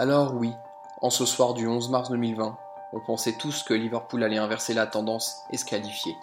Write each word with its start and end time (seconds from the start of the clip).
Alors 0.00 0.34
oui, 0.34 0.54
en 1.02 1.10
ce 1.10 1.26
soir 1.26 1.52
du 1.52 1.68
11 1.68 1.90
mars 1.90 2.08
2020, 2.08 2.56
on 2.94 3.00
pensait 3.00 3.34
tous 3.34 3.62
que 3.62 3.74
Liverpool 3.74 4.24
allait 4.24 4.38
inverser 4.38 4.72
la 4.72 4.86
tendance 4.86 5.42
et 5.50 5.58
se 5.58 5.66
qualifier. 5.66 6.16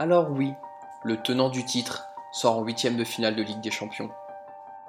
Alors 0.00 0.32
oui, 0.32 0.54
le 1.04 1.16
tenant 1.16 1.48
du 1.48 1.64
titre 1.64 2.08
sort 2.32 2.58
en 2.58 2.64
huitième 2.64 2.96
de 2.96 3.04
finale 3.04 3.36
de 3.36 3.44
Ligue 3.44 3.60
des 3.60 3.70
Champions. 3.70 4.10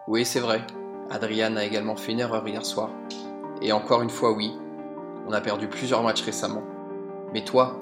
Oui, 0.07 0.25
c'est 0.25 0.39
vrai, 0.39 0.65
Adrian 1.11 1.57
a 1.57 1.63
également 1.63 1.95
fait 1.95 2.13
une 2.13 2.19
erreur 2.19 2.47
hier 2.47 2.65
soir. 2.65 2.89
Et 3.61 3.71
encore 3.71 4.01
une 4.01 4.09
fois, 4.09 4.31
oui, 4.31 4.57
on 5.27 5.31
a 5.31 5.39
perdu 5.39 5.67
plusieurs 5.67 6.01
matchs 6.01 6.23
récemment. 6.23 6.63
Mais 7.33 7.43
toi, 7.43 7.77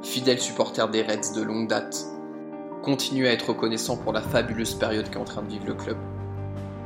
fidèle 0.00 0.40
supporter 0.40 0.88
des 0.88 1.02
Reds 1.02 1.34
de 1.34 1.42
longue 1.42 1.68
date, 1.68 2.06
continue 2.82 3.28
à 3.28 3.32
être 3.32 3.50
reconnaissant 3.50 3.98
pour 3.98 4.14
la 4.14 4.22
fabuleuse 4.22 4.72
période 4.72 5.10
qu'est 5.10 5.18
en 5.18 5.24
train 5.24 5.42
de 5.42 5.50
vivre 5.50 5.66
le 5.66 5.74
club. 5.74 5.98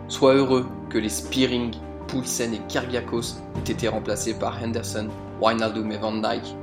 Sois 0.09 0.35
heureux 0.35 0.67
que 0.89 0.99
les 0.99 1.09
Spearing, 1.09 1.73
Poulsen 2.11 2.55
et 2.55 2.61
Kyrgiakos 2.67 3.37
aient 3.57 3.71
été 3.71 3.87
remplacés 3.87 4.35
par 4.35 4.61
Henderson, 4.61 5.09
Wijnaldum 5.41 5.93
et 5.93 5.97
Van 5.97 6.13
Dijk. 6.13 6.57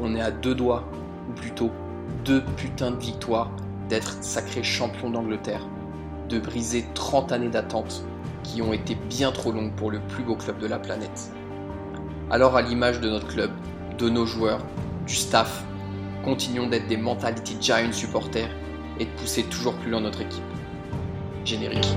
On 0.00 0.14
est 0.14 0.20
à 0.20 0.30
deux 0.30 0.54
doigts, 0.54 0.84
ou 1.28 1.32
plutôt 1.32 1.72
deux 2.24 2.44
putains 2.56 2.92
de 2.92 3.00
victoires, 3.00 3.50
d'être 3.88 4.22
sacré 4.22 4.62
champion 4.62 5.10
d'Angleterre, 5.10 5.66
de 6.28 6.38
briser 6.38 6.84
30 6.94 7.32
années 7.32 7.48
d'attente 7.48 8.04
qui 8.44 8.62
ont 8.62 8.72
été 8.72 8.94
bien 8.94 9.32
trop 9.32 9.50
longues 9.50 9.74
pour 9.74 9.90
le 9.90 9.98
plus 9.98 10.22
beau 10.22 10.36
club 10.36 10.58
de 10.60 10.68
la 10.68 10.78
planète. 10.78 11.32
Alors 12.30 12.56
à 12.56 12.62
l'image 12.62 13.00
de 13.00 13.10
notre 13.10 13.26
club, 13.26 13.50
de 13.98 14.08
nos 14.08 14.24
joueurs, 14.24 14.60
du 15.04 15.14
staff, 15.14 15.64
continuons 16.24 16.68
d'être 16.68 16.86
des 16.86 16.96
Mentality 16.96 17.56
Giant 17.60 17.92
supporters 17.92 18.50
et 19.00 19.04
de 19.06 19.10
pousser 19.10 19.42
toujours 19.44 19.74
plus 19.74 19.90
loin 19.90 20.00
notre 20.00 20.20
équipe. 20.20 20.44
Générique. 21.44 21.96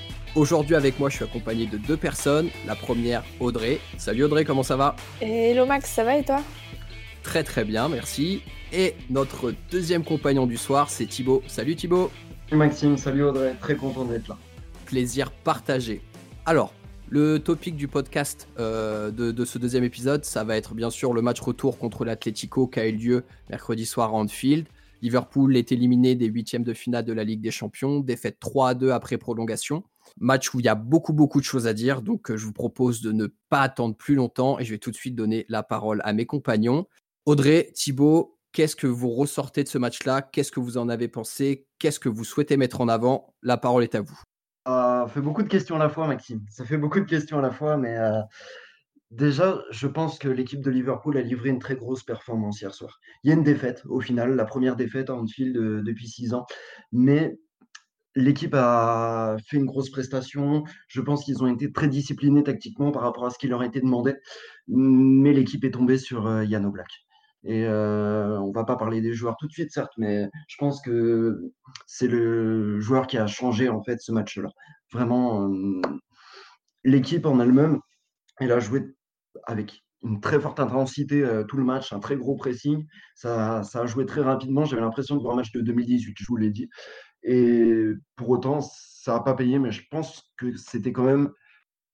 Aujourd'hui 0.33 0.75
avec 0.75 0.97
moi 0.97 1.09
je 1.09 1.17
suis 1.17 1.25
accompagné 1.25 1.65
de 1.65 1.77
deux 1.77 1.97
personnes. 1.97 2.47
La 2.65 2.75
première 2.75 3.21
Audrey. 3.41 3.79
Salut 3.97 4.23
Audrey, 4.23 4.45
comment 4.45 4.63
ça 4.63 4.77
va? 4.77 4.95
Hello 5.19 5.65
Max, 5.65 5.91
ça 5.91 6.05
va 6.05 6.15
et 6.15 6.23
toi? 6.23 6.41
Très 7.21 7.43
très 7.43 7.65
bien, 7.65 7.89
merci. 7.89 8.41
Et 8.71 8.95
notre 9.09 9.53
deuxième 9.69 10.05
compagnon 10.05 10.47
du 10.47 10.55
soir 10.55 10.89
c'est 10.89 11.05
Thibaut. 11.05 11.43
Salut 11.47 11.75
Thibaut 11.75 12.09
Salut 12.47 12.59
Maxime, 12.59 12.97
salut 12.97 13.23
Audrey, 13.23 13.55
très 13.59 13.75
content 13.75 14.05
d'être 14.05 14.29
là. 14.29 14.37
Plaisir 14.85 15.31
partagé. 15.31 16.01
Alors, 16.45 16.73
le 17.09 17.39
topic 17.39 17.75
du 17.75 17.89
podcast 17.89 18.47
euh, 18.57 19.11
de, 19.11 19.43
ce 19.43 19.57
deuxième 19.57 19.83
épisode, 19.83 20.23
ça 20.23 20.45
va 20.45 20.55
être 20.55 20.73
bien 20.75 20.89
sûr 20.89 21.11
le 21.11 21.21
match 21.21 21.41
retour 21.41 21.77
contre 21.77 22.05
l'Atlético 22.05 22.67
qui 22.67 22.79
a 22.79 22.87
eu 22.87 22.93
lieu 22.93 23.23
mercredi 23.49 23.85
soir 23.85 24.11
à 24.11 24.13
Anfield. 24.13 24.65
Liverpool 25.01 25.57
est 25.57 25.73
éliminé 25.73 26.15
des 26.15 26.27
huitièmes 26.27 26.63
de 26.63 26.73
finale 26.73 27.03
de 27.03 27.11
la 27.11 27.25
Ligue 27.25 27.41
des 27.41 27.51
Champions, 27.51 27.99
défaite 27.99 28.37
3 28.39 28.69
à 28.69 28.73
2 28.75 28.91
après 28.91 29.17
prolongation. 29.17 29.83
Match 30.19 30.53
où 30.53 30.59
il 30.59 30.65
y 30.65 30.69
a 30.69 30.75
beaucoup 30.75 31.13
beaucoup 31.13 31.39
de 31.39 31.45
choses 31.45 31.67
à 31.67 31.73
dire, 31.73 32.01
donc 32.01 32.29
euh, 32.29 32.37
je 32.37 32.45
vous 32.45 32.53
propose 32.53 33.01
de 33.01 33.11
ne 33.11 33.27
pas 33.49 33.61
attendre 33.61 33.95
plus 33.95 34.15
longtemps 34.15 34.59
et 34.59 34.65
je 34.65 34.71
vais 34.71 34.77
tout 34.77 34.91
de 34.91 34.95
suite 34.95 35.15
donner 35.15 35.45
la 35.49 35.63
parole 35.63 36.01
à 36.03 36.13
mes 36.13 36.25
compagnons. 36.25 36.87
Audrey, 37.25 37.71
Thibaut, 37.73 38.37
qu'est-ce 38.51 38.75
que 38.75 38.87
vous 38.87 39.09
ressortez 39.09 39.63
de 39.63 39.69
ce 39.69 39.77
match-là? 39.77 40.21
Qu'est-ce 40.21 40.51
que 40.51 40.59
vous 40.59 40.77
en 40.77 40.89
avez 40.89 41.07
pensé? 41.07 41.67
Qu'est-ce 41.79 41.99
que 41.99 42.09
vous 42.09 42.23
souhaitez 42.23 42.57
mettre 42.57 42.81
en 42.81 42.87
avant? 42.87 43.33
La 43.41 43.57
parole 43.57 43.83
est 43.83 43.95
à 43.95 44.01
vous. 44.01 44.19
Ça 44.65 45.07
fait 45.07 45.21
beaucoup 45.21 45.43
de 45.43 45.47
questions 45.47 45.75
à 45.75 45.79
la 45.79 45.89
fois, 45.89 46.07
Maxime. 46.07 46.45
Ça 46.49 46.65
fait 46.65 46.77
beaucoup 46.77 46.99
de 46.99 47.05
questions 47.05 47.39
à 47.39 47.41
la 47.41 47.51
fois, 47.51 47.77
mais 47.77 47.97
euh, 47.97 48.21
déjà, 49.09 49.59
je 49.71 49.87
pense 49.87 50.19
que 50.19 50.27
l'équipe 50.27 50.61
de 50.61 50.69
Liverpool 50.69 51.17
a 51.17 51.21
livré 51.21 51.49
une 51.49 51.59
très 51.59 51.75
grosse 51.75 52.03
performance 52.03 52.61
hier 52.61 52.73
soir. 52.73 52.99
Il 53.23 53.29
y 53.29 53.33
a 53.33 53.35
une 53.35 53.43
défaite, 53.43 53.83
au 53.87 53.99
final, 53.99 54.35
la 54.35 54.45
première 54.45 54.75
défaite 54.75 55.09
à 55.09 55.15
Anfield 55.15 55.57
euh, 55.57 55.81
depuis 55.83 56.07
six 56.07 56.33
ans, 56.33 56.45
mais 56.91 57.39
l'équipe 58.15 58.53
a 58.53 59.37
fait 59.45 59.57
une 59.57 59.65
grosse 59.65 59.89
prestation. 59.89 60.63
Je 60.87 61.01
pense 61.01 61.23
qu'ils 61.23 61.43
ont 61.43 61.47
été 61.47 61.71
très 61.71 61.87
disciplinés 61.87 62.43
tactiquement 62.43 62.91
par 62.91 63.03
rapport 63.03 63.25
à 63.25 63.29
ce 63.29 63.37
qui 63.37 63.47
leur 63.47 63.61
a 63.61 63.65
été 63.65 63.81
demandé, 63.81 64.15
mais 64.67 65.33
l'équipe 65.33 65.63
est 65.63 65.71
tombée 65.71 65.97
sur 65.97 66.27
euh, 66.27 66.43
Yann 66.45 66.65
Oblak. 66.65 66.89
Et 67.43 67.65
euh, 67.65 68.39
on 68.39 68.51
va 68.51 68.63
pas 68.63 68.75
parler 68.75 69.01
des 69.01 69.13
joueurs 69.13 69.35
tout 69.37 69.47
de 69.47 69.51
suite, 69.51 69.71
certes, 69.71 69.93
mais 69.97 70.29
je 70.47 70.55
pense 70.59 70.81
que 70.81 71.51
c'est 71.87 72.07
le 72.07 72.79
joueur 72.79 73.07
qui 73.07 73.17
a 73.17 73.25
changé 73.25 73.67
en 73.67 73.83
fait 73.83 73.99
ce 73.99 74.11
match-là. 74.11 74.49
Vraiment, 74.93 75.49
euh, 75.49 75.81
l'équipe 76.83 77.25
en 77.25 77.39
elle-même, 77.39 77.79
elle 78.39 78.51
a 78.51 78.59
joué 78.59 78.83
avec 79.45 79.81
une 80.03 80.19
très 80.19 80.39
forte 80.39 80.59
intensité 80.59 81.23
euh, 81.23 81.43
tout 81.43 81.57
le 81.57 81.63
match, 81.63 81.93
un 81.93 81.99
très 81.99 82.15
gros 82.15 82.35
pressing. 82.35 82.85
Ça 83.15 83.61
a 83.61 83.85
joué 83.85 84.05
très 84.05 84.21
rapidement. 84.21 84.65
J'avais 84.65 84.81
l'impression 84.81 85.15
de 85.15 85.21
voir 85.21 85.33
un 85.33 85.37
match 85.37 85.51
de 85.51 85.61
2018, 85.61 86.15
je 86.17 86.25
vous 86.27 86.37
l'ai 86.37 86.49
dit. 86.49 86.69
Et 87.23 87.85
pour 88.15 88.29
autant, 88.29 88.61
ça 88.61 89.13
n'a 89.13 89.19
pas 89.19 89.33
payé, 89.33 89.59
mais 89.59 89.71
je 89.71 89.83
pense 89.89 90.33
que 90.37 90.55
c'était 90.55 90.91
quand 90.91 91.03
même 91.03 91.31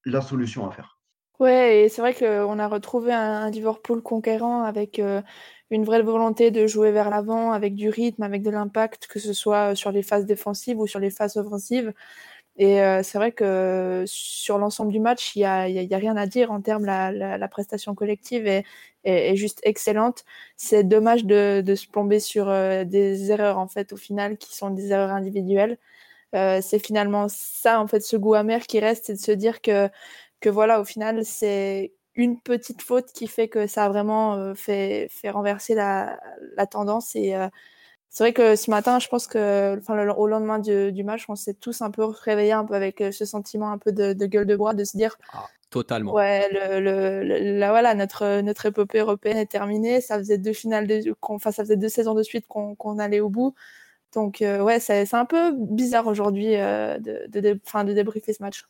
la 0.05 0.21
solution 0.21 0.67
à 0.67 0.71
faire. 0.71 0.97
Ouais, 1.39 1.83
et 1.83 1.89
c'est 1.89 2.01
vrai 2.01 2.15
qu'on 2.15 2.57
a 2.57 2.67
retrouvé 2.67 3.13
un, 3.13 3.51
Liverpool 3.51 4.01
conquérant 4.01 4.63
avec 4.63 4.97
euh, 4.97 5.21
une 5.69 5.85
vraie 5.85 6.01
volonté 6.01 6.49
de 6.49 6.65
jouer 6.65 6.91
vers 6.91 7.11
l'avant, 7.11 7.51
avec 7.51 7.75
du 7.75 7.89
rythme, 7.89 8.23
avec 8.23 8.41
de 8.41 8.49
l'impact, 8.49 9.05
que 9.05 9.19
ce 9.19 9.33
soit 9.33 9.75
sur 9.75 9.91
les 9.91 10.01
phases 10.01 10.25
défensives 10.25 10.79
ou 10.79 10.87
sur 10.87 10.99
les 10.99 11.11
phases 11.11 11.37
offensives. 11.37 11.93
Et 12.57 12.81
euh, 12.81 13.03
c'est 13.03 13.17
vrai 13.17 13.31
que 13.31 14.03
sur 14.07 14.57
l'ensemble 14.57 14.91
du 14.91 14.99
match, 14.99 15.35
il 15.35 15.39
n'y 15.39 15.45
a, 15.45 15.61
a, 15.61 15.97
rien 15.97 16.17
à 16.17 16.25
dire 16.25 16.51
en 16.51 16.61
termes 16.61 16.85
la, 16.85 17.11
la, 17.11 17.47
prestation 17.47 17.93
collective 17.95 18.47
est, 18.47 19.35
juste 19.35 19.59
excellente. 19.63 20.25
C'est 20.57 20.83
dommage 20.83 21.25
de, 21.25 21.63
se 21.75 21.87
plomber 21.87 22.19
sur 22.19 22.49
euh, 22.49 22.83
des 22.83 23.31
erreurs 23.31 23.59
en 23.59 23.67
fait 23.67 23.93
au 23.93 23.97
final 23.97 24.37
qui 24.37 24.55
sont 24.55 24.71
des 24.71 24.91
erreurs 24.91 25.11
individuelles. 25.11 25.77
c'est 26.33 26.79
finalement 26.85 27.27
ça 27.29 27.79
en 27.81 27.87
fait 27.87 28.01
ce 28.01 28.17
goût 28.17 28.35
amer 28.35 28.67
qui 28.67 28.79
reste, 28.79 29.05
c'est 29.07 29.13
de 29.13 29.19
se 29.19 29.31
dire 29.31 29.61
que 29.61 29.89
que 30.41 30.49
voilà, 30.49 30.79
au 30.81 30.85
final, 30.85 31.25
c'est 31.25 31.93
une 32.15 32.39
petite 32.39 32.81
faute 32.81 33.11
qui 33.13 33.27
fait 33.27 33.47
que 33.47 33.67
ça 33.67 33.85
a 33.85 33.89
vraiment 33.89 34.35
euh, 34.35 34.53
fait, 34.55 35.07
fait 35.11 35.29
renverser 35.29 35.75
la, 35.75 36.19
la 36.55 36.67
tendance. 36.67 37.15
Et 37.15 37.35
euh, 37.35 37.47
c'est 38.09 38.23
vrai 38.23 38.33
que 38.33 38.55
ce 38.55 38.69
matin, 38.71 38.99
je 38.99 39.07
pense 39.07 39.27
que, 39.27 39.77
enfin, 39.77 40.07
au 40.09 40.27
lendemain 40.27 40.59
du, 40.59 40.91
du, 40.91 41.03
match, 41.03 41.25
on 41.29 41.35
s'est 41.35 41.53
tous 41.53 41.81
un 41.81 41.91
peu 41.91 42.05
réveillés 42.05 42.53
un 42.53 42.65
peu 42.65 42.73
avec 42.73 43.01
euh, 43.01 43.11
ce 43.11 43.25
sentiment 43.25 43.71
un 43.71 43.77
peu 43.77 43.91
de, 43.91 44.13
de 44.13 44.25
gueule 44.25 44.45
de 44.45 44.55
bois, 44.55 44.73
de 44.73 44.83
se 44.83 44.97
dire. 44.97 45.17
Ah, 45.33 45.45
totalement. 45.69 46.13
Ouais, 46.13 46.47
le, 46.51 46.79
le, 46.79 47.57
la, 47.59 47.69
voilà, 47.69 47.93
notre, 47.95 48.41
notre 48.41 48.65
épopée 48.67 48.99
européenne 48.99 49.37
est 49.37 49.51
terminée. 49.51 50.01
Ça 50.01 50.17
faisait 50.17 50.37
deux 50.37 50.53
finales, 50.53 50.87
de, 50.87 51.15
enfin, 51.21 51.51
ça 51.51 51.63
faisait 51.63 51.77
deux 51.77 51.89
saisons 51.89 52.13
de 52.13 52.23
suite 52.23 52.47
qu'on 52.47 52.99
allait 52.99 53.19
au 53.19 53.29
bout. 53.29 53.53
Donc, 54.13 54.37
ouais, 54.41 54.79
c'est 54.79 55.13
un 55.13 55.25
peu 55.25 55.53
bizarre 55.53 56.07
aujourd'hui 56.07 56.47
de, 56.47 57.27
de, 57.27 57.39
de, 57.41 57.83
de 57.83 57.93
débriefer 57.93 58.33
ce 58.33 58.41
match. 58.41 58.63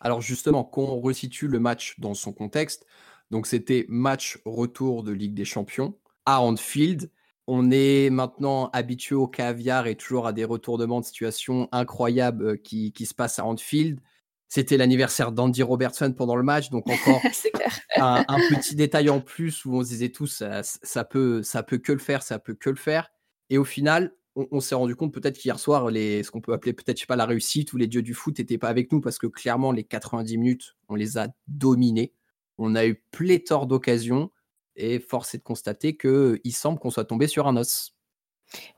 Alors 0.00 0.20
justement, 0.20 0.64
qu'on 0.64 1.00
resitue 1.00 1.48
le 1.48 1.58
match 1.58 1.98
dans 1.98 2.14
son 2.14 2.32
contexte, 2.32 2.86
donc 3.30 3.46
c'était 3.46 3.84
match 3.88 4.40
retour 4.44 5.02
de 5.02 5.12
Ligue 5.12 5.34
des 5.34 5.44
Champions 5.44 5.94
à 6.24 6.40
Anfield. 6.40 7.10
On 7.50 7.70
est 7.70 8.10
maintenant 8.10 8.68
habitué 8.74 9.14
au 9.14 9.26
caviar 9.26 9.86
et 9.86 9.94
toujours 9.94 10.26
à 10.26 10.34
des 10.34 10.44
retournements 10.44 11.00
de 11.00 11.06
situation 11.06 11.66
incroyables 11.72 12.46
euh, 12.46 12.56
qui, 12.56 12.92
se 13.06 13.14
passent 13.14 13.38
à 13.38 13.46
Anfield. 13.46 14.00
C'était 14.48 14.76
l'anniversaire 14.76 15.32
d'Andy 15.32 15.62
Robertson 15.62 16.12
pendant 16.12 16.36
le 16.36 16.42
match, 16.42 16.68
donc 16.68 16.86
encore 16.90 17.22
un, 17.96 18.38
petit 18.50 18.76
détail 18.76 19.08
en 19.08 19.22
plus 19.22 19.64
où 19.64 19.74
on 19.74 19.82
se 19.82 19.88
disait 19.88 20.10
tous 20.10 20.26
ça, 20.26 20.62
ça, 20.62 21.04
peut 21.04 21.42
ça 21.42 21.62
peut 21.62 21.78
que 21.78 21.92
le 21.92 21.98
faire, 21.98 22.22
ça 22.22 22.38
peut 22.38 22.52
que 22.52 22.68
le 22.68 22.76
faire. 22.76 23.08
Et 23.48 23.56
au 23.56 23.64
final, 23.64 24.14
on, 24.36 24.60
s'est 24.60 24.74
rendu 24.74 24.94
compte 24.94 25.14
peut-être 25.14 25.38
qu'hier 25.38 25.58
soir, 25.58 25.88
les, 25.88 26.22
ce 26.22 26.30
qu'on 26.30 26.42
peut 26.42 26.52
appeler 26.52 26.74
peut-être 26.74 27.06
pas 27.06 27.16
la 27.16 27.24
réussite 27.24 27.72
ou 27.72 27.78
les 27.78 27.86
dieux 27.86 28.02
du 28.02 28.12
foot 28.12 28.38
n'étaient 28.38 28.58
pas 28.58 28.68
avec 28.68 28.92
nous 28.92 29.00
parce 29.00 29.18
que 29.18 29.26
clairement 29.26 29.72
les 29.72 29.84
90 29.84 30.36
minutes, 30.36 30.76
on 30.90 30.96
les 30.96 31.16
a 31.16 31.28
dominés. 31.46 32.12
On 32.58 32.74
a 32.74 32.86
eu 32.86 33.02
pléthore 33.10 33.66
d'occasions 33.66 34.30
et 34.78 35.00
force 35.00 35.34
est 35.34 35.38
de 35.38 35.42
constater 35.42 35.96
qu'il 35.96 36.54
semble 36.54 36.78
qu'on 36.78 36.90
soit 36.90 37.04
tombé 37.04 37.26
sur 37.26 37.46
un 37.46 37.56
os. 37.56 37.94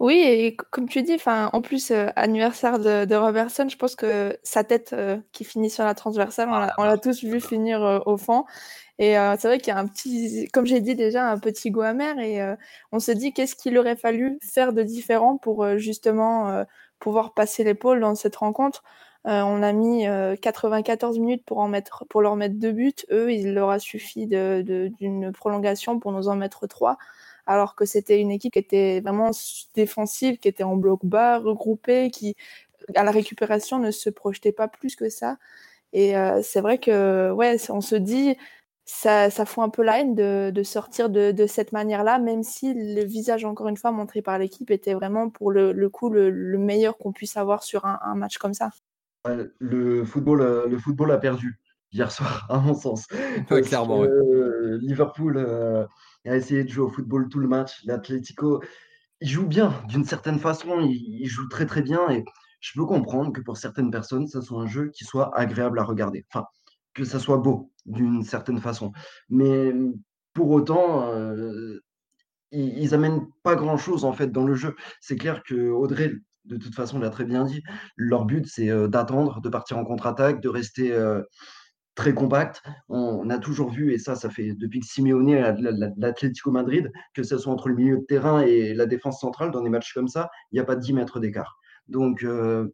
Oui, 0.00 0.20
et 0.25 0.56
comme 0.56 0.88
tu 0.88 1.02
dis, 1.02 1.17
en 1.26 1.61
plus, 1.62 1.91
euh, 1.91 2.08
anniversaire 2.17 2.79
de, 2.79 3.14
Robertson, 3.14 3.69
je 3.69 3.76
pense 3.76 3.94
que 3.94 4.37
sa 4.43 4.64
tête 4.64 4.93
euh, 4.93 5.19
qui 5.32 5.44
finit 5.44 5.70
sur 5.70 5.85
la 5.85 5.94
transversale, 5.94 6.49
on 6.49 6.82
l'a 6.85 6.93
ah, 6.93 6.99
tous 6.99 7.23
vu 7.23 7.41
finir 7.41 7.82
euh, 7.85 8.00
au 8.06 8.17
fond. 8.17 8.44
Et 8.99 9.14
c'est 9.14 9.49
vrai 9.49 9.58
qu'il 9.58 9.69
y 9.69 9.76
a 9.76 9.79
un 9.79 9.87
petit, 9.87 10.47
comme 10.52 10.67
j'ai 10.67 10.81
dit 10.81 10.94
déjà, 10.94 11.31
un 11.31 11.38
petit 11.38 11.70
goût 11.70 11.81
amer. 11.81 12.19
Et 12.19 12.38
on 12.93 13.00
se 13.00 13.12
dit 13.12 13.32
qu'est-ce 13.32 13.56
qu'il 13.56 13.79
aurait 13.79 13.96
fallu 13.96 14.38
faire 14.43 14.75
de 14.75 14.82
différent 14.82 15.38
pour 15.38 15.79
justement 15.79 16.67
pouvoir 16.99 17.32
passer 17.32 17.64
l'épaule 17.64 18.00
dans 18.00 18.14
cette 18.14 18.37
rencontre. 18.37 18.85
On 19.25 19.62
a 19.62 19.72
mis 19.72 20.05
94 20.40 21.19
minutes 21.19 21.44
pour, 21.44 21.58
en 21.58 21.69
mettre, 21.69 22.05
pour 22.08 22.22
leur 22.22 22.37
mettre 22.37 22.56
deux 22.56 22.72
buts. 22.72 22.94
Eux, 23.11 23.32
il 23.32 23.55
leur 23.55 23.70
a 23.70 23.78
suffi 23.78 24.26
d'une 24.26 25.32
prolongation 25.32 25.99
pour 25.99 26.12
nous 26.12 26.28
en 26.28 26.37
mettre 26.37 26.67
trois 26.67 26.96
alors 27.46 27.75
que 27.75 27.84
c'était 27.84 28.20
une 28.20 28.31
équipe 28.31 28.52
qui 28.52 28.61
était 28.61 29.00
vraiment 29.00 29.31
défensive, 29.75 30.38
qui 30.38 30.46
était 30.46 30.62
en 30.62 30.76
bloc 30.76 31.00
bas, 31.05 31.38
regroupée, 31.38 32.11
qui 32.11 32.37
à 32.94 33.05
la 33.05 33.11
récupération 33.11 33.78
ne 33.78 33.90
se 33.90 34.11
projetait 34.11 34.52
pas 34.52 34.69
plus 34.69 34.96
que 34.96 35.08
ça. 35.08 35.37
Et 35.93 36.17
euh, 36.17 36.40
c'est 36.43 36.61
vrai 36.61 36.78
que 36.78 37.31
ouais, 37.32 37.56
on 37.70 37.81
se 37.81 37.96
dit 37.96 38.37
ça, 38.84 39.31
ça 39.31 39.44
fout 39.46 39.64
un 39.64 39.69
peu 39.69 39.82
la 39.82 40.00
haine 40.00 40.14
de, 40.14 40.62
sortir 40.62 41.11
de, 41.11 41.46
cette 41.46 41.72
manière-là, 41.72 42.19
même 42.19 42.43
si 42.43 42.75
le 42.75 43.05
visage, 43.05 43.44
encore 43.44 43.69
une 43.69 43.76
fois, 43.76 43.93
montré 43.93 44.22
par 44.22 44.38
l'équipe 44.38 44.70
était 44.70 44.94
vraiment 44.94 45.31
pour 45.31 45.50
le, 45.50 45.88
coup 45.88 46.11
le, 46.11 46.58
meilleur 46.58 46.99
qu'on 46.99 47.12
puisse 47.12 47.37
avoir 47.37 47.62
sur 47.62 47.84
un, 47.84 48.14
match 48.14 48.38
comme 48.38 48.55
ça. 48.55 48.70
Le 49.25 50.05
football, 50.05 50.40
euh, 50.40 50.67
le 50.67 50.78
football 50.78 51.12
a 51.12 51.19
perdu 51.19 51.61
hier 51.93 52.11
soir, 52.11 52.46
à 52.50 52.58
mon 52.58 52.75
sens. 52.75 53.06
clairement. 53.49 54.05
Liverpool 54.81 55.37
euh, 55.37 55.87
a 56.26 56.37
essayé 56.37 56.64
de 56.64 56.69
jouer 56.69 56.84
au 56.84 56.88
football 56.88 57.28
tout 57.28 57.38
le 57.38 57.49
match. 57.49 57.84
L'Atlético, 57.84 58.62
il 59.20 59.28
joue 59.28 59.46
bien 59.46 59.75
d'une 59.88 60.05
certaine 60.05 60.38
façon, 60.38 60.81
il, 60.81 61.26
joue 61.26 61.49
très 61.49 61.67
très 61.67 61.82
bien 61.82 62.08
et 62.11 62.25
je 62.61 62.72
peux 62.75 62.87
comprendre 62.87 63.32
que 63.32 63.40
pour 63.40 63.56
certaines 63.56 63.90
personnes, 63.90 64.26
ça 64.26 64.43
soit 64.43 64.62
un 64.62 64.67
jeu 64.67 64.90
qui 64.90 65.05
soit 65.05 65.37
agréable 65.38 65.78
à 65.78 65.84
regarder. 65.84 66.25
Enfin, 66.32 66.46
que 66.94 67.05
ça 67.05 67.19
soit 67.19 67.38
beau 67.38 67.70
d'une 67.87 68.22
certaine 68.22 68.61
façon. 68.61 68.93
Mais 69.28 69.72
pour 70.32 70.50
autant, 70.50 71.08
euh, 71.08 71.78
ils, 72.52 72.78
ils, 72.78 72.94
amènent 72.94 73.26
pas 73.43 73.55
grand 73.55 73.76
chose 73.76 74.05
en 74.05 74.12
fait 74.12 74.28
dans 74.28 74.44
le 74.44 74.55
jeu. 74.55 74.75
C'est 75.00 75.17
clair 75.17 75.43
que 75.43 75.70
Audrey, 75.70 76.12
de 76.45 76.57
toute 76.57 76.75
façon, 76.75 76.99
l'a 76.99 77.11
très 77.11 77.25
bien 77.25 77.45
dit. 77.45 77.63
Leur 77.97 78.25
but, 78.25 78.47
c'est 78.47 78.69
d'attendre, 78.89 79.41
de 79.41 79.49
partir 79.49 79.79
en 79.79 79.85
contre-attaque, 79.85 80.41
de 80.41 80.49
rester 80.49 80.93
très 81.95 82.15
compact. 82.15 82.63
On, 82.89 83.29
a 83.31 83.39
toujours 83.39 83.71
vu, 83.71 83.93
et 83.93 83.99
ça, 83.99 84.15
ça 84.15 84.31
fait 84.31 84.55
depuis 84.55 84.81
que 84.81 84.87
Simeone 84.87 85.35
a 85.35 85.53
l'Atlético 85.97 86.51
Madrid, 86.51 86.91
que 87.15 87.23
ce 87.23 87.39
soit 87.39 87.53
entre 87.53 87.69
le 87.69 87.75
milieu 87.75 87.99
de 87.99 88.05
terrain 88.05 88.43
et 88.43 88.75
la 88.75 88.87
défense 88.87 89.21
centrale, 89.21 89.51
dans 89.51 89.63
des 89.63 89.71
matchs 89.71 89.93
comme 89.93 90.09
ça, 90.09 90.31
il 90.51 90.57
n'y 90.57 90.61
a 90.61 90.65
pas 90.65 90.77
10 90.77 90.93
mètres 90.95 91.21
d'écart. 91.21 91.59
Donc, 91.89 92.23
euh, 92.23 92.69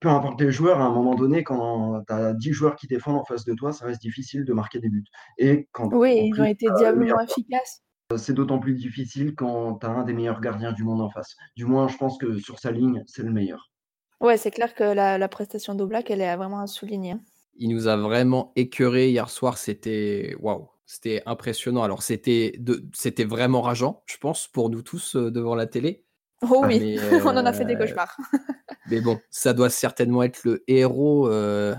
peu 0.00 0.08
importe 0.08 0.40
les 0.40 0.50
joueurs, 0.50 0.80
à 0.80 0.84
un 0.84 0.92
moment 0.92 1.14
donné, 1.14 1.44
quand 1.44 2.02
tu 2.06 2.12
as 2.12 2.32
10 2.34 2.52
joueurs 2.52 2.76
qui 2.76 2.86
défendent 2.86 3.18
en 3.18 3.24
face 3.24 3.44
de 3.44 3.54
toi, 3.54 3.72
ça 3.72 3.86
reste 3.86 4.00
difficile 4.00 4.44
de 4.44 4.52
marquer 4.52 4.80
des 4.80 4.88
buts. 4.88 5.04
Et 5.38 5.68
quand, 5.72 5.92
oui, 5.92 6.30
ils 6.34 6.40
ont 6.40 6.44
été 6.44 6.66
diablement 6.78 7.20
efficaces. 7.20 7.82
C'est 8.16 8.34
d'autant 8.34 8.60
plus 8.60 8.74
difficile 8.74 9.34
quand 9.34 9.78
tu 9.80 9.86
as 9.86 9.90
un 9.90 10.04
des 10.04 10.12
meilleurs 10.12 10.40
gardiens 10.40 10.72
du 10.72 10.84
monde 10.84 11.00
en 11.00 11.10
face. 11.10 11.36
Du 11.56 11.64
moins, 11.64 11.88
je 11.88 11.96
pense 11.96 12.18
que 12.18 12.38
sur 12.38 12.60
sa 12.60 12.70
ligne, 12.70 13.02
c'est 13.06 13.22
le 13.22 13.32
meilleur. 13.32 13.72
Ouais, 14.20 14.36
c'est 14.36 14.52
clair 14.52 14.74
que 14.74 14.84
la, 14.84 15.28
prestation 15.28 15.74
d'Oblak, 15.74 16.10
elle 16.10 16.20
est 16.20 16.36
vraiment 16.36 16.60
à 16.60 16.66
souligner. 16.66 17.12
Hein. 17.12 17.20
Il 17.56 17.70
nous 17.70 17.88
a 17.88 17.96
vraiment 17.96 18.52
écœuré 18.54 19.10
hier 19.10 19.28
soir. 19.28 19.58
C'était 19.58 20.36
waouh, 20.40 20.68
c'était 20.84 21.22
impressionnant. 21.26 21.82
Alors 21.82 22.02
c'était 22.02 22.60
c'était 22.92 23.24
vraiment 23.24 23.62
rageant, 23.62 24.02
je 24.06 24.18
pense, 24.18 24.46
pour 24.46 24.70
nous 24.70 24.82
tous 24.82 25.16
euh, 25.16 25.30
devant 25.30 25.54
la 25.54 25.66
télé. 25.66 26.04
Oh 26.42 26.62
oui, 26.66 26.98
on 27.24 27.28
en 27.28 27.46
a 27.46 27.52
fait 27.52 27.64
des 27.64 27.74
euh, 27.74 27.78
cauchemars. 27.78 28.16
mais 28.90 29.00
bon, 29.00 29.18
ça 29.30 29.52
doit 29.52 29.70
certainement 29.70 30.22
être 30.22 30.44
le 30.44 30.64
héros 30.68 31.28
euh, 31.28 31.74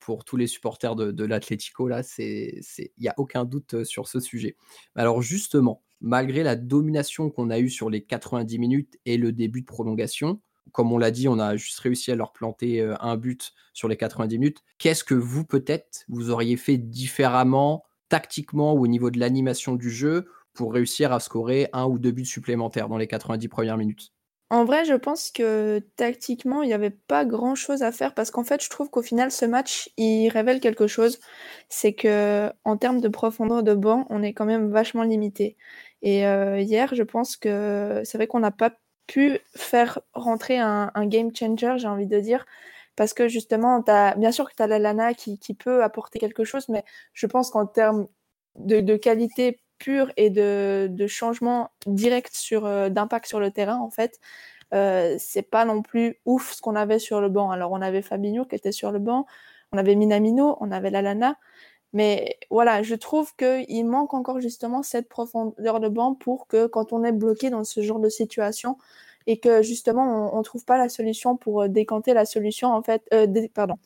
pour 0.00 0.24
tous 0.24 0.36
les 0.36 0.46
supporters 0.46 0.96
de, 0.96 1.12
de 1.12 1.24
l'Atlético. 1.24 1.88
Là, 1.88 2.02
il 2.18 2.62
n'y 2.98 3.08
a 3.08 3.14
aucun 3.18 3.44
doute 3.44 3.84
sur 3.84 4.08
ce 4.08 4.18
sujet. 4.18 4.56
Alors 4.96 5.22
justement, 5.22 5.82
malgré 6.00 6.42
la 6.42 6.56
domination 6.56 7.30
qu'on 7.30 7.50
a 7.50 7.58
eue 7.58 7.70
sur 7.70 7.90
les 7.90 8.02
90 8.02 8.58
minutes 8.58 8.98
et 9.06 9.16
le 9.16 9.32
début 9.32 9.60
de 9.60 9.66
prolongation, 9.66 10.40
comme 10.72 10.92
on 10.92 10.98
l'a 10.98 11.10
dit, 11.10 11.28
on 11.28 11.38
a 11.38 11.56
juste 11.56 11.78
réussi 11.80 12.10
à 12.10 12.14
leur 12.14 12.32
planter 12.32 12.80
un 13.00 13.16
but 13.16 13.52
sur 13.72 13.88
les 13.88 13.96
90 13.96 14.38
minutes. 14.38 14.62
Qu'est-ce 14.78 15.04
que 15.04 15.14
vous, 15.14 15.44
peut-être, 15.44 16.04
vous 16.08 16.30
auriez 16.30 16.56
fait 16.56 16.78
différemment, 16.78 17.84
tactiquement 18.08 18.74
ou 18.74 18.84
au 18.84 18.86
niveau 18.86 19.10
de 19.10 19.18
l'animation 19.18 19.74
du 19.74 19.90
jeu, 19.90 20.28
pour 20.52 20.72
réussir 20.72 21.12
à 21.12 21.20
scorer 21.20 21.68
un 21.72 21.86
ou 21.86 21.98
deux 21.98 22.12
buts 22.12 22.24
supplémentaires 22.24 22.88
dans 22.88 22.98
les 22.98 23.06
90 23.06 23.48
premières 23.48 23.76
minutes? 23.78 24.12
En 24.50 24.64
vrai, 24.64 24.84
je 24.84 24.94
pense 24.94 25.30
que 25.30 25.80
tactiquement, 25.96 26.62
il 26.62 26.66
n'y 26.66 26.74
avait 26.74 26.90
pas 26.90 27.24
grand-chose 27.24 27.82
à 27.82 27.92
faire 27.92 28.14
parce 28.14 28.30
qu'en 28.32 28.44
fait, 28.44 28.62
je 28.62 28.68
trouve 28.68 28.90
qu'au 28.90 29.02
final, 29.02 29.30
ce 29.30 29.44
match, 29.44 29.90
il 29.96 30.28
révèle 30.28 30.60
quelque 30.60 30.88
chose. 30.88 31.20
C'est 31.68 31.92
que 31.92 32.50
en 32.64 32.76
termes 32.76 33.00
de 33.00 33.08
profondeur 33.08 33.62
de 33.62 33.74
banc, 33.74 34.06
on 34.10 34.22
est 34.22 34.32
quand 34.32 34.46
même 34.46 34.70
vachement 34.70 35.04
limité. 35.04 35.56
Et 36.02 36.22
hier, 36.22 36.94
je 36.94 37.02
pense 37.02 37.36
que 37.36 38.02
c'est 38.04 38.18
vrai 38.18 38.26
qu'on 38.26 38.40
n'a 38.40 38.50
pas 38.50 38.72
pu 39.06 39.38
faire 39.56 40.00
rentrer 40.14 40.58
un, 40.58 40.90
game 41.06 41.34
changer, 41.34 41.74
j'ai 41.78 41.88
envie 41.88 42.06
de 42.06 42.20
dire. 42.20 42.46
Parce 42.96 43.14
que 43.14 43.28
justement, 43.28 43.84
bien 44.16 44.32
sûr 44.32 44.48
que 44.50 44.54
tu 44.56 44.62
as 44.62 44.66
la 44.66 44.78
Lana 44.78 45.14
qui, 45.14 45.38
peut 45.58 45.82
apporter 45.82 46.18
quelque 46.18 46.44
chose, 46.44 46.68
mais 46.68 46.84
je 47.12 47.26
pense 47.26 47.50
qu'en 47.50 47.66
termes 47.66 48.08
de, 48.56 48.96
qualité 48.96 49.60
pure 49.80 50.12
et 50.16 50.30
de, 50.30 51.06
changement 51.08 51.70
direct 51.86 52.34
sur 52.34 52.66
euh, 52.66 52.88
d'impact 52.90 53.26
sur 53.26 53.40
le 53.40 53.50
terrain, 53.50 53.78
en 53.78 53.90
fait, 53.90 54.20
euh, 54.74 55.16
c'est 55.18 55.42
pas 55.42 55.64
non 55.64 55.82
plus 55.82 56.18
ouf 56.26 56.52
ce 56.54 56.62
qu'on 56.62 56.76
avait 56.76 57.00
sur 57.00 57.20
le 57.20 57.28
banc. 57.28 57.50
Alors, 57.50 57.72
on 57.72 57.82
avait 57.82 58.02
Fabinho 58.02 58.44
qui 58.44 58.54
était 58.56 58.72
sur 58.72 58.92
le 58.92 59.00
banc, 59.00 59.26
on 59.72 59.78
avait 59.78 59.96
Minamino, 59.96 60.56
on 60.60 60.70
avait 60.70 60.90
la 60.90 61.02
Lana, 61.02 61.36
mais 61.92 62.38
voilà, 62.50 62.82
je 62.82 62.94
trouve 62.94 63.34
qu'il 63.36 63.86
manque 63.86 64.14
encore 64.14 64.40
justement 64.40 64.82
cette 64.82 65.08
profondeur 65.08 65.80
de 65.80 65.88
banc 65.88 66.14
pour 66.14 66.46
que 66.46 66.66
quand 66.66 66.92
on 66.92 67.02
est 67.04 67.12
bloqué 67.12 67.50
dans 67.50 67.64
ce 67.64 67.82
genre 67.82 67.98
de 67.98 68.08
situation 68.08 68.78
et 69.26 69.38
que 69.38 69.62
justement 69.62 70.32
on 70.34 70.38
ne 70.38 70.42
trouve 70.44 70.64
pas 70.64 70.78
la 70.78 70.88
solution 70.88 71.36
pour 71.36 71.62
euh, 71.62 71.68
décanter 71.68 72.14
la 72.14 72.24
solution 72.24 72.68
en 72.72 72.82
fait, 72.82 73.02
euh, 73.12 73.26
pardon, 73.54 73.76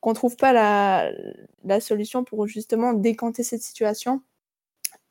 qu'on 0.00 0.14
trouve 0.14 0.36
pas 0.36 0.52
la, 0.52 1.80
solution 1.80 2.24
pour 2.24 2.46
justement 2.48 2.92
décanter 2.92 3.44
cette 3.44 3.62
situation, 3.62 4.22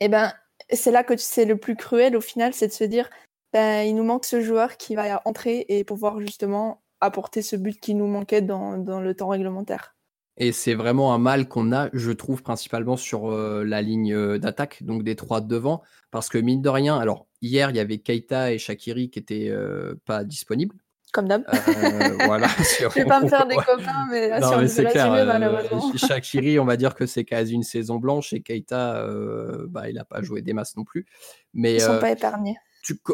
et 0.01 0.05
eh 0.05 0.09
ben 0.09 0.33
c'est 0.71 0.89
là 0.89 1.03
que 1.03 1.15
c'est 1.15 1.45
le 1.45 1.57
plus 1.57 1.75
cruel 1.75 2.17
au 2.17 2.21
final, 2.21 2.55
c'est 2.55 2.67
de 2.67 2.73
se 2.73 2.83
dire 2.83 3.07
ben, 3.53 3.87
il 3.87 3.95
nous 3.95 4.03
manque 4.03 4.25
ce 4.25 4.41
joueur 4.41 4.77
qui 4.77 4.95
va 4.95 5.21
entrer 5.25 5.63
et 5.69 5.83
pouvoir 5.83 6.19
justement 6.19 6.81
apporter 7.01 7.43
ce 7.43 7.55
but 7.55 7.79
qui 7.79 7.93
nous 7.93 8.07
manquait 8.07 8.41
dans, 8.41 8.77
le 8.77 9.13
temps 9.13 9.27
réglementaire. 9.27 9.95
Et 10.37 10.51
c'est 10.53 10.73
vraiment 10.73 11.13
un 11.13 11.19
mal 11.19 11.47
qu'on 11.47 11.71
a, 11.71 11.89
je 11.93 12.11
trouve, 12.11 12.41
principalement 12.41 12.97
sur 12.97 13.29
euh, 13.29 13.63
la 13.63 13.83
ligne 13.83 14.13
euh, 14.13 14.39
d'attaque, 14.39 14.81
donc 14.81 15.03
des 15.03 15.15
trois 15.15 15.39
devant. 15.39 15.83
Parce 16.09 16.29
que 16.29 16.39
mine 16.39 16.63
de 16.63 16.69
rien, 16.69 16.97
alors 16.97 17.27
hier, 17.43 17.69
il 17.69 17.75
y 17.75 17.79
avait 17.79 17.99
Keita 17.99 18.51
et 18.51 18.57
Shakiri 18.57 19.11
qui 19.11 19.19
étaient 19.19 19.49
euh, 19.49 19.93
pas 20.05 20.23
disponibles. 20.23 20.75
Comme 21.11 21.27
d'hab. 21.27 21.43
voilà. 22.25 22.47
je 22.79 22.87
vais 22.87 23.05
pas 23.05 23.19
me 23.21 23.27
faire 23.27 23.45
des 23.45 23.55
copains, 23.67 24.07
mais, 24.09 24.39
non, 24.39 24.57
mais 24.57 24.67
c'est 24.67 24.85
clair. 24.85 25.13
Shakiri, 25.95 26.57
on 26.57 26.65
va 26.65 26.77
dire 26.77 26.95
que 26.95 27.05
c'est 27.05 27.25
quasi 27.25 27.53
une 27.53 27.63
saison 27.63 27.97
blanche 27.97 28.31
et 28.33 28.41
Keita, 28.41 29.07
bah, 29.67 29.89
il 29.89 29.95
n'a 29.95 30.05
pas 30.05 30.21
joué 30.21 30.41
des 30.41 30.53
masses 30.53 30.77
non 30.77 30.85
plus. 30.85 31.05
Mais, 31.53 31.75
Ils 31.75 31.81
sont 31.81 31.99
pas 31.99 32.11
épargnés 32.11 32.55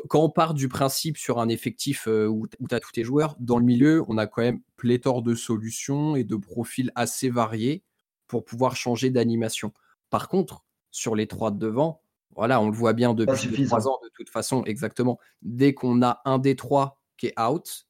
quand 0.08 0.24
on 0.24 0.30
part 0.30 0.54
du 0.54 0.70
principe 0.70 1.18
sur 1.18 1.40
un 1.40 1.50
effectif 1.50 2.08
euh, 2.08 2.28
où, 2.28 2.48
tu 2.48 2.76
as 2.76 2.80
tous 2.80 2.92
tes 2.92 3.04
joueurs, 3.04 3.36
dans 3.40 3.58
le 3.58 3.66
milieu, 3.66 4.04
on 4.08 4.18
a 4.18 4.28
quand 4.28 4.42
même 4.42 4.62
pléthore 4.76 5.22
de 5.22 5.36
solutions 5.36 6.16
et 6.16 6.24
de 6.24 6.36
profils 6.36 6.92
assez 6.96 7.30
variés 7.30 7.84
pour 8.28 8.46
pouvoir 8.46 8.76
changer 8.76 9.10
d'animation. 9.10 9.74
Par 10.10 10.30
contre, 10.30 10.66
sur 10.92 11.16
les 11.16 11.28
trois 11.28 11.52
de 11.52 11.58
devant, 11.58 12.02
voilà, 12.36 12.62
on 12.62 12.70
le 12.70 12.76
voit 12.76 12.94
bien 12.94 13.14
depuis 13.14 13.66
trois 13.66 13.88
ans 13.88 14.00
de 14.04 14.10
toute 14.16 14.30
façon, 14.30 14.64
exactement. 14.64 15.20
Dès 15.42 15.74
qu'on 15.74 16.02
a 16.02 16.22
un 16.26 16.40
des 16.40 16.56
trois 16.56 17.00
qui 17.18 17.28
est 17.28 17.40
out, 17.40 17.87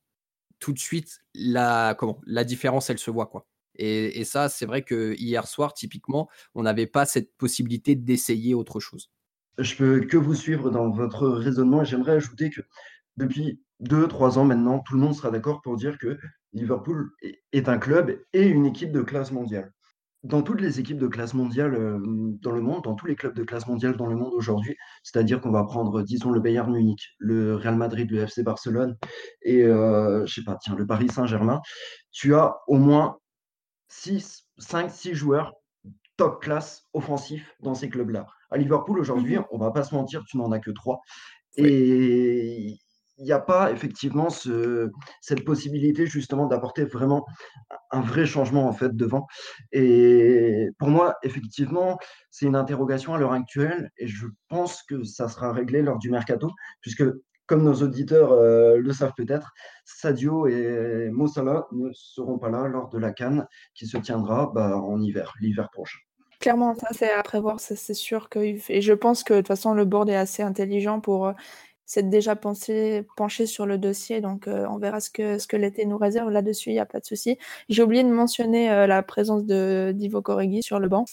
tout 0.59 0.73
de 0.73 0.79
suite, 0.79 1.19
la, 1.33 1.95
comment, 1.97 2.21
la 2.25 2.43
différence, 2.43 2.89
elle 2.89 2.99
se 2.99 3.11
voit. 3.11 3.27
quoi. 3.27 3.47
Et, 3.75 4.23
ça, 4.23 4.49
c'est 4.49 4.65
vrai 4.65 4.81
que 4.81 5.13
hier 5.19 5.47
soir, 5.47 5.73
typiquement, 5.73 6.29
on 6.55 6.63
n'avait 6.63 6.87
pas 6.87 7.05
cette 7.05 7.35
possibilité 7.37 7.95
d'essayer 7.95 8.55
autre 8.55 8.79
chose 8.79 9.11
je 9.57 9.75
peux 9.75 10.01
que 10.01 10.17
vous 10.17 10.35
suivre 10.35 10.69
dans 10.69 10.89
votre 10.89 11.27
raisonnement 11.27 11.81
et 11.81 11.85
j'aimerais 11.85 12.13
ajouter 12.13 12.49
que 12.49 12.61
depuis 13.17 13.61
deux, 13.79 14.07
trois 14.07 14.37
ans 14.37 14.45
maintenant, 14.45 14.79
tout 14.79 14.93
le 14.93 14.99
monde 14.99 15.15
sera 15.15 15.31
d'accord 15.31 15.61
pour 15.61 15.75
dire 15.77 15.97
que 15.97 16.17
Liverpool 16.53 17.11
est 17.51 17.69
un 17.69 17.77
club 17.77 18.19
et 18.33 18.47
une 18.47 18.65
équipe 18.65 18.91
de 18.91 19.01
classe 19.01 19.31
mondiale. 19.31 19.71
Dans 20.27 20.41
toutes 20.41 20.59
les 20.59 20.81
équipes 20.81 20.97
de 20.97 21.07
classe 21.07 21.33
mondiale 21.33 21.73
euh, 21.73 21.97
dans 22.41 22.51
le 22.51 22.59
monde, 22.59 22.83
dans 22.83 22.95
tous 22.95 23.05
les 23.05 23.15
clubs 23.15 23.33
de 23.33 23.43
classe 23.43 23.65
mondiale 23.65 23.95
dans 23.95 24.07
le 24.07 24.15
monde 24.17 24.33
aujourd'hui, 24.33 24.75
c'est-à-dire 25.01 25.39
qu'on 25.39 25.51
va 25.51 25.63
prendre, 25.63 26.01
disons, 26.01 26.31
le 26.31 26.41
Bayern 26.41 26.69
Munich, 26.69 27.15
le 27.17 27.55
Real 27.55 27.77
Madrid, 27.77 28.11
le 28.11 28.23
FC 28.23 28.43
Barcelone 28.43 28.97
et, 29.41 29.63
euh, 29.63 30.25
je 30.25 30.33
sais 30.33 30.43
pas, 30.43 30.57
tiens, 30.61 30.75
le 30.75 30.85
Paris 30.85 31.07
Saint-Germain, 31.07 31.61
tu 32.11 32.35
as 32.35 32.57
au 32.67 32.77
moins 32.77 33.19
6, 33.87 34.43
5, 34.57 34.91
6 34.91 35.13
joueurs 35.13 35.53
top 36.17 36.41
classe 36.41 36.83
offensif 36.91 37.55
dans 37.61 37.73
ces 37.75 37.87
clubs-là. 37.87 38.27
À 38.51 38.57
Liverpool, 38.57 38.99
aujourd'hui, 38.99 39.37
mmh 39.37 39.45
on 39.51 39.57
va 39.57 39.71
pas 39.71 39.83
se 39.83 39.95
mentir, 39.95 40.25
tu 40.25 40.37
n'en 40.37 40.51
as 40.51 40.59
que 40.59 40.71
trois. 40.71 40.99
Et 41.55 42.77
il 43.17 43.25
n'y 43.25 43.31
a 43.31 43.39
pas 43.39 43.71
effectivement 43.71 44.29
ce, 44.29 44.91
cette 45.21 45.43
possibilité 45.43 46.05
justement 46.05 46.45
d'apporter 46.45 46.85
vraiment 46.85 47.25
un 47.91 48.01
vrai 48.01 48.25
changement 48.25 48.67
en 48.67 48.73
fait 48.73 48.95
devant. 48.95 49.27
Et 49.71 50.69
pour 50.77 50.89
moi, 50.89 51.15
effectivement, 51.23 51.97
c'est 52.29 52.45
une 52.45 52.55
interrogation 52.55 53.13
à 53.13 53.17
l'heure 53.17 53.33
actuelle 53.33 53.91
et 53.97 54.07
je 54.07 54.27
pense 54.49 54.83
que 54.83 55.03
ça 55.03 55.29
sera 55.29 55.51
réglé 55.51 55.81
lors 55.81 55.97
du 55.97 56.09
mercato, 56.09 56.51
puisque 56.81 57.03
comme 57.47 57.63
nos 57.63 57.75
auditeurs 57.75 58.33
euh, 58.33 58.77
le 58.77 58.91
savent 58.91 59.13
peut-être, 59.15 59.53
Sadio 59.85 60.47
et 60.47 61.09
Mossala 61.11 61.65
ne 61.71 61.89
seront 61.93 62.37
pas 62.37 62.49
là 62.49 62.67
lors 62.67 62.89
de 62.89 62.97
la 62.97 63.13
Cannes 63.13 63.47
qui 63.73 63.87
se 63.87 63.97
tiendra 63.97 64.51
bah, 64.53 64.77
en 64.77 65.01
hiver, 65.01 65.33
l'hiver 65.39 65.69
prochain. 65.71 65.97
Clairement, 66.39 66.75
ça 66.75 66.89
c'est 66.91 67.11
à 67.11 67.23
prévoir, 67.23 67.59
c'est 67.59 67.95
sûr 67.95 68.29
que 68.29 68.37
et 68.37 68.81
je 68.81 68.93
pense 68.93 69.23
que 69.23 69.33
de 69.33 69.39
toute 69.39 69.47
façon 69.47 69.73
le 69.73 69.85
board 69.85 70.07
est 70.07 70.15
assez 70.15 70.43
intelligent 70.43 70.99
pour 70.99 71.33
s'être 71.87 72.09
déjà 72.09 72.35
penché 72.35 73.05
sur 73.45 73.65
le 73.65 73.77
dossier, 73.77 74.19
donc 74.21 74.47
on 74.47 74.77
verra 74.77 74.99
ce 74.99 75.09
que, 75.09 75.55
l'été 75.55 75.85
nous 75.85 75.97
réserve 75.97 76.29
là-dessus, 76.29 76.69
il 76.69 76.73
n'y 76.73 76.79
a 76.79 76.85
pas 76.85 76.99
de 76.99 77.05
souci. 77.05 77.37
J'ai 77.69 77.81
oublié 77.81 78.03
de 78.03 78.09
mentionner 78.09 78.67
la 78.85 79.01
présence 79.03 79.45
de 79.45 79.93
Divo 79.95 80.21
Corrigi 80.21 80.61
sur 80.61 80.79
le 80.79 80.89
banc, 80.89 81.05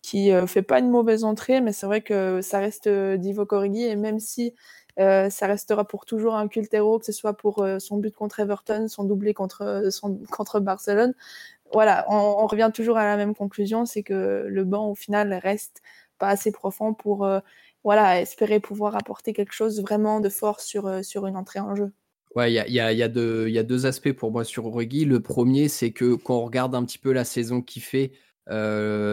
qui 0.00 0.32
euh, 0.32 0.46
fait 0.46 0.62
pas 0.62 0.78
une 0.78 0.88
mauvaise 0.88 1.24
entrée, 1.24 1.60
mais 1.60 1.72
c'est 1.72 1.86
vrai 1.86 2.00
que 2.00 2.40
ça 2.40 2.58
reste 2.60 2.88
Divo 2.88 3.44
Corrigi, 3.44 3.84
et 3.84 3.94
même 3.94 4.18
si 4.18 4.54
ça 4.98 5.46
restera 5.46 5.86
pour 5.86 6.04
toujours 6.06 6.34
un 6.34 6.48
culte 6.48 6.70
que 6.70 7.04
ce 7.04 7.12
soit 7.12 7.34
pour 7.34 7.66
son 7.78 7.96
but 7.98 8.14
contre 8.14 8.40
Everton, 8.40 8.88
son 8.88 9.04
doublé 9.04 9.32
contre 9.34 10.60
Barcelone. 10.60 11.14
Voilà, 11.72 12.04
on, 12.08 12.46
revient 12.46 12.70
toujours 12.72 12.98
à 12.98 13.04
la 13.04 13.16
même 13.16 13.34
conclusion, 13.34 13.86
c'est 13.86 14.02
que 14.02 14.44
le 14.48 14.64
banc 14.64 14.90
au 14.90 14.94
final 14.94 15.32
reste 15.32 15.80
pas 16.18 16.28
assez 16.28 16.52
profond 16.52 16.92
pour 16.92 17.26
voilà, 17.84 18.20
espérer 18.20 18.60
pouvoir 18.60 18.96
apporter 18.96 19.32
quelque 19.32 19.52
chose 19.52 19.80
vraiment 19.80 20.20
de 20.20 20.28
fort 20.28 20.60
sur, 20.60 21.04
sur 21.04 21.26
une 21.26 21.36
entrée 21.36 21.60
en 21.60 21.74
jeu. 21.74 21.92
Ouais, 22.34 22.50
il 22.52 22.72
y 22.72 22.80
a, 22.80 23.08
deux 23.08 23.86
aspects 23.86 24.12
pour 24.12 24.32
moi 24.32 24.44
sur 24.44 24.66
Origi. 24.66 25.04
Le 25.04 25.20
premier, 25.20 25.68
c'est 25.68 25.92
que 25.92 26.14
quand 26.14 26.36
on 26.38 26.44
regarde 26.44 26.74
un 26.74 26.84
petit 26.84 26.98
peu 26.98 27.12
la 27.12 27.24
saison 27.24 27.60
qu'il 27.60 27.82
fait 27.82 28.12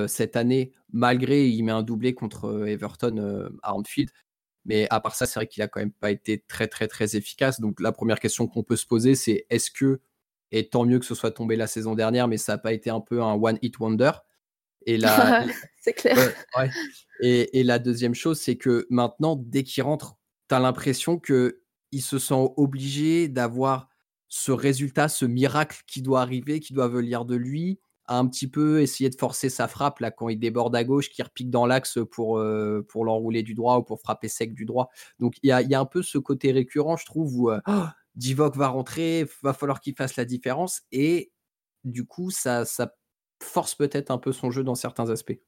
cette 0.07 0.35
année, 0.35 0.73
malgré 0.93 1.49
il 1.49 1.63
met 1.63 1.71
un 1.71 1.83
doublé 1.83 2.13
contre 2.13 2.65
Everton 2.67 3.49
à 3.61 3.75
Anfield, 3.75 4.09
mais 4.65 4.87
à 4.89 4.99
part 4.99 5.15
ça, 5.15 5.25
c'est 5.25 5.39
vrai 5.39 5.47
qu'il 5.47 5.63
a 5.63 5.67
quand 5.67 5.79
même 5.79 5.91
pas 5.91 6.11
été 6.11 6.43
très 6.47 6.67
très 6.67 6.87
très 6.87 7.15
efficace. 7.15 7.59
Donc 7.59 7.79
la 7.81 7.91
première 7.91 8.19
question 8.19 8.47
qu'on 8.47 8.63
peut 8.63 8.75
se 8.75 8.85
poser, 8.85 9.15
c'est 9.15 9.45
est-ce 9.49 9.71
que, 9.71 9.99
et 10.51 10.69
tant 10.69 10.85
mieux 10.85 10.99
que 10.99 11.05
ce 11.05 11.15
soit 11.15 11.31
tombé 11.31 11.55
la 11.55 11.67
saison 11.67 11.95
dernière, 11.95 12.27
mais 12.27 12.37
ça 12.37 12.53
n'a 12.53 12.57
pas 12.57 12.73
été 12.73 12.89
un 12.89 13.01
peu 13.01 13.21
un 13.21 13.33
one 13.33 13.57
hit 13.61 13.79
wonder. 13.79 14.11
Et 14.89 14.97
la, 14.97 15.45
c'est 15.81 15.93
clair. 15.93 16.17
Et, 17.21 17.63
la 17.63 17.77
deuxième 17.77 18.15
chose, 18.15 18.39
c'est 18.39 18.57
que 18.57 18.87
maintenant, 18.89 19.35
dès 19.35 19.63
qu'il 19.63 19.83
rentre, 19.83 20.17
tu 20.49 20.55
as 20.55 20.59
l'impression 20.59 21.19
qu'il 21.19 22.01
se 22.01 22.17
sent 22.17 22.49
obligé 22.57 23.27
d'avoir 23.27 23.87
ce 24.29 24.51
résultat, 24.51 25.07
ce 25.07 25.25
miracle 25.25 25.83
qui 25.85 26.01
doit 26.01 26.21
arriver, 26.21 26.59
qui 26.59 26.73
doit 26.73 26.87
venir 26.87 27.25
de 27.25 27.35
lui, 27.35 27.79
à 28.05 28.17
un 28.17 28.27
petit 28.27 28.47
peu 28.47 28.81
essayer 28.81 29.11
de 29.11 29.15
forcer 29.15 29.49
sa 29.51 29.67
frappe 29.67 29.99
là 29.99 30.09
quand 30.09 30.27
il 30.27 30.39
déborde 30.39 30.75
à 30.75 30.83
gauche, 30.83 31.11
qui 31.11 31.21
repique 31.21 31.51
dans 31.51 31.67
l'axe 31.67 31.99
pour, 32.11 32.39
euh, 32.39 32.83
pour 32.89 33.05
l'enrouler 33.05 33.43
du 33.43 33.53
droit 33.53 33.77
ou 33.77 33.83
pour 33.83 34.01
frapper 34.01 34.27
sec 34.27 34.55
du 34.55 34.65
droit. 34.65 34.89
Donc 35.19 35.35
il 35.43 35.49
y 35.49 35.51
a, 35.51 35.61
y 35.61 35.75
a, 35.75 35.79
un 35.79 35.85
peu 35.85 36.01
ce 36.01 36.17
côté 36.17 36.51
récurrent, 36.51 36.97
je 36.97 37.05
trouve, 37.05 37.37
où 37.37 37.51
euh, 37.51 37.59
oh, 37.67 37.85
Divock 38.15 38.57
va 38.57 38.69
rentrer, 38.69 39.27
va 39.43 39.53
falloir 39.53 39.81
qu'il 39.81 39.93
fasse 39.93 40.15
la 40.15 40.25
différence 40.25 40.81
et 40.91 41.31
du 41.83 42.05
coup 42.05 42.31
ça, 42.31 42.65
ça 42.65 42.91
force 43.41 43.75
peut-être 43.75 44.11
un 44.11 44.17
peu 44.17 44.31
son 44.31 44.51
jeu 44.51 44.63
dans 44.63 44.75
certains 44.75 45.09
aspects. 45.09 45.39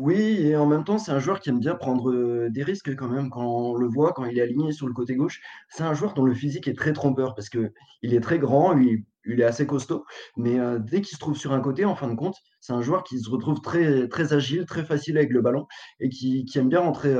Oui, 0.00 0.46
et 0.46 0.56
en 0.56 0.64
même 0.64 0.82
temps, 0.82 0.96
c'est 0.96 1.12
un 1.12 1.18
joueur 1.18 1.40
qui 1.40 1.50
aime 1.50 1.60
bien 1.60 1.74
prendre 1.74 2.48
des 2.48 2.62
risques 2.62 2.96
quand 2.96 3.08
même. 3.08 3.28
Quand 3.28 3.44
on 3.44 3.74
le 3.74 3.86
voit, 3.86 4.14
quand 4.14 4.24
il 4.24 4.38
est 4.38 4.40
aligné 4.40 4.72
sur 4.72 4.86
le 4.86 4.94
côté 4.94 5.14
gauche, 5.14 5.42
c'est 5.68 5.82
un 5.82 5.92
joueur 5.92 6.14
dont 6.14 6.24
le 6.24 6.32
physique 6.32 6.66
est 6.68 6.76
très 6.76 6.94
trompeur 6.94 7.34
parce 7.34 7.50
que 7.50 7.70
il 8.00 8.14
est 8.14 8.20
très 8.20 8.38
grand, 8.38 8.78
il, 8.78 9.04
est 9.26 9.44
assez 9.44 9.66
costaud, 9.66 10.06
mais 10.38 10.58
dès 10.78 11.02
qu'il 11.02 11.14
se 11.14 11.18
trouve 11.18 11.36
sur 11.36 11.52
un 11.52 11.60
côté, 11.60 11.84
en 11.84 11.94
fin 11.94 12.08
de 12.08 12.14
compte, 12.14 12.36
c'est 12.60 12.72
un 12.72 12.80
joueur 12.80 13.04
qui 13.04 13.20
se 13.20 13.28
retrouve 13.28 13.60
très, 13.60 14.08
très 14.08 14.32
agile, 14.32 14.64
très 14.64 14.84
facile 14.84 15.18
avec 15.18 15.30
le 15.32 15.42
ballon 15.42 15.66
et 16.00 16.08
qui, 16.08 16.46
aime 16.54 16.70
bien 16.70 16.80
rentrer 16.80 17.12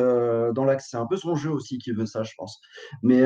dans 0.55 0.65
l'axe. 0.65 0.89
C'est 0.91 0.97
un 0.97 1.07
peu 1.07 1.19
son 1.19 1.35
jeu 1.35 1.51
aussi 1.51 1.77
qui 1.77 1.93
veut 1.93 2.07
ça, 2.07 2.23
je 2.23 2.33
pense. 2.39 2.59
Mais 3.03 3.23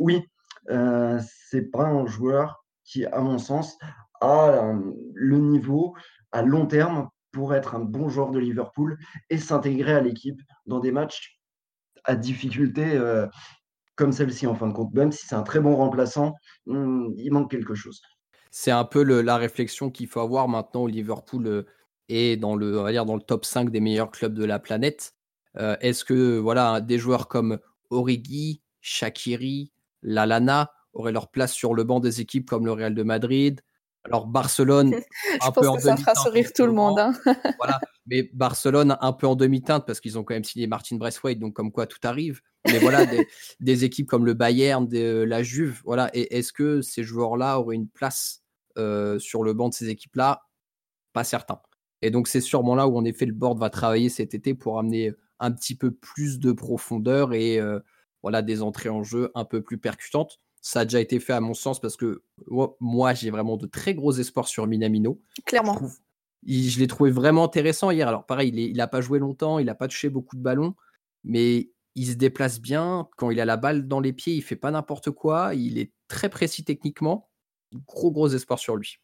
oui, 0.00 0.20
c'est 0.68 1.70
pas 1.70 1.84
un 1.84 2.06
joueur 2.06 2.66
qui, 2.86 3.04
à 3.04 3.20
mon 3.20 3.38
sens, 3.38 3.78
a 4.20 4.72
le 5.14 5.38
niveau 5.38 5.94
à 6.32 6.42
long 6.42 6.66
terme 6.66 7.08
pour 7.32 7.54
être 7.54 7.74
un 7.74 7.80
bon 7.80 8.08
joueur 8.08 8.30
de 8.30 8.38
Liverpool 8.38 8.98
et 9.30 9.38
s'intégrer 9.38 9.92
à 9.92 10.00
l'équipe 10.00 10.40
dans 10.66 10.80
des 10.80 10.92
matchs 10.92 11.38
à 12.04 12.16
difficulté 12.16 12.92
euh, 12.94 13.26
comme 13.94 14.12
celle-ci 14.12 14.46
en 14.46 14.54
fin 14.54 14.68
de 14.68 14.72
compte. 14.72 14.94
Même 14.94 15.12
si 15.12 15.26
c'est 15.26 15.34
un 15.34 15.42
très 15.42 15.60
bon 15.60 15.76
remplaçant, 15.76 16.34
hmm, 16.66 17.08
il 17.16 17.32
manque 17.32 17.50
quelque 17.50 17.74
chose. 17.74 18.00
C'est 18.50 18.70
un 18.70 18.84
peu 18.84 19.02
la 19.02 19.36
réflexion 19.36 19.90
qu'il 19.90 20.06
faut 20.06 20.20
avoir 20.20 20.48
maintenant 20.48 20.82
au 20.82 20.88
Liverpool 20.88 21.46
euh, 21.46 21.66
est 22.08 22.36
dans 22.36 22.56
le, 22.56 22.78
on 22.78 22.84
va 22.84 22.92
dire, 22.92 23.04
dans 23.04 23.16
le 23.16 23.22
top 23.22 23.44
5 23.44 23.70
des 23.70 23.80
meilleurs 23.80 24.10
clubs 24.10 24.34
de 24.34 24.44
la 24.44 24.58
planète. 24.58 25.14
Euh, 25.58 25.76
est-ce 25.80 26.04
que 26.04 26.38
voilà, 26.38 26.80
des 26.80 26.98
joueurs 26.98 27.28
comme 27.28 27.58
Origi, 27.90 28.62
Shakiri, 28.80 29.72
Lalana 30.02 30.72
auraient 30.92 31.12
leur 31.12 31.28
place 31.28 31.52
sur 31.52 31.74
le 31.74 31.84
banc 31.84 32.00
des 32.00 32.20
équipes 32.20 32.48
comme 32.48 32.64
le 32.64 32.72
Real 32.72 32.94
de 32.94 33.02
Madrid, 33.02 33.60
alors 34.06 34.26
Barcelone, 34.26 34.94
un 35.40 35.52
peu 35.52 35.68
en 35.68 35.78
ça 35.78 35.96
fera 35.96 36.14
sourire 36.14 36.52
tout 36.54 36.66
le 36.66 36.72
monde. 36.72 36.98
Hein. 36.98 37.12
voilà, 37.58 37.80
mais 38.06 38.30
Barcelone 38.32 38.96
un 39.00 39.12
peu 39.12 39.26
en 39.26 39.36
demi-teinte 39.36 39.86
parce 39.86 40.00
qu'ils 40.00 40.18
ont 40.18 40.24
quand 40.24 40.34
même 40.34 40.44
signé 40.44 40.66
Martin 40.66 40.96
Braithwaite, 40.96 41.38
donc 41.38 41.54
comme 41.54 41.72
quoi 41.72 41.86
tout 41.86 41.98
arrive. 42.04 42.40
Mais 42.66 42.78
voilà, 42.78 43.06
des, 43.06 43.84
équipes 43.84 44.08
comme 44.08 44.26
le 44.26 44.34
Bayern, 44.34 44.88
la 44.92 45.42
Juve, 45.42 45.80
voilà. 45.84 46.10
Et 46.14 46.36
est-ce 46.38 46.52
que 46.52 46.82
ces 46.82 47.02
joueurs-là 47.02 47.60
auraient 47.60 47.76
une 47.76 47.88
place 47.88 48.42
euh, 48.78 49.18
sur 49.18 49.42
le 49.42 49.52
banc 49.52 49.68
de 49.68 49.74
ces 49.74 49.88
équipes-là? 49.88 50.46
Pas 51.12 51.24
certain. 51.24 51.60
Et 52.02 52.10
donc 52.10 52.28
c'est 52.28 52.40
sûrement 52.40 52.74
là 52.74 52.88
où 52.88 52.96
en 52.96 53.04
effet 53.04 53.26
le 53.26 53.32
board 53.32 53.58
va 53.58 53.70
travailler 53.70 54.08
cet 54.08 54.34
été 54.34 54.54
pour 54.54 54.78
amener 54.78 55.12
un 55.38 55.50
petit 55.52 55.74
peu 55.74 55.90
plus 55.90 56.38
de 56.38 56.52
profondeur 56.52 57.32
et 57.32 57.58
euh, 57.58 57.80
voilà 58.22 58.42
des 58.42 58.62
entrées 58.62 58.88
en 58.88 59.02
jeu 59.02 59.30
un 59.34 59.44
peu 59.44 59.62
plus 59.62 59.78
percutantes. 59.78 60.40
Ça 60.66 60.80
a 60.80 60.84
déjà 60.84 60.98
été 60.98 61.20
fait 61.20 61.32
à 61.32 61.40
mon 61.40 61.54
sens 61.54 61.78
parce 61.78 61.96
que 61.96 62.24
moi, 62.80 63.14
j'ai 63.14 63.30
vraiment 63.30 63.56
de 63.56 63.66
très 63.66 63.94
gros 63.94 64.10
espoirs 64.10 64.48
sur 64.48 64.66
Minamino. 64.66 65.22
Clairement. 65.44 65.78
Je, 66.44 66.80
l'ai 66.80 66.88
trouvé 66.88 67.12
vraiment 67.12 67.44
intéressant 67.44 67.92
hier. 67.92 68.08
Alors 68.08 68.26
pareil, 68.26 68.52
il 68.52 68.76
n'a 68.76 68.88
pas 68.88 69.00
joué 69.00 69.20
longtemps, 69.20 69.60
il 69.60 69.66
n'a 69.66 69.76
pas 69.76 69.86
touché 69.86 70.08
beaucoup 70.08 70.34
de 70.34 70.42
ballons, 70.42 70.74
mais 71.22 71.70
il 71.94 72.06
se 72.08 72.14
déplace 72.14 72.60
bien. 72.60 73.08
Quand 73.16 73.30
il 73.30 73.40
a 73.40 73.44
la 73.44 73.56
balle 73.56 73.86
dans 73.86 74.00
les 74.00 74.12
pieds, 74.12 74.34
il 74.34 74.42
fait 74.42 74.56
pas 74.56 74.72
n'importe 74.72 75.12
quoi. 75.12 75.54
Il 75.54 75.78
est 75.78 75.92
très 76.08 76.28
précis 76.28 76.64
techniquement. 76.64 77.30
Gros, 77.86 78.10
gros 78.10 78.26
espoir 78.26 78.58
sur 78.58 78.74
lui. 78.74 78.98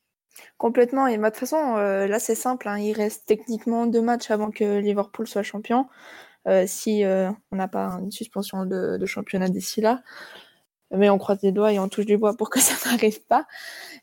Complètement. 0.59 1.07
Et 1.07 1.17
de 1.17 1.23
toute 1.23 1.37
façon, 1.37 1.77
euh, 1.77 2.09
là, 2.09 2.19
c'est 2.19 2.35
simple. 2.35 2.67
Hein. 2.67 2.81
Il 2.81 2.95
reste 2.95 3.25
techniquement 3.27 3.87
deux 3.87 4.03
matchs 4.03 4.33
avant 4.33 4.51
que 4.51 4.81
Liverpool 4.81 5.29
soit 5.29 5.45
champion. 5.45 5.87
Euh, 6.49 6.65
si 6.67 7.05
euh, 7.05 7.31
on 7.53 7.57
n'a 7.57 7.69
pas 7.69 8.01
une 8.03 8.11
suspension 8.11 8.67
de 8.67 9.07
championnat 9.07 9.49
d'ici 9.49 9.81
là 9.81 10.03
mais 10.93 11.11
on 11.11 11.19
croise 11.19 11.39
les 11.43 11.53
doigts 11.53 11.73
et 11.73 11.79
on 11.79 11.89
touche 11.89 12.07
du 12.07 12.17
bois 12.17 12.37
pour 12.37 12.51
que 12.51 12.61
ça 12.61 12.91
n'arrive 12.91 13.23
pas. 13.25 13.47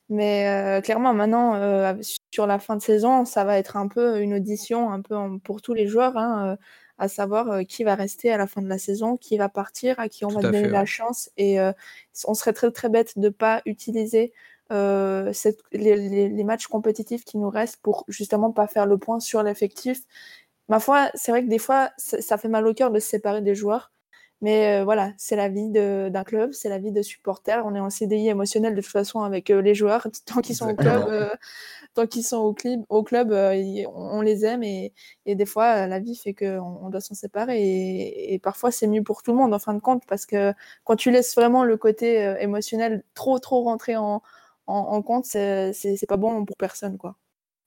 Mais 0.10 0.48
euh, 0.48 0.81
clairement, 0.81 1.13
maintenant, 1.13 1.55
euh, 1.55 1.93
sur 2.34 2.48
la 2.48 2.60
fin 2.60 2.75
de 2.75 2.81
saison, 2.81 3.25
ça 3.25 3.43
va 3.43 3.58
être 3.58 3.77
un 3.77 3.88
peu 3.88 4.22
une 4.22 4.34
audition, 4.34 4.91
un 4.91 5.01
peu 5.01 5.15
pour 5.43 5.62
tous 5.62 5.74
les 5.74 5.88
joueurs, 5.88 6.17
hein, 6.17 6.53
euh, 6.53 6.55
à 6.98 7.08
savoir 7.08 7.65
qui 7.65 7.84
va 7.84 7.96
rester 7.96 8.31
à 8.31 8.38
la 8.38 8.48
fin 8.48 8.62
de 8.62 8.67
la 8.67 8.77
saison, 8.77 9.17
qui 9.17 9.38
va 9.38 9.48
partir, 9.50 10.00
à 10.00 10.10
qui 10.10 10.25
on 10.25 10.29
va 10.29 10.41
donner 10.41 10.67
la 10.67 10.86
chance. 10.86 11.29
Et 11.38 11.58
on 12.25 12.34
serait 12.34 12.51
très 12.51 12.69
très 12.72 12.89
bête 12.89 13.17
de 13.17 13.27
ne 13.27 13.29
pas 13.29 13.62
utiliser 13.65 14.34
cette, 14.69 15.60
les, 15.72 16.27
les, 16.27 16.43
matchs 16.43 16.67
compétitifs 16.67 17.24
qui 17.24 17.38
nous 17.38 17.50
restent 17.50 17.77
pour 17.81 18.03
justement 18.10 18.51
pas 18.51 18.67
faire 18.67 18.86
le 18.86 18.98
point 18.98 19.22
sur 19.22 19.41
l'effectif. 19.43 20.01
Ma 20.67 20.81
foi, 20.81 21.10
c'est 21.13 21.31
vrai 21.31 21.41
que 21.46 21.50
des 21.50 21.58
fois, 21.58 21.89
ça 21.98 22.38
fait 22.38 22.50
mal 22.50 22.67
au 22.67 22.74
cœur 22.74 22.91
de 22.91 23.00
se 23.00 23.08
séparer 23.08 23.41
des 23.41 23.55
joueurs. 23.55 23.91
Mais 24.41 24.79
euh, 24.79 24.84
voilà, 24.86 25.12
c'est 25.17 25.36
la 25.36 25.50
vie 25.50 25.69
d'un 25.69 26.24
club, 26.24 26.53
c'est 26.53 26.69
la 26.69 26.77
vie 26.77 26.93
de 26.93 27.01
supporters. 27.01 27.65
On 27.65 27.75
est 27.75 27.79
en 27.79 27.89
CDI 27.89 28.29
émotionnel 28.29 28.74
de 28.74 28.81
toute 28.81 28.91
façon 28.91 29.22
avec 29.22 29.50
euh, 29.50 29.62
les 29.62 29.75
joueurs. 29.75 30.08
Tant 30.25 30.41
qu'ils 30.41 30.55
sont 30.55 30.69
au 30.69 30.75
club, 30.75 31.08
euh, 31.10 31.29
tant 31.93 32.08
qu'ils 32.08 32.24
sont 32.24 32.38
au 32.38 32.53
club, 32.53 32.84
au 32.89 33.03
club 33.03 33.31
on, 33.31 34.22
les 34.22 34.46
aime 34.46 34.63
et, 34.63 34.93
et, 35.25 35.36
des 35.36 35.46
fois 35.46 35.88
la 35.88 36.00
vie 36.00 36.15
fait 36.15 36.34
qu'on 36.34 36.79
on 36.81 36.89
doit 36.89 37.01
s'en 37.01 37.15
séparer. 37.15 37.62
Et, 37.62 38.34
et 38.34 38.39
parfois 38.39 38.72
c'est 38.72 38.88
mieux 38.88 39.03
pour 39.03 39.24
tout 39.24 39.31
le 39.31 39.38
monde 39.38 39.53
en 39.53 39.60
fin 39.60 39.74
de 39.74 39.79
compte 39.79 40.03
parce 40.08 40.25
que 40.25 40.53
quand 40.86 40.96
tu 40.96 41.12
laisses 41.12 41.36
vraiment 41.36 41.63
le 41.63 41.77
côté 41.77 42.36
émotionnel 42.39 43.03
trop 43.15 43.39
trop 43.39 43.63
rentrer 43.63 43.98
en, 43.98 44.22
en, 44.67 44.75
en 44.75 45.01
compte, 45.01 45.25
c'est 45.25 45.74
pas 46.08 46.17
bon 46.17 46.46
pour 46.46 46.58
personne 46.58 46.98
quoi. 46.98 47.15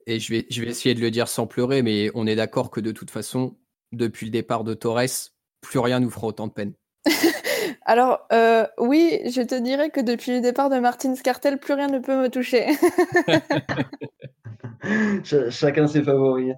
Et 0.06 0.18
je 0.18 0.32
vais, 0.32 0.46
je 0.50 0.62
vais 0.62 0.68
essayer 0.68 0.94
de 0.94 1.00
le 1.00 1.10
dire 1.10 1.28
sans 1.28 1.46
pleurer, 1.46 1.82
mais 1.82 2.10
on 2.14 2.26
est 2.26 2.36
d'accord 2.36 2.70
que 2.70 2.80
de 2.80 2.92
toute 2.92 3.10
façon, 3.10 3.56
depuis 3.92 4.26
le 4.26 4.32
départ 4.32 4.64
de 4.64 4.74
Torres, 4.74 5.30
plus 5.62 5.78
rien 5.78 6.00
nous 6.00 6.10
fera 6.10 6.26
autant 6.26 6.46
de 6.46 6.52
peine. 6.52 6.74
Alors, 7.86 8.26
euh, 8.32 8.66
oui, 8.78 9.20
je 9.24 9.40
te 9.42 9.58
dirais 9.58 9.90
que 9.90 10.00
depuis 10.00 10.32
le 10.32 10.40
départ 10.40 10.68
de 10.68 10.78
Martin 10.78 11.14
Scartel, 11.14 11.58
plus 11.58 11.74
rien 11.74 11.88
ne 11.88 11.98
peut 11.98 12.20
me 12.20 12.28
toucher. 12.28 12.66
chacun 15.50 15.86
ses 15.86 16.02
favoris. 16.02 16.54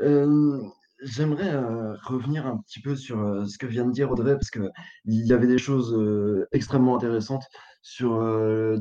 Euh, 0.00 0.60
j'aimerais 1.02 1.52
euh, 1.52 1.94
revenir 2.04 2.46
un 2.46 2.58
petit 2.58 2.80
peu 2.80 2.96
sur 2.96 3.46
ce 3.48 3.58
que 3.58 3.66
vient 3.66 3.84
de 3.84 3.92
dire 3.92 4.10
Audrey, 4.10 4.34
parce 4.34 4.50
qu'il 4.50 4.70
y 5.04 5.32
avait 5.32 5.46
des 5.46 5.58
choses 5.58 5.96
extrêmement 6.52 6.96
intéressantes 6.96 7.44
sur. 7.82 8.18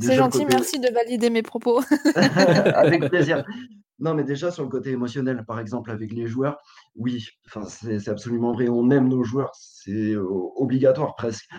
C'est 0.02 0.16
gentil, 0.16 0.46
merci 0.46 0.80
de 0.80 0.92
valider 0.94 1.30
mes 1.30 1.44
propos. 1.44 1.82
Avec 2.16 3.10
plaisir. 3.10 3.44
Non, 4.02 4.14
mais 4.14 4.24
déjà 4.24 4.50
sur 4.50 4.64
le 4.64 4.70
côté 4.70 4.92
émotionnel, 4.92 5.44
par 5.46 5.60
exemple, 5.60 5.92
avec 5.92 6.14
les 6.14 6.26
joueurs, 6.26 6.58
oui, 6.96 7.28
c'est 7.68 8.08
absolument 8.08 8.54
vrai. 8.54 8.70
On 8.70 8.90
aime 8.92 9.10
nos 9.10 9.26
joueurs, 9.26 9.52
c'est 9.54 10.16
obligatoire 10.16 11.16
presque. 11.18 11.50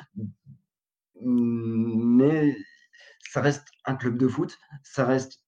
mais 1.20 2.56
ça 3.30 3.42
reste 3.42 3.66
un 3.84 3.94
club 3.94 4.16
de 4.16 4.26
foot, 4.26 4.56
ça 4.82 5.04
reste 5.04 5.40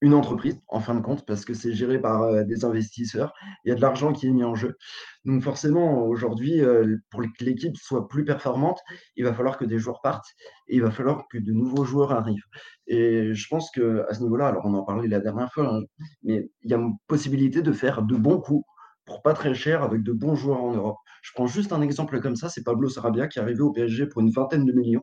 une 0.00 0.14
entreprise, 0.14 0.60
en 0.68 0.80
fin 0.80 0.94
de 0.94 1.00
compte, 1.00 1.26
parce 1.26 1.44
que 1.44 1.54
c'est 1.54 1.72
géré 1.72 2.00
par 2.00 2.22
euh, 2.22 2.44
des 2.44 2.64
investisseurs. 2.64 3.32
Il 3.64 3.68
y 3.68 3.72
a 3.72 3.74
de 3.74 3.80
l'argent 3.80 4.12
qui 4.12 4.26
est 4.26 4.30
mis 4.30 4.44
en 4.44 4.54
jeu. 4.54 4.76
Donc 5.24 5.42
forcément, 5.42 6.04
aujourd'hui, 6.06 6.60
euh, 6.60 6.96
pour 7.10 7.20
que 7.20 7.44
l'équipe 7.44 7.76
soit 7.76 8.08
plus 8.08 8.24
performante, 8.24 8.80
il 9.16 9.24
va 9.24 9.34
falloir 9.34 9.58
que 9.58 9.64
des 9.64 9.78
joueurs 9.78 10.00
partent 10.00 10.28
et 10.68 10.76
il 10.76 10.82
va 10.82 10.90
falloir 10.90 11.26
que 11.28 11.38
de 11.38 11.52
nouveaux 11.52 11.84
joueurs 11.84 12.12
arrivent. 12.12 12.44
Et 12.86 13.34
je 13.34 13.48
pense 13.48 13.70
que 13.70 14.04
à 14.08 14.14
ce 14.14 14.22
niveau-là, 14.22 14.48
alors 14.48 14.66
on 14.66 14.74
en 14.74 14.84
parlait 14.84 15.08
la 15.08 15.20
dernière 15.20 15.52
fois, 15.52 15.74
hein, 15.74 15.80
mais 16.22 16.48
il 16.62 16.70
y 16.70 16.74
a 16.74 16.78
une 16.78 16.94
possibilité 17.08 17.62
de 17.62 17.72
faire 17.72 18.02
de 18.02 18.16
bons 18.16 18.40
coups 18.40 18.64
pour 19.04 19.22
pas 19.22 19.32
très 19.34 19.54
cher 19.54 19.82
avec 19.82 20.02
de 20.02 20.12
bons 20.12 20.36
joueurs 20.36 20.62
en 20.62 20.72
Europe. 20.74 20.98
Je 21.22 21.32
prends 21.34 21.46
juste 21.46 21.72
un 21.72 21.80
exemple 21.82 22.20
comme 22.20 22.36
ça, 22.36 22.48
c'est 22.48 22.62
Pablo 22.62 22.88
Sarabia 22.88 23.26
qui 23.26 23.38
est 23.38 23.42
arrivé 23.42 23.60
au 23.60 23.72
PSG 23.72 24.06
pour 24.06 24.20
une 24.20 24.30
vingtaine 24.30 24.64
de 24.64 24.72
millions 24.72 25.02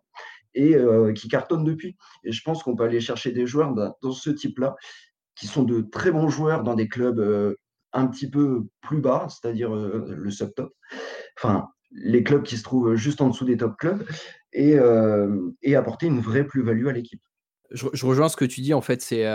et 0.56 0.76
euh, 0.76 1.14
qui 1.14 1.28
cartonne 1.28 1.64
depuis. 1.64 1.96
Et 2.24 2.32
je 2.32 2.42
pense 2.42 2.64
qu'on 2.64 2.76
peut 2.76 2.86
aller 2.86 3.02
chercher 3.02 3.32
des 3.32 3.46
joueurs 3.46 3.74
dans 3.74 4.12
ce 4.12 4.30
type-là, 4.30 4.76
qui 5.36 5.48
sont 5.48 5.64
de 5.64 5.82
très 5.82 6.12
bons 6.12 6.30
joueurs 6.30 6.64
dans 6.64 6.76
des 6.76 6.88
clubs 6.88 7.20
euh, 7.20 7.56
un 7.94 8.08
petit 8.08 8.30
peu 8.30 8.64
plus 8.82 9.02
bas, 9.02 9.28
c'est-à-dire 9.30 9.76
euh, 9.76 10.06
le 10.18 10.32
sub-top. 10.32 10.74
Enfin, 11.38 11.68
les 11.92 12.24
clubs 12.24 12.44
qui 12.44 12.58
se 12.58 12.64
trouvent 12.64 12.96
juste 12.96 13.22
en 13.22 13.30
dessous 13.30 13.46
des 13.46 13.58
top 13.58 13.78
clubs 13.78 14.06
et, 14.54 14.78
apporter 15.76 16.08
une 16.08 16.20
vraie 16.20 16.46
plus-value 16.46 16.88
à 16.88 16.94
l'équipe. 16.94 17.22
Je, 17.72 18.06
rejoins 18.06 18.30
ce 18.30 18.38
que 18.38 18.46
tu 18.46 18.62
dis, 18.62 18.74
en 18.74 18.82
fait, 18.82 19.02
c'est 19.02 19.26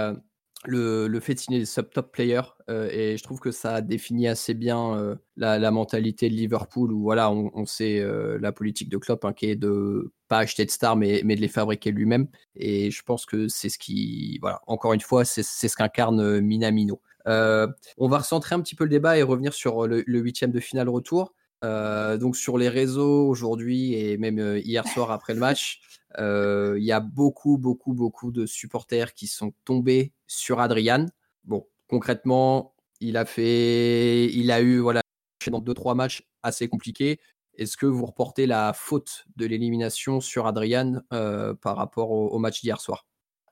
le, 0.65 1.21
fait 1.21 1.35
de 1.35 1.39
signer 1.39 1.59
des 1.59 1.65
sub-top 1.67 2.13
players 2.13 2.55
et 2.69 3.17
je 3.17 3.23
trouve 3.23 3.41
que 3.41 3.51
ça 3.51 3.81
définit 3.81 4.29
assez 4.29 4.55
bien 4.55 5.19
la, 5.37 5.71
mentalité 5.71 6.29
de 6.29 6.35
Liverpool 6.35 6.93
où 6.93 7.03
voilà 7.03 7.31
on, 7.31 7.67
sait 7.67 8.03
la 8.41 8.53
politique 8.53 8.89
de 8.89 8.99
Klopp 8.99 9.25
hein, 9.25 9.33
qui 9.33 9.47
est 9.47 9.57
de 9.57 10.13
pas 10.31 10.39
acheter 10.39 10.65
de 10.65 10.71
stars 10.71 10.97
mais, 10.97 11.21
mais 11.25 11.37
de 11.37 11.41
les 11.41 11.49
fabriquer 11.49 11.91
lui-même 11.91 12.29
et 12.57 12.91
je 12.91 13.03
pense 13.03 13.27
que 13.27 13.49
c'est 13.49 13.69
ce 13.69 13.79
qui 13.79 14.39
voilà 14.41 14.63
encore 14.67 14.95
une 14.95 15.01
fois 15.01 15.25
c'est 15.27 15.43
ce 15.43 15.77
qu'incarne 15.77 16.41
Minamino. 16.41 17.01
on 17.27 18.09
va 18.09 18.19
recentrer 18.19 18.55
un 18.55 18.61
petit 18.61 18.75
peu 18.75 18.85
le 18.85 18.91
débat 18.91 19.19
et 19.19 19.23
revenir 19.23 19.53
sur 19.53 19.87
le 19.87 20.05
huitième 20.07 20.53
de 20.53 20.61
finale 20.61 20.89
retour. 20.89 21.35
donc 21.63 22.37
sur 22.37 22.57
les 22.59 22.69
réseaux 22.69 23.29
aujourd'hui 23.29 23.95
et 23.95 24.17
même 24.17 24.39
hier 24.65 24.87
soir 24.87 25.11
après 25.11 25.35
le 25.35 25.41
match, 25.41 25.81
il 26.19 26.85
y 26.85 26.93
a 26.93 27.01
beaucoup, 27.01 27.59
beaucoup, 27.59 27.93
beaucoup 27.93 28.31
de 28.31 28.47
supporters 28.47 29.13
qui 29.15 29.27
sont 29.27 29.53
tombés 29.65 30.13
sur 30.27 30.61
Adrian. 30.61 31.07
Bon, 31.45 31.67
concrètement, 31.89 32.75
il 33.01 33.17
a 33.17 33.25
fait, 33.25 34.27
il 34.27 34.51
a 34.51 34.61
eu 34.61 34.79
voilà 34.79 35.03
dans 35.51 35.61
deux 35.61 35.75
trois 35.75 35.95
matchs 35.95 36.29
assez 36.43 36.69
compliqués. 36.69 37.19
Est-ce 37.61 37.77
que 37.77 37.87
vous 37.87 38.05
reportez 38.05 38.47
la 38.47 38.73
faute 38.73 39.25
de 39.37 39.47
l'élimination 39.47 40.21
sur 40.21 40.49
Adrian 40.49 41.01
par 41.11 41.77
rapport 41.77 42.11
au, 42.11 42.39
match 42.39 42.63
d'hier 42.63 42.81
soir? 42.81 43.07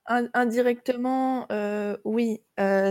Indirectement, 0.07 1.47
oui, 2.05 2.43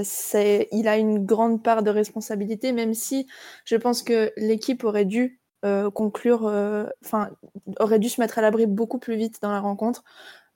c'est, 0.04 0.70
il 0.72 0.88
a 0.88 0.98
une 0.98 1.26
grande 1.26 1.64
part 1.64 1.84
de 1.84 1.90
responsabilité, 1.90 2.72
même 2.72 2.94
si 2.94 3.28
je 3.66 3.76
pense 3.76 4.04
que 4.04 4.32
l'équipe 4.38 4.84
aurait 4.86 5.06
dû 5.06 5.42
euh, 5.66 5.90
conclure, 5.90 6.46
euh, 6.46 6.86
enfin, 7.04 7.32
aurait 7.80 7.98
dû 8.00 8.10
se 8.10 8.22
mettre 8.22 8.38
à 8.38 8.42
l'abri 8.42 8.68
beaucoup 8.68 9.00
plus 9.00 9.16
vite 9.16 9.42
dans 9.42 9.52
la 9.52 9.60
rencontre. 9.60 10.04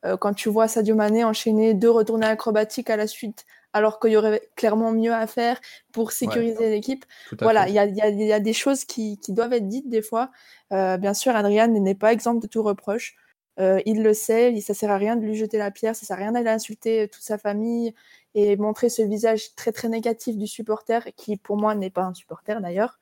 Euh, 0.06 0.18
quand 0.18 0.34
tu 0.34 0.50
vois 0.50 0.68
Sadio 0.68 0.96
Mané 0.96 1.24
enchaîner 1.24 1.74
deux 1.74 1.90
retournées 1.90 2.28
acrobatiques 2.28 2.90
à 2.90 2.98
la 2.98 3.08
suite, 3.08 3.46
alors 3.74 4.00
qu'il 4.00 4.12
y 4.12 4.18
aurait 4.18 4.50
clairement 4.56 4.92
mieux 4.92 5.14
à 5.14 5.28
faire 5.28 5.60
pour 5.94 6.12
sécuriser 6.12 6.70
l'équipe. 6.70 7.06
Voilà, 7.40 7.68
il 7.68 7.74
y 7.74 7.80
a, 7.80 7.86
y 7.86 8.34
a, 8.34 8.40
des 8.40 8.54
choses 8.54 8.86
qui, 8.86 9.18
qui, 9.20 9.34
doivent 9.34 9.54
être 9.54 9.68
dites 9.68 9.90
des 9.90 10.02
fois. 10.02 10.32
bien 10.70 11.14
sûr, 11.14 11.36
Adrian 11.36 11.68
n'est 11.68 11.96
pas 11.96 12.14
exemple 12.14 12.42
de 12.42 12.48
tout 12.48 12.64
reproche. 12.64 13.16
il 13.58 14.04
le 14.04 14.14
sait, 14.14 14.60
ça 14.62 14.74
sert 14.74 14.92
à 14.92 14.98
rien 14.98 15.16
de 15.16 15.26
lui 15.26 15.36
jeter 15.36 15.58
la 15.58 15.72
pierre, 15.72 15.96
ça 15.96 16.06
sert 16.06 16.18
à 16.18 16.20
rien 16.20 16.32
d'aller 16.34 16.50
insulter 16.50 17.08
toute 17.08 17.24
sa 17.24 17.38
famille 17.38 17.94
et 18.36 18.56
montrer 18.58 18.90
ce 18.90 19.02
visage 19.02 19.56
très 19.56 19.72
très 19.72 19.90
négatif 19.90 20.38
du 20.38 20.48
supporter, 20.48 21.14
qui 21.16 21.38
pour 21.38 21.58
moi 21.58 21.76
n'est 21.76 21.90
pas 21.90 22.04
un 22.04 22.14
supporter 22.14 22.62
d'ailleurs. 22.62 23.00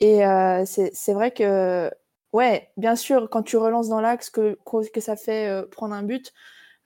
Et 0.00 0.24
euh, 0.26 0.64
c'est 0.66 1.12
vrai 1.12 1.30
que, 1.32 1.90
ouais, 2.32 2.70
bien 2.76 2.96
sûr, 2.96 3.30
quand 3.30 3.42
tu 3.42 3.56
relances 3.56 3.88
dans 3.88 4.00
l'axe, 4.00 4.30
que, 4.30 4.58
que 4.92 5.00
ça 5.00 5.16
fait 5.16 5.48
euh, 5.48 5.66
prendre 5.66 5.94
un 5.94 6.02
but, 6.02 6.32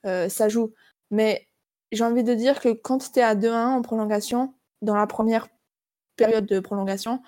euh, 0.07 0.29
ça 0.29 0.49
joue. 0.49 0.75
Mais 1.11 1.48
j'ai 1.93 2.05
envie 2.05 2.25
de 2.25 2.35
dire 2.35 2.61
que 2.61 2.71
quand 2.71 3.13
tu 3.13 3.19
es 3.19 3.23
à 3.23 3.35
2-1 3.35 3.67
en 3.67 3.83
prolongation, 3.83 4.55
dans 4.83 4.95
la 4.95 5.07
première 5.07 5.49
période 6.17 6.47
de 6.47 6.61
prolongation, 6.61 7.23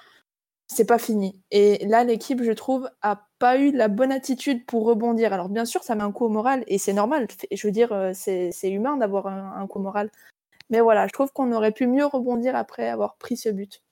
c'est 0.66 0.86
pas 0.86 0.98
fini. 0.98 1.40
Et 1.50 1.84
là, 1.86 2.04
l'équipe, 2.04 2.42
je 2.42 2.52
trouve, 2.52 2.88
a 3.02 3.26
pas 3.38 3.58
eu 3.58 3.72
la 3.72 3.88
bonne 3.88 4.12
attitude 4.12 4.64
pour 4.66 4.84
rebondir. 4.84 5.32
Alors, 5.32 5.48
bien 5.48 5.64
sûr, 5.64 5.82
ça 5.82 5.94
met 5.94 6.02
un 6.02 6.12
coup 6.12 6.26
au 6.26 6.28
moral 6.28 6.62
et 6.68 6.78
c'est 6.78 6.92
normal. 6.92 7.26
Je 7.50 7.66
veux 7.66 7.72
dire, 7.72 8.10
c'est 8.14 8.52
humain 8.64 8.96
d'avoir 8.96 9.26
un, 9.26 9.60
un, 9.60 9.66
coup 9.66 9.78
au 9.78 9.82
moral. 9.82 10.10
Mais 10.68 10.80
voilà, 10.80 11.08
je 11.08 11.12
trouve 11.12 11.32
qu'on 11.32 11.52
aurait 11.52 11.72
pu 11.72 11.88
mieux 11.88 12.06
rebondir 12.06 12.54
après 12.54 12.88
avoir 12.88 13.16
pris 13.16 13.36
ce 13.36 13.48
but. 13.48 13.82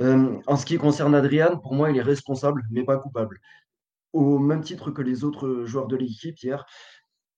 Euh, 0.00 0.38
en 0.46 0.56
ce 0.56 0.64
qui 0.64 0.78
concerne 0.78 1.14
Adrian, 1.14 1.58
pour 1.58 1.74
moi, 1.74 1.90
il 1.90 1.96
est 1.96 2.02
responsable, 2.02 2.64
mais 2.70 2.84
pas 2.84 2.98
coupable. 2.98 3.40
Au 4.12 4.38
même 4.38 4.62
titre 4.62 4.90
que 4.90 5.02
les 5.02 5.24
autres 5.24 5.64
joueurs 5.64 5.86
de 5.86 5.96
l'équipe 5.96 6.38
hier, 6.38 6.66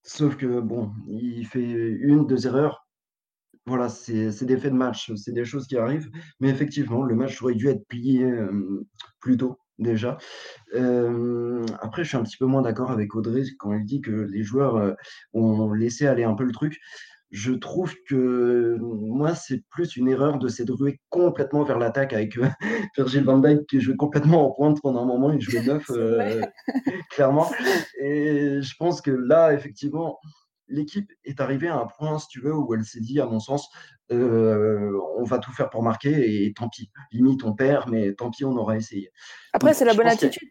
sauf 0.05 0.37
que, 0.37 0.61
bon, 0.61 0.93
il 1.09 1.47
fait 1.47 1.63
une, 1.63 2.27
deux 2.27 2.47
erreurs. 2.47 2.87
Voilà, 3.67 3.89
c'est 3.89 4.45
des 4.45 4.59
faits 4.59 4.73
de 4.73 4.77
match, 4.77 5.11
c'est 5.17 5.33
des 5.33 5.47
choses 5.47 5.67
qui 5.67 5.79
arrivent. 5.79 6.11
Mais 6.39 6.51
effectivement, 6.51 7.03
le 7.03 7.15
match 7.15 7.43
aurait 7.43 7.55
dû 7.55 7.69
être 7.69 7.87
plié 7.89 8.25
euh, 8.25 8.87
plus 9.21 9.39
tôt, 9.39 9.59
déjà. 9.79 10.19
Euh, 10.75 11.65
après, 11.81 12.05
je 12.05 12.09
suis 12.09 12.17
un 12.19 12.23
petit 12.23 12.37
peu 12.37 12.45
moins 12.45 12.61
d'accord 12.61 12.91
avec 12.91 13.15
Audrey 13.15 13.43
quand 13.59 13.73
elle 13.73 13.87
dit 13.87 14.03
que 14.03 14.11
les 14.11 14.43
joueurs 14.43 14.95
ont 15.33 15.73
laissé 15.73 16.07
aller 16.07 16.25
un 16.25 16.35
peu 16.35 16.45
le 16.45 16.53
truc 16.53 16.79
je 17.35 17.53
trouve 17.53 17.93
que 18.09 18.79
moi, 18.81 19.35
c'est 19.35 19.65
plus 19.69 19.97
une 19.97 20.09
erreur 20.09 20.39
de 20.39 20.47
s'être 20.47 20.73
rué 20.73 21.01
complètement 21.09 21.65
vers 21.65 21.81
l'attaque 21.81 22.13
avec 22.13 22.39
euh, 22.39 22.47
Virgil 22.97 23.25
van 23.25 23.39
Dijk 23.39 23.67
qui 23.67 23.81
jouait 23.81 23.97
complètement 23.97 24.47
en 24.47 24.53
pointe 24.53 24.81
pendant 24.81 25.03
un 25.03 25.05
moment, 25.05 25.33
il 25.33 25.41
jouait 25.41 25.63
neuf, 25.67 25.91
euh, 25.91 26.41
clairement. 27.11 27.51
Et 28.01 28.63
je 28.63 28.75
pense 28.79 29.01
que 29.01 29.11
là, 29.11 29.53
effectivement, 29.53 30.21
l'équipe 30.69 31.11
est 31.25 31.41
arrivée 31.41 31.67
à 31.67 31.77
un 31.77 31.89
point, 31.99 32.21
si 32.21 32.29
tu 32.29 32.41
veux, 32.41 32.55
où 32.55 32.73
elle 32.73 32.85
s'est 32.85 33.01
dit, 33.01 33.19
à 33.19 33.27
mon 33.27 33.41
sens, 33.41 33.69
euh, 34.13 34.97
on 35.17 35.25
va 35.25 35.41
tout 35.41 35.53
faire 35.53 35.71
pour 35.71 35.83
marquer 35.83 36.47
et 36.47 36.55
tant 36.55 36.69
pis. 36.69 36.93
Limite, 37.11 37.43
on 37.43 37.53
perd, 37.53 37.91
mais 37.91 38.15
tant 38.15 38.31
pis, 38.31 38.45
on 38.45 38.57
aura 38.57 38.77
essayé. 38.77 39.11
Après, 39.53 39.75
c'est 39.75 39.85
la 39.85 39.95
bonne 39.95 40.07
attitude, 40.07 40.51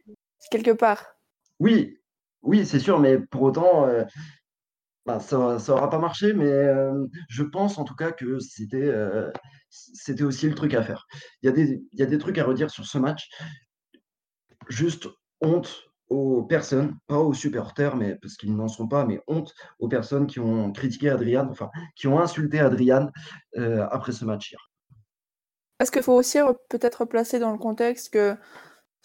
quelque 0.52 0.72
part. 0.72 1.15
Oui, 1.62 1.98
oui, 2.41 2.65
c'est 2.65 2.80
sûr, 2.80 3.00
mais 3.00 3.19
pour 3.19 3.43
autant, 3.43 3.88
bah, 5.06 5.20
ça 5.20 5.58
n'aura 5.68 5.89
pas 5.89 6.00
marché, 6.00 6.34
mais 6.34 6.68
je 7.30 7.44
pense 7.44 7.78
en 7.78 7.84
tout 7.84 7.96
cas 7.96 8.12
que 8.12 8.39
c'était 8.39 8.92
c'était 9.70 10.24
aussi 10.24 10.48
le 10.48 10.56
truc 10.56 10.74
à 10.74 10.84
faire. 10.84 11.08
Il 11.42 11.48
y, 11.48 11.50
a 11.50 11.52
des, 11.52 11.84
y 11.94 12.04
a 12.04 12.06
des 12.06 12.18
trucs 12.18 12.38
à 12.38 12.44
redire 12.46 12.70
sur 12.70 12.86
ce 12.86 12.98
match. 12.98 13.30
Juste 14.70 15.08
honte 15.42 15.84
aux 16.10 16.44
personnes, 16.44 16.96
pas 17.08 17.18
aux 17.18 17.34
supporters, 17.34 17.96
mais 17.96 18.16
parce 18.16 18.36
qu'ils 18.36 18.56
n'en 18.56 18.68
sont 18.68 18.88
pas, 18.88 19.06
mais 19.06 19.20
honte 19.28 19.54
aux 19.80 19.88
personnes 19.88 20.28
qui 20.28 20.39
ont 20.39 20.72
critiqué 20.72 21.10
Adrian, 21.10 21.48
enfin, 21.50 21.70
qui 21.96 22.08
ont 22.08 22.20
insulté 22.20 22.60
Adrian 22.60 23.10
après 23.58 24.12
ce 24.12 24.26
match 24.26 24.52
hier. 24.52 24.70
Est-ce 25.80 25.92
qu'il 25.92 26.04
faut 26.04 26.13
aussi 26.13 26.38
peut-être 26.70 27.04
placer 27.06 27.39
dans 27.39 27.52
le 27.52 27.58
contexte 27.58 28.13
que 28.13 28.38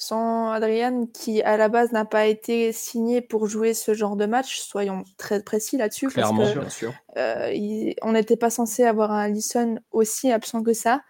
sans 0.00 0.52
Adrian, 0.52 1.06
qui 1.12 1.42
à 1.42 1.56
la 1.56 1.68
base 1.68 1.90
n'a 1.90 2.04
pas 2.04 2.26
été 2.26 2.72
signé 2.72 3.20
pour 3.20 3.48
jouer 3.48 3.74
ce 3.74 3.94
genre 3.94 4.14
de 4.14 4.26
match, 4.26 4.60
soyons 4.60 5.02
très 5.16 5.42
précis 5.42 5.76
là-dessus. 5.76 6.06
Clairement, 6.06 6.50
bien 6.52 6.68
sûr. 6.70 6.94
Euh, 7.16 7.92
on 8.02 8.12
n'était 8.12 8.36
pas 8.36 8.48
censé 8.48 8.84
avoir 8.84 9.10
un 9.10 9.18
Allison 9.18 9.76
aussi 9.90 10.30
absent 10.30 10.62
que 10.62 10.72
ça. 10.72 11.02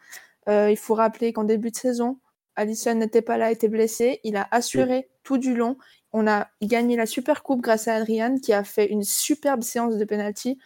Euh, 0.49 0.71
il 0.71 0.79
faut 0.79 0.95
rappeler 0.95 1.35
qu'en 1.35 1.45
début 1.45 1.71
de 1.71 1.77
saison, 1.77 2.19
Allison 2.57 2.95
n'était 2.95 3.21
pas 3.21 3.37
là, 3.37 3.51
était 3.51 3.69
blessé. 3.69 4.21
Il 4.25 4.37
a 4.37 4.49
assuré 4.51 5.11
tout 5.23 5.37
du 5.37 5.55
long. 5.55 5.77
On 6.15 6.27
a 6.27 6.49
gagné 6.63 6.97
la 6.97 7.05
Super 7.05 7.43
Coupe 7.43 7.61
grâce 7.61 7.89
à 7.89 7.95
Adrian, 7.95 8.39
qui 8.39 8.55
a 8.55 8.65
fait 8.65 8.87
une 8.87 9.05
superbe 9.05 9.63
séance 9.63 9.99
de 9.99 10.05
penalty. 10.07 10.59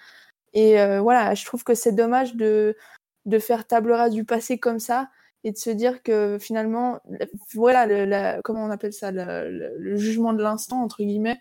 Et 0.53 0.81
euh, 0.81 1.01
voilà, 1.01 1.35
je 1.35 1.45
trouve 1.45 1.65
que 1.65 1.75
c'est 1.75 1.93
dommage 1.93 2.37
de, 2.37 2.77
de 3.27 3.39
faire 3.41 3.67
table 3.67 3.91
rase 3.91 4.13
du 4.13 4.25
passé 4.25 4.59
comme 4.59 4.79
ça 4.79 5.09
et 5.45 5.53
de 5.53 5.57
se 5.57 5.71
dire 5.71 6.03
que 6.03 6.39
finalement, 6.41 7.01
voilà, 7.55 7.87
le, 7.87 8.41
comment 8.43 8.65
on 8.65 8.71
appelle 8.71 8.93
ça, 8.93 9.11
le, 9.11 9.97
jugement 9.97 10.33
de 10.33 10.43
l'instant, 10.43 10.83
entre 10.83 11.03
guillemets, 11.03 11.41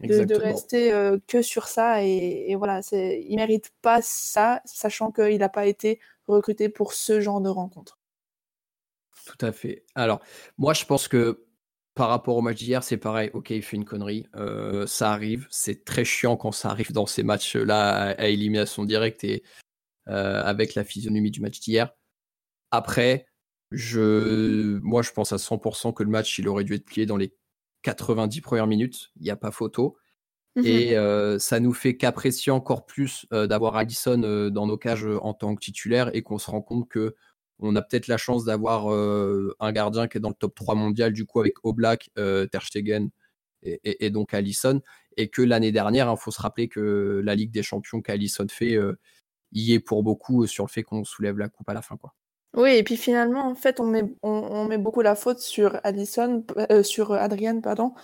de, 0.00 0.34
rester 0.34 0.92
euh, 0.92 1.18
que 1.26 1.42
sur 1.42 1.68
ça. 1.68 2.02
Et, 2.04 2.50
et 2.50 2.56
voilà, 2.56 2.80
il 2.92 3.36
mérite 3.36 3.70
pas 3.82 4.00
ça, 4.02 4.60
sachant 4.64 5.12
qu'il 5.12 5.38
n'a 5.38 5.48
pas 5.48 5.66
été 5.66 6.00
recruté 6.26 6.68
pour 6.68 6.92
ce 6.92 7.20
genre 7.20 7.40
de 7.40 7.48
rencontre. 7.48 7.98
Tout 9.26 9.44
à 9.44 9.52
fait. 9.52 9.84
Alors, 9.94 10.20
moi, 10.58 10.74
je 10.74 10.84
pense 10.84 11.08
que 11.08 11.44
par 11.94 12.08
rapport 12.08 12.36
au 12.36 12.42
match 12.42 12.58
d'hier, 12.58 12.82
c'est 12.82 12.96
pareil. 12.96 13.30
Ok, 13.34 13.50
il 13.50 13.62
fait 13.62 13.76
une 13.76 13.84
connerie. 13.84 14.26
Euh, 14.34 14.86
ça 14.86 15.12
arrive. 15.12 15.46
C'est 15.50 15.84
très 15.84 16.04
chiant 16.04 16.36
quand 16.36 16.52
ça 16.52 16.70
arrive 16.70 16.92
dans 16.92 17.06
ces 17.06 17.22
matchs-là 17.22 18.10
à, 18.18 18.26
élimination 18.26 18.84
directe 18.84 19.24
et 19.24 19.44
euh, 20.08 20.42
avec 20.42 20.74
la 20.74 20.84
physionomie 20.84 21.30
du 21.30 21.40
match 21.40 21.60
d'hier. 21.60 21.90
Après, 22.70 23.26
je, 23.74 24.78
moi, 24.78 25.02
je 25.02 25.10
pense 25.12 25.32
à 25.32 25.36
100% 25.36 25.92
que 25.92 26.02
le 26.02 26.10
match, 26.10 26.38
il 26.38 26.48
aurait 26.48 26.64
dû 26.64 26.74
être 26.74 26.84
plié 26.84 27.06
dans 27.06 27.16
les 27.16 27.34
90 27.82 28.40
premières 28.40 28.66
minutes. 28.66 29.10
Il 29.16 29.22
n'y 29.22 29.30
a 29.30 29.36
pas 29.36 29.50
photo. 29.50 29.96
Mhm. 30.56 30.64
Et 30.66 31.38
ça 31.38 31.60
nous 31.60 31.72
fait 31.72 31.96
qu'apprécier 31.96 32.52
encore 32.52 32.86
plus 32.86 33.26
d'avoir 33.30 33.76
Allison 33.76 34.48
dans 34.50 34.66
nos 34.66 34.78
cages 34.78 35.06
en 35.22 35.34
tant 35.34 35.54
que 35.54 35.60
titulaire 35.60 36.14
et 36.14 36.22
qu'on 36.22 36.38
se 36.38 36.50
rend 36.50 36.62
compte 36.62 36.88
que 36.88 37.14
on 37.60 37.76
a 37.76 37.82
peut-être 37.82 38.08
la 38.08 38.16
chance 38.16 38.44
d'avoir 38.44 38.88
un 38.88 39.72
gardien 39.72 40.08
qui 40.08 40.18
est 40.18 40.20
dans 40.20 40.28
le 40.28 40.34
top 40.34 40.54
3 40.54 40.74
mondial, 40.74 41.12
du 41.12 41.26
coup, 41.26 41.40
avec 41.40 41.54
Oblak, 41.64 42.10
Ter 42.14 42.62
Stegen 42.62 43.10
et, 43.62 44.10
donc 44.10 44.34
Allison. 44.34 44.80
Et 45.16 45.28
que 45.28 45.42
l'année 45.42 45.72
dernière, 45.72 46.06
il 46.06 46.10
hein, 46.10 46.16
faut 46.16 46.30
se 46.30 46.40
rappeler 46.40 46.68
que 46.68 47.20
la 47.24 47.34
Ligue 47.34 47.52
des 47.52 47.62
Champions 47.62 48.00
qu'Allison 48.00 48.46
fait 48.48 48.78
y 49.52 49.72
est 49.72 49.80
pour 49.80 50.02
beaucoup 50.02 50.46
sur 50.46 50.64
le 50.64 50.70
fait 50.70 50.82
qu'on 50.82 51.04
soulève 51.04 51.38
la 51.38 51.48
coupe 51.48 51.68
à 51.68 51.74
la 51.74 51.82
fin. 51.82 51.96
Quoi. 51.96 52.14
Oui, 52.54 52.70
et 52.76 52.84
puis 52.84 52.96
finalement, 52.96 53.48
en 53.48 53.56
fait, 53.56 53.80
on 53.80 53.86
met, 53.86 54.04
on, 54.22 54.64
met 54.66 54.78
beaucoup 54.78 55.00
la 55.00 55.16
faute 55.16 55.40
sur 55.40 55.80
Addison, 55.82 56.44
euh, 56.70 56.84
sur 56.84 57.12
Adrian, 57.12 57.60
pardon, 57.60 57.94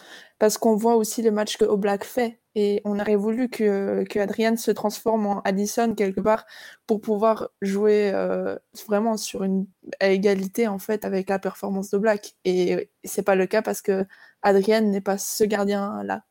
parce 0.41 0.59
qu'on 0.59 0.75
voit 0.75 0.97
aussi 0.97 1.23
les 1.23 1.31
matchs 1.31 1.57
que 1.57 1.65
Oblak 1.65 2.05
fait. 2.05 2.41
Et 2.57 2.83
on 2.85 2.99
aurait 2.99 3.15
voulu 3.15 3.49
que, 3.49 4.03
que 4.09 4.57
se 4.57 4.71
transforme 4.73 5.27
en 5.27 5.41
Addison 5.43 5.95
quelque 5.95 6.21
part 6.21 6.47
pour 6.89 7.01
pouvoir 7.01 7.51
jouer 7.63 8.11
euh, 8.13 8.57
vraiment 8.89 9.17
sur 9.17 9.45
une 9.45 9.67
à 10.01 10.09
égalité 10.09 10.67
en 10.67 10.81
fait 10.81 11.05
avec 11.05 11.29
la 11.29 11.39
performance 11.39 11.91
d'Oblak. 11.91 12.35
Et 12.45 12.91
c'est 13.05 13.23
pas 13.23 13.37
le 13.37 13.47
cas 13.47 13.63
parce 13.63 13.83
que 13.83 14.05
Adrian 14.43 14.83
n'est 14.83 15.01
pas 15.01 15.17
ce 15.19 15.45
gardien-là 15.45 16.25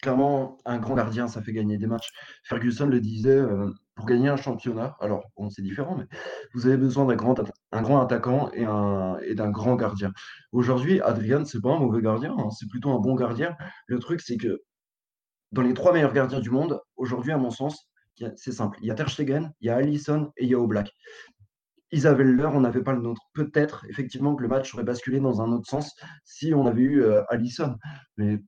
clairement, 0.00 0.58
un 0.64 0.78
grand 0.78 0.94
gardien, 0.94 1.26
ça 1.26 1.42
fait 1.42 1.52
gagner 1.52 1.78
des 1.78 1.86
matchs. 1.86 2.10
Ferguson 2.44 2.86
le 2.86 3.00
disait, 3.00 3.30
euh, 3.30 3.72
pour 3.96 4.06
gagner 4.06 4.28
un 4.28 4.36
championnat, 4.36 4.94
alors 5.00 5.24
bon, 5.36 5.48
c'est 5.50 5.62
différent, 5.62 5.96
mais 5.96 6.04
vous 6.54 6.66
avez 6.66 6.76
besoin 6.76 7.06
d'un 7.06 7.16
grand, 7.16 7.34
un 7.72 7.82
grand 7.82 8.00
attaquant 8.00 8.50
et, 8.52 8.64
un, 8.64 9.16
et 9.24 9.34
d'un 9.34 9.50
grand 9.50 9.74
gardien. 9.74 10.12
Aujourd'hui, 10.52 11.00
Adrian, 11.00 11.44
c'est 11.46 11.62
pas 11.62 11.72
un 11.72 11.78
mauvais 11.78 12.02
gardien, 12.02 12.36
hein, 12.38 12.50
c'est 12.50 12.68
plutôt 12.68 12.90
un 12.90 13.00
bon 13.00 13.14
gardien. 13.14 13.56
Le 13.86 13.98
truc, 13.98 14.20
c'est 14.20 14.36
que 14.36 14.62
dans 15.52 15.62
les 15.62 15.72
trois 15.72 15.94
meilleurs 15.94 16.12
gardiens 16.12 16.40
du 16.40 16.50
monde, 16.50 16.78
aujourd'hui, 16.96 17.32
à 17.32 17.38
mon 17.38 17.50
sens, 17.50 17.88
c'est 18.36 18.52
simple. 18.52 18.78
Il 18.82 18.88
y 18.88 18.90
a 18.90 18.94
Ter 18.94 19.08
Stegen, 19.08 19.52
il 19.60 19.66
y 19.66 19.70
a 19.70 19.76
Allison 19.76 20.30
et 20.36 20.44
il 20.44 20.50
y 20.50 20.54
a 20.54 20.58
Oblak. 20.58 20.92
Ils 21.90 22.06
avaient 22.06 22.24
le 22.24 22.32
leur, 22.32 22.54
on 22.54 22.60
n'avait 22.60 22.82
pas 22.82 22.92
le 22.92 23.00
nôtre. 23.00 23.22
Peut-être, 23.32 23.86
effectivement, 23.88 24.34
que 24.34 24.42
le 24.42 24.48
match 24.48 24.74
aurait 24.74 24.84
basculé 24.84 25.20
dans 25.20 25.40
un 25.40 25.52
autre 25.52 25.68
sens 25.68 25.94
si 26.24 26.52
on 26.52 26.66
avait 26.66 26.82
eu 26.82 27.02
euh, 27.02 27.22
Allison. 27.28 27.76
Mais, 28.16 28.40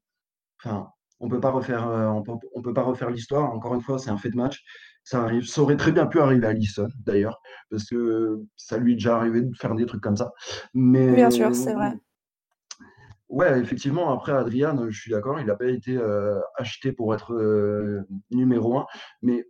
enfin, 0.63 0.89
on 1.21 1.29
peut 1.29 1.41
pas 1.41 1.51
refaire, 1.51 1.89
euh, 1.89 2.07
on 2.09 2.25
on 2.55 2.63
peut 2.63 2.75
pas 2.75 2.83
refaire 2.83 3.11
l'histoire. 3.11 3.53
Encore 3.53 3.75
une 3.75 3.81
fois, 3.81 3.99
c'est 3.99 4.11
un 4.11 4.19
fait 4.19 4.31
de 4.31 4.37
match. 4.37 4.63
Ça 5.09 5.23
arrive, 5.23 5.47
ça 5.47 5.63
aurait 5.63 5.79
très 5.79 5.91
bien 5.91 6.05
pu 6.05 6.21
arriver 6.21 6.47
à 6.47 6.51
Alisson 6.51 6.91
d'ailleurs, 7.07 7.41
parce 7.71 7.89
que 7.89 8.43
ça 8.57 8.77
lui 8.77 8.93
est 8.93 8.97
déjà 8.97 9.17
arrivé 9.17 9.41
de 9.41 9.57
faire 9.57 9.75
des 9.75 9.87
trucs 9.87 10.03
comme 10.03 10.19
ça. 10.19 10.33
Mais 10.75 11.15
bien 11.15 11.31
sûr, 11.31 11.55
c'est 11.55 11.73
vrai. 11.73 11.95
Ouais, 13.31 13.59
effectivement. 13.59 14.13
Après, 14.13 14.33
Adrian, 14.33 14.91
je 14.91 15.01
suis 15.01 15.11
d'accord, 15.11 15.41
il 15.41 15.47
n'a 15.47 15.57
pas 15.57 15.65
été 15.65 15.97
euh, 15.97 16.39
acheté 16.57 16.93
pour 16.93 17.15
être 17.15 17.33
euh, 17.33 18.03
numéro 18.31 18.77
un, 18.77 18.87
mais 19.23 19.49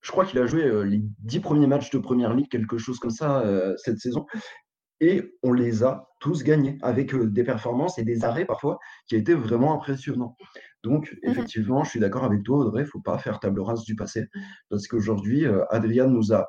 je 0.00 0.10
crois 0.10 0.24
qu'il 0.24 0.38
a 0.38 0.46
joué 0.46 0.70
les 0.86 1.02
dix 1.18 1.40
premiers 1.40 1.66
matchs 1.66 1.90
de 1.90 1.98
première 1.98 2.32
ligue, 2.32 2.48
quelque 2.48 2.78
chose 2.78 2.98
comme 2.98 3.10
ça, 3.10 3.44
cette 3.76 3.98
saison. 3.98 4.24
Et 5.00 5.34
on 5.42 5.52
les 5.52 5.84
a 5.84 6.08
tous 6.18 6.44
gagnés 6.44 6.78
avec 6.80 7.14
des 7.14 7.44
performances 7.44 7.98
et 7.98 8.04
des 8.04 8.24
arrêts 8.24 8.46
parfois 8.46 8.78
qui 9.06 9.16
a 9.16 9.18
été 9.18 9.34
vraiment 9.34 9.74
impressionnants. 9.74 10.34
Donc, 10.84 11.10
mmh 11.12 11.30
effectivement, 11.30 11.82
je 11.82 11.90
suis 11.90 12.00
d'accord 12.00 12.24
avec 12.24 12.44
toi, 12.44 12.58
Audrey, 12.58 12.82
il 12.82 12.84
ne 12.84 12.90
faut 12.90 13.00
pas 13.00 13.18
faire 13.18 13.40
table 13.40 13.60
rase 13.60 13.84
du 13.84 13.96
passé. 13.96 14.28
Parce 14.68 14.86
qu'aujourd'hui, 14.86 15.46
Adrien 15.70 16.06
nous 16.06 16.32
a 16.32 16.46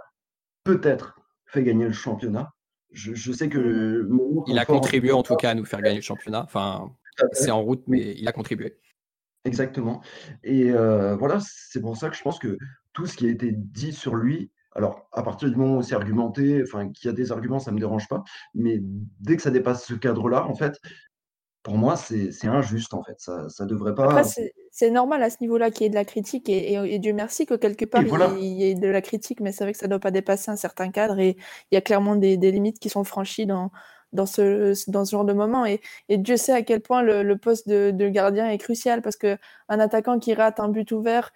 peut-être 0.66 1.20
fait 1.46 1.64
gagner 1.64 1.86
le 1.86 1.94
championnat. 1.94 2.52
Je, 2.92 3.32
sais 3.32 3.50
que. 3.50 4.04
Mmh 4.10 4.44
il 4.48 4.60
a 4.60 4.66
contribué 4.66 5.12
en 5.12 5.24
tout 5.24 5.36
cas 5.36 5.52
à 5.52 5.56
nous 5.56 5.66
faire 5.66 5.82
gagner 5.82 5.98
le 5.98 6.02
championnat. 6.02 6.44
Enfin, 6.44 6.92
c'est 7.32 7.52
en 7.52 7.62
route, 7.62 7.84
mais 7.88 8.14
il 8.18 8.28
a 8.28 8.32
contribué. 8.34 8.78
Exactement. 9.46 10.02
Et 10.44 10.72
voilà, 10.72 11.40
c'est 11.40 11.82
pour 11.82 11.96
ça 11.96 12.10
que 12.10 12.16
je 12.16 12.22
pense 12.22 12.38
que 12.38 12.58
tout 12.94 13.06
ce 13.06 13.16
qui 13.16 13.28
a 13.28 13.30
été 13.30 13.54
dit 13.54 13.94
sur 13.94 14.16
lui 14.16 14.52
alors, 14.76 15.08
à 15.14 15.24
partir 15.24 15.50
du 15.50 15.56
moment 15.56 15.78
où 15.78 15.82
c'est 15.82 15.96
argumenté, 15.96 16.62
enfin, 16.62 16.90
qu'il 16.90 17.08
y 17.08 17.10
a 17.10 17.14
des 17.14 17.32
arguments, 17.32 17.60
ça 17.60 17.72
ne 17.72 17.76
me 17.76 17.80
dérange 17.80 18.10
pas. 18.10 18.26
Mais 18.54 18.80
dès 19.22 19.38
que 19.38 19.42
ça 19.42 19.50
dépasse 19.50 19.86
ce 19.86 19.94
cadre-là, 19.94 20.46
en 20.46 20.54
fait, 20.54 20.78
pour 21.66 21.80
moi, 21.80 21.96
c'est 21.98 22.46
injuste, 22.46 22.94
en 22.94 23.02
fait. 23.02 23.20
Ça 23.20 23.48
ne 23.62 23.66
devrait 23.66 23.96
pas. 23.96 24.22
c'est 24.70 24.92
normal 24.92 25.24
à 25.24 25.32
ce 25.32 25.38
niveau-là 25.42 25.72
qu'il 25.72 25.82
y 25.82 25.86
ait 25.88 25.90
de 25.90 25.96
la 25.96 26.06
critique. 26.06 26.48
Et, 26.48 27.00
Dieu 27.00 27.12
merci 27.12 27.48
que 27.48 27.56
quelque 27.56 27.86
part, 27.86 28.04
il, 28.04 28.54
y 28.54 28.66
ait 28.66 28.76
de 28.76 28.88
la 28.88 29.02
critique. 29.02 29.40
Mais 29.42 29.52
c'est 29.52 29.64
vrai 29.64 29.74
que 29.74 29.80
ça 29.80 29.88
ne 29.88 29.90
doit 29.90 30.00
pas 30.00 30.12
dépasser 30.12 30.52
un 30.52 30.58
certain 30.58 30.92
cadre. 30.92 31.18
Et 31.18 31.36
il 31.72 31.76
y 31.76 31.78
a 31.78 31.82
clairement 31.82 32.16
des, 32.16 32.38
limites 32.38 32.78
qui 32.78 32.90
sont 32.90 33.04
franchies 33.04 33.48
dans, 33.48 33.72
dans, 34.14 34.28
ce, 34.28 34.76
dans 34.92 35.06
ce 35.06 35.12
genre 35.12 35.26
de 35.26 35.34
moment. 35.34 35.66
Et, 35.66 35.82
Dieu 36.08 36.38
sait 36.38 36.54
à 36.54 36.62
quel 36.62 36.82
point 36.82 37.02
le, 37.02 37.36
poste 37.36 37.68
de, 37.68 37.90
de, 37.90 38.10
gardien 38.10 38.48
est 38.48 38.60
crucial. 38.60 39.02
Parce 39.02 39.16
qu'un 39.16 39.40
attaquant 39.68 40.20
qui 40.20 40.36
rate 40.36 40.60
un 40.60 40.70
but 40.70 40.92
ouvert, 40.92 41.32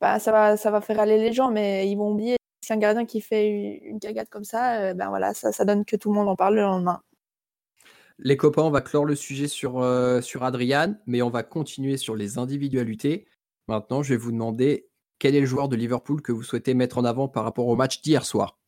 bah, 0.00 0.20
ça, 0.20 0.30
va, 0.30 0.56
ça 0.56 0.70
va 0.70 0.80
faire 0.80 1.00
aller 1.00 1.18
les 1.18 1.32
gens. 1.32 1.50
Mais 1.50 1.90
ils 1.90 1.96
vont 1.96 2.12
oublier 2.12 2.36
si 2.60 2.72
un 2.72 2.76
gardien 2.76 3.04
qui 3.04 3.20
fait 3.20 3.48
une 3.82 3.98
cagade 3.98 4.28
comme 4.28 4.44
ça, 4.44 4.76
euh, 4.80 4.94
ben 4.94 5.08
voilà, 5.08 5.34
ça, 5.34 5.50
ça, 5.50 5.64
donne 5.64 5.84
que 5.84 5.96
tout 5.96 6.10
le 6.10 6.16
monde 6.16 6.28
en 6.28 6.36
parle 6.36 6.54
le 6.54 6.62
lendemain. 6.62 7.02
Les 8.18 8.36
copains, 8.36 8.62
on 8.62 8.70
va 8.70 8.80
clore 8.80 9.04
le 9.04 9.14
sujet 9.14 9.46
sur, 9.46 9.80
euh, 9.80 10.20
sur 10.20 10.42
Adrian, 10.42 10.96
mais 11.06 11.20
on 11.20 11.28
va 11.28 11.42
continuer 11.42 11.98
sur 11.98 12.16
les 12.16 12.38
individualités. 12.38 13.26
Maintenant, 13.68 14.02
je 14.02 14.14
vais 14.14 14.16
vous 14.16 14.32
demander 14.32 14.88
quel 15.18 15.34
est 15.34 15.40
le 15.40 15.46
joueur 15.46 15.68
de 15.68 15.76
Liverpool 15.76 16.22
que 16.22 16.32
vous 16.32 16.42
souhaitez 16.42 16.74
mettre 16.74 16.98
en 16.98 17.04
avant 17.04 17.28
par 17.28 17.44
rapport 17.44 17.66
au 17.66 17.76
match 17.76 18.00
d'hier 18.00 18.24
soir? 18.24 18.58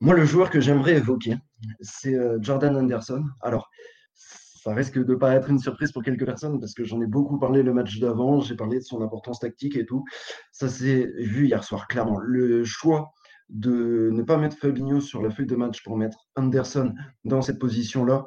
Moi, 0.00 0.14
le 0.14 0.24
joueur 0.24 0.50
que 0.50 0.60
j'aimerais 0.60 0.96
évoquer, 0.96 1.36
c'est 1.80 2.14
euh, 2.14 2.38
Jordan 2.40 2.76
Anderson. 2.76 3.24
Alors, 3.40 3.70
ça 4.14 4.74
risque 4.74 4.98
de 4.98 5.12
ne 5.12 5.18
pas 5.18 5.34
être 5.34 5.50
une 5.50 5.58
surprise 5.58 5.92
pour 5.92 6.02
quelques 6.02 6.24
personnes 6.24 6.58
parce 6.58 6.74
que 6.74 6.84
j'en 6.84 7.00
ai 7.00 7.06
beaucoup 7.06 7.38
parlé 7.38 7.62
le 7.62 7.72
match 7.72 7.98
d'avant, 7.98 8.40
j'ai 8.40 8.56
parlé 8.56 8.78
de 8.78 8.84
son 8.84 9.02
importance 9.02 9.40
tactique 9.40 9.76
et 9.76 9.86
tout. 9.86 10.04
Ça 10.52 10.68
s'est 10.68 11.12
vu 11.18 11.46
hier 11.46 11.62
soir, 11.64 11.86
clairement. 11.86 12.18
Le 12.20 12.64
choix 12.64 13.12
de 13.50 14.10
ne 14.12 14.22
pas 14.22 14.36
mettre 14.36 14.56
Fabinho 14.56 15.00
sur 15.00 15.22
la 15.22 15.30
feuille 15.30 15.46
de 15.46 15.56
match 15.56 15.82
pour 15.82 15.96
mettre 15.96 16.28
Anderson 16.36 16.94
dans 17.24 17.42
cette 17.42 17.58
position-là, 17.58 18.24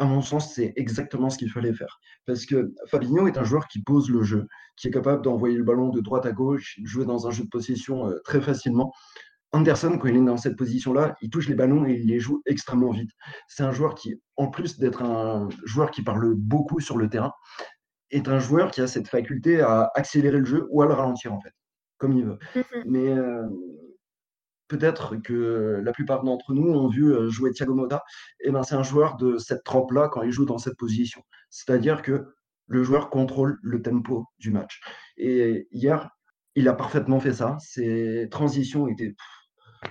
à 0.00 0.06
mon 0.06 0.22
sens, 0.22 0.54
c'est 0.54 0.72
exactement 0.76 1.28
ce 1.28 1.36
qu'il 1.36 1.50
fallait 1.50 1.74
faire. 1.74 2.00
Parce 2.26 2.46
que 2.46 2.72
Fabinho 2.86 3.28
est 3.28 3.36
un 3.36 3.44
joueur 3.44 3.68
qui 3.68 3.82
pose 3.82 4.10
le 4.10 4.22
jeu, 4.22 4.46
qui 4.76 4.88
est 4.88 4.90
capable 4.90 5.22
d'envoyer 5.22 5.56
le 5.56 5.62
ballon 5.62 5.90
de 5.90 6.00
droite 6.00 6.24
à 6.24 6.32
gauche, 6.32 6.80
jouer 6.84 7.04
dans 7.04 7.26
un 7.26 7.30
jeu 7.30 7.44
de 7.44 7.50
possession 7.50 8.08
euh, 8.08 8.18
très 8.24 8.40
facilement. 8.40 8.92
Anderson, 9.52 9.98
quand 9.98 10.08
il 10.08 10.16
est 10.16 10.24
dans 10.24 10.38
cette 10.38 10.56
position-là, 10.56 11.16
il 11.20 11.28
touche 11.28 11.48
les 11.48 11.54
ballons 11.54 11.84
et 11.84 11.92
il 11.92 12.06
les 12.06 12.18
joue 12.18 12.40
extrêmement 12.46 12.92
vite. 12.92 13.10
C'est 13.46 13.62
un 13.62 13.72
joueur 13.72 13.94
qui, 13.94 14.18
en 14.36 14.48
plus 14.48 14.78
d'être 14.78 15.02
un 15.02 15.50
joueur 15.66 15.90
qui 15.90 16.02
parle 16.02 16.34
beaucoup 16.34 16.80
sur 16.80 16.96
le 16.96 17.10
terrain, 17.10 17.32
est 18.10 18.26
un 18.28 18.38
joueur 18.38 18.70
qui 18.70 18.80
a 18.80 18.86
cette 18.86 19.08
faculté 19.08 19.60
à 19.60 19.90
accélérer 19.94 20.38
le 20.38 20.46
jeu 20.46 20.66
ou 20.70 20.80
à 20.80 20.86
le 20.86 20.94
ralentir, 20.94 21.34
en 21.34 21.40
fait, 21.40 21.52
comme 21.98 22.16
il 22.16 22.24
veut. 22.24 22.38
Mm-hmm. 22.54 22.82
Mais 22.86 23.08
euh, 23.10 23.46
peut-être 24.70 25.16
que 25.16 25.82
la 25.84 25.92
plupart 25.92 26.22
d'entre 26.22 26.54
nous 26.54 26.70
ont 26.72 26.88
vu 26.88 27.12
euh, 27.12 27.28
jouer 27.28 27.50
Thiago 27.50 27.74
Motta, 27.74 28.04
et 28.38 28.48
eh 28.48 28.50
ben 28.52 28.62
c'est 28.62 28.76
un 28.76 28.84
joueur 28.84 29.16
de 29.16 29.36
cette 29.36 29.64
trempe-là 29.64 30.08
quand 30.08 30.22
il 30.22 30.30
joue 30.30 30.46
dans 30.46 30.58
cette 30.58 30.76
position. 30.76 31.22
C'est-à-dire 31.50 32.02
que 32.02 32.24
le 32.68 32.84
joueur 32.84 33.10
contrôle 33.10 33.58
le 33.62 33.82
tempo 33.82 34.26
du 34.38 34.52
match. 34.52 34.80
Et 35.16 35.66
hier, 35.72 36.08
il 36.54 36.68
a 36.68 36.72
parfaitement 36.72 37.18
fait 37.18 37.32
ça. 37.32 37.56
Ses 37.58 38.28
transitions 38.30 38.86
étaient 38.86 39.14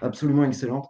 absolument 0.02 0.46
excellentes. 0.46 0.88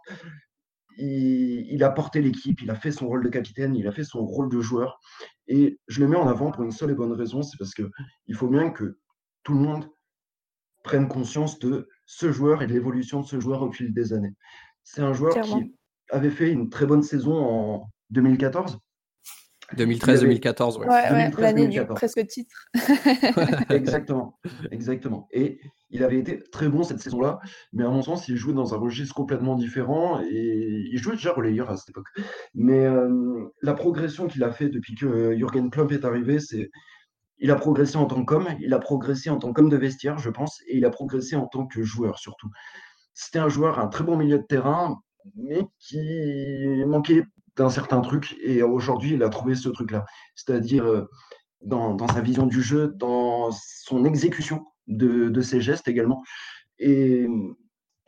Il, 0.96 1.82
a 1.82 1.90
porté 1.90 2.20
l'équipe, 2.20 2.60
il 2.62 2.70
a 2.70 2.74
fait 2.74 2.92
son 2.92 3.08
rôle 3.08 3.24
de 3.24 3.28
capitaine, 3.30 3.74
il 3.74 3.88
a 3.88 3.92
fait 3.92 4.04
son 4.04 4.24
rôle 4.24 4.50
de 4.50 4.60
joueur. 4.60 5.00
Et 5.48 5.80
je 5.88 6.00
le 6.00 6.06
mets 6.06 6.16
en 6.16 6.28
avant 6.28 6.52
pour 6.52 6.62
une 6.62 6.70
seule 6.70 6.90
et 6.90 6.94
bonne 6.94 7.12
raison, 7.12 7.42
c'est 7.42 7.56
parce 7.58 7.74
qu'il 7.74 8.34
faut 8.34 8.48
bien 8.48 8.70
que 8.70 8.98
tout 9.42 9.54
le 9.54 9.60
monde 9.60 9.88
prenne 10.84 11.08
conscience 11.08 11.58
de 11.58 11.88
ce 12.12 12.32
joueur 12.32 12.60
et 12.60 12.66
de 12.66 12.72
l'évolution 12.72 13.20
de 13.20 13.26
ce 13.26 13.38
joueur 13.38 13.62
au 13.62 13.70
fil 13.70 13.94
des 13.94 14.12
années. 14.12 14.34
C'est 14.82 15.00
un 15.00 15.12
joueur 15.12 15.40
qui 15.40 15.72
avait 16.10 16.30
fait 16.30 16.50
une 16.50 16.68
très 16.68 16.84
bonne 16.84 17.04
saison 17.04 17.34
en 17.34 17.90
2014. 18.10 18.78
2013-2014, 19.76 20.78
ouais. 20.78 21.30
l'année 21.38 21.68
du 21.68 21.86
presque 21.86 22.26
titre. 22.26 22.66
exactement, 23.70 24.40
exactement. 24.72 25.28
Et 25.30 25.60
il 25.90 26.02
avait 26.02 26.18
été 26.18 26.42
très 26.50 26.68
bon 26.68 26.82
cette 26.82 26.98
saison-là, 26.98 27.38
mais 27.72 27.84
à 27.84 27.88
mon 27.88 28.02
sens, 28.02 28.26
il 28.26 28.34
jouait 28.34 28.54
dans 28.54 28.74
un 28.74 28.78
registre 28.78 29.14
complètement 29.14 29.54
différent 29.54 30.20
et 30.20 30.88
il 30.90 30.98
jouait 30.98 31.14
déjà 31.14 31.32
relayeur 31.32 31.70
à 31.70 31.76
cette 31.76 31.90
époque. 31.90 32.08
Mais 32.54 32.84
euh, 32.84 33.44
la 33.62 33.74
progression 33.74 34.26
qu'il 34.26 34.42
a 34.42 34.50
fait 34.50 34.68
depuis 34.68 34.96
que 34.96 35.36
Jürgen 35.36 35.70
Klopp 35.70 35.92
est 35.92 36.04
arrivé, 36.04 36.40
c'est 36.40 36.72
il 37.40 37.50
a 37.50 37.56
progressé 37.56 37.96
en 37.96 38.06
tant 38.06 38.24
qu'homme, 38.24 38.48
il 38.60 38.72
a 38.74 38.78
progressé 38.78 39.30
en 39.30 39.38
tant 39.38 39.52
qu'homme 39.52 39.70
de 39.70 39.76
vestiaire, 39.76 40.18
je 40.18 40.30
pense, 40.30 40.60
et 40.66 40.76
il 40.76 40.84
a 40.84 40.90
progressé 40.90 41.36
en 41.36 41.46
tant 41.46 41.66
que 41.66 41.82
joueur 41.82 42.18
surtout. 42.18 42.50
C'était 43.14 43.38
un 43.38 43.48
joueur, 43.48 43.78
un 43.78 43.88
très 43.88 44.04
bon 44.04 44.16
milieu 44.16 44.38
de 44.38 44.44
terrain, 44.44 45.00
mais 45.34 45.66
qui 45.78 46.84
manquait 46.86 47.24
d'un 47.56 47.70
certain 47.70 48.00
truc, 48.00 48.36
et 48.42 48.62
aujourd'hui, 48.62 49.14
il 49.14 49.22
a 49.22 49.28
trouvé 49.28 49.54
ce 49.54 49.68
truc-là. 49.68 50.04
C'est-à-dire 50.34 50.84
euh, 50.86 51.08
dans, 51.62 52.08
sa 52.08 52.20
vision 52.20 52.46
du 52.46 52.62
jeu, 52.62 52.94
dans 52.96 53.50
son 53.50 54.04
exécution 54.04 54.64
de, 54.86 55.40
ses 55.40 55.60
gestes 55.60 55.88
également. 55.88 56.22
Et 56.78 57.26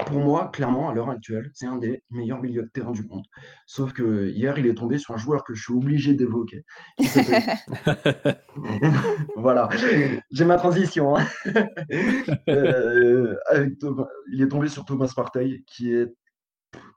pour 0.07 0.19
moi, 0.19 0.51
clairement, 0.53 0.88
à 0.88 0.95
l'heure 0.95 1.11
actuelle, 1.11 1.51
c'est 1.55 1.67
un 1.67 1.77
des 1.77 2.03
meilleurs 2.11 2.41
milieux 2.41 2.62
de 2.62 2.69
terrain 2.69 2.93
du 2.93 3.03
monde. 3.05 3.25
Sauf 3.67 3.93
que 3.93 4.29
hier, 4.29 4.59
il 4.59 4.67
est 4.67 4.75
tombé 4.75 4.99
sur 4.99 5.15
un 5.15 5.17
joueur 5.17 5.45
que 5.45 5.55
je 5.55 5.62
suis 5.62 5.73
obligé 5.73 6.15
d'évoquer. 6.15 6.65
voilà, 9.37 9.69
j'ai 10.31 10.45
ma 10.45 10.57
transition. 10.57 11.17
Hein. 11.17 11.27
Euh, 12.49 13.37
il 14.33 14.43
est 14.43 14.49
tombé 14.49 14.69
sur 14.69 14.85
Thomas 14.85 15.12
Partey, 15.15 15.62
qui, 15.67 15.93
est, 15.93 16.12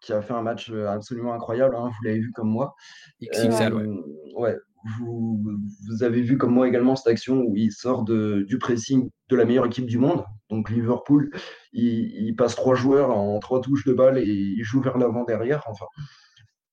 qui 0.02 0.14
a 0.14 0.22
fait 0.22 0.34
un 0.34 0.42
match 0.42 0.72
absolument 0.72 1.34
incroyable. 1.34 1.76
Hein, 1.76 1.90
vous 1.90 2.04
l'avez 2.04 2.20
vu 2.20 2.32
comme 2.32 2.50
moi. 2.50 2.76
XXL, 3.22 3.74
ouais. 3.74 3.84
Euh, 3.84 4.02
ouais 4.36 4.58
vous, 4.98 5.42
vous, 5.88 6.04
avez 6.04 6.22
vu 6.22 6.38
comme 6.38 6.54
moi 6.54 6.68
également 6.68 6.96
cette 6.96 7.08
action 7.08 7.42
où 7.42 7.56
il 7.56 7.72
sort 7.72 8.04
de, 8.04 8.46
du 8.48 8.58
pressing 8.58 9.10
de 9.30 9.36
la 9.36 9.46
meilleure 9.46 9.66
équipe 9.66 9.86
du 9.86 9.98
monde, 9.98 10.24
donc 10.50 10.70
Liverpool. 10.70 11.32
Il, 11.74 12.36
passe 12.36 12.56
trois 12.56 12.76
joueurs 12.76 13.12
en 13.12 13.40
trois 13.40 13.62
touches 13.62 13.86
de 13.86 13.94
balle 13.94 14.18
et 14.18 14.26
il 14.26 14.64
joue 14.64 14.82
vers 14.82 14.98
l'avant 14.98 15.24
derrière. 15.24 15.64
Enfin, 15.68 15.86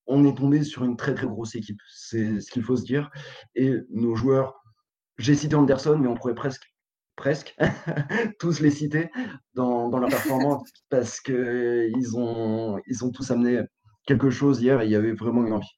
on 0.07 0.25
est 0.25 0.37
tombé 0.37 0.62
sur 0.64 0.85
une 0.85 0.96
très 0.96 1.14
très 1.14 1.27
grosse 1.27 1.55
équipe, 1.55 1.81
c'est 1.88 2.40
ce 2.40 2.51
qu'il 2.51 2.62
faut 2.62 2.77
se 2.77 2.85
dire. 2.85 3.11
Et 3.55 3.75
nos 3.90 4.14
joueurs, 4.14 4.62
j'ai 5.18 5.35
cité 5.35 5.55
Anderson, 5.55 5.98
mais 6.01 6.09
on 6.09 6.14
pourrait 6.14 6.35
presque 6.35 6.64
presque 7.16 7.55
tous 8.38 8.61
les 8.61 8.70
citer 8.70 9.11
dans, 9.55 9.88
dans 9.88 9.98
leur 9.98 10.09
performance 10.09 10.68
parce 10.90 11.20
qu'ils 11.20 12.16
ont, 12.16 12.81
ils 12.87 13.05
ont 13.05 13.11
tous 13.11 13.31
amené 13.31 13.61
quelque 14.07 14.31
chose 14.31 14.61
hier 14.61 14.81
et 14.81 14.87
il 14.87 14.90
y 14.90 14.96
avait 14.96 15.12
vraiment 15.12 15.44
une 15.46 15.53
envie. 15.53 15.75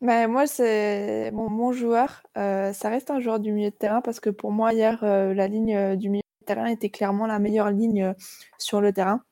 Bah, 0.00 0.28
moi, 0.28 0.46
c'est 0.46 1.32
mon 1.32 1.72
joueur, 1.72 2.22
euh, 2.36 2.72
ça 2.72 2.88
reste 2.88 3.10
un 3.10 3.18
joueur 3.18 3.40
du 3.40 3.50
milieu 3.50 3.70
de 3.70 3.74
terrain 3.74 4.00
parce 4.00 4.20
que 4.20 4.30
pour 4.30 4.52
moi, 4.52 4.72
hier, 4.72 5.02
euh, 5.02 5.34
la 5.34 5.48
ligne 5.48 5.74
euh, 5.74 5.96
du 5.96 6.08
milieu 6.08 6.22
de 6.40 6.46
terrain 6.46 6.66
était 6.66 6.88
clairement 6.88 7.26
la 7.26 7.40
meilleure 7.40 7.70
ligne 7.70 8.14
sur 8.58 8.80
le 8.80 8.92
terrain. 8.92 9.22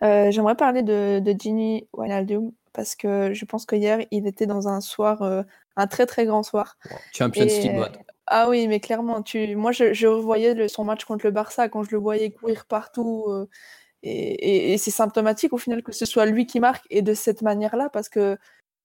j'aimerais 0.00 0.56
parler 0.56 0.82
de, 0.82 1.20
de 1.20 1.34
Gini 1.38 1.86
Wijnaldum 1.92 2.52
parce 2.72 2.96
que 2.96 3.34
je 3.34 3.44
pense 3.44 3.66
que 3.66 3.76
hier, 3.76 4.00
il 4.10 4.26
était 4.26 4.46
dans 4.46 4.68
un 4.68 4.80
soir, 4.80 5.44
un 5.76 5.86
très 5.86 6.06
très 6.06 6.24
grand 6.24 6.42
soir. 6.42 6.78
Champions 7.12 7.44
League 7.44 7.82
ah 8.28 8.48
oui, 8.48 8.68
mais 8.68 8.78
clairement, 8.80 9.20
tu, 9.20 9.56
moi, 9.56 9.72
je, 9.72 9.92
je 9.92 10.06
revoyais 10.06 10.68
son 10.68 10.84
match 10.84 11.04
contre 11.04 11.26
le 11.26 11.32
Barça 11.32 11.68
quand 11.68 11.82
je 11.82 11.90
le 11.90 11.98
voyais 11.98 12.30
courir 12.30 12.64
partout. 12.64 13.26
et, 14.02 14.72
et 14.72 14.78
c'est 14.78 14.90
symptomatique 14.90 15.52
au 15.52 15.58
final 15.58 15.82
que 15.82 15.92
ce 15.92 16.06
soit 16.06 16.24
lui 16.24 16.46
qui 16.46 16.58
marque 16.58 16.86
et 16.88 17.02
de 17.02 17.12
cette 17.14 17.42
manière-là 17.42 17.90
parce 17.90 18.08
que 18.08 18.38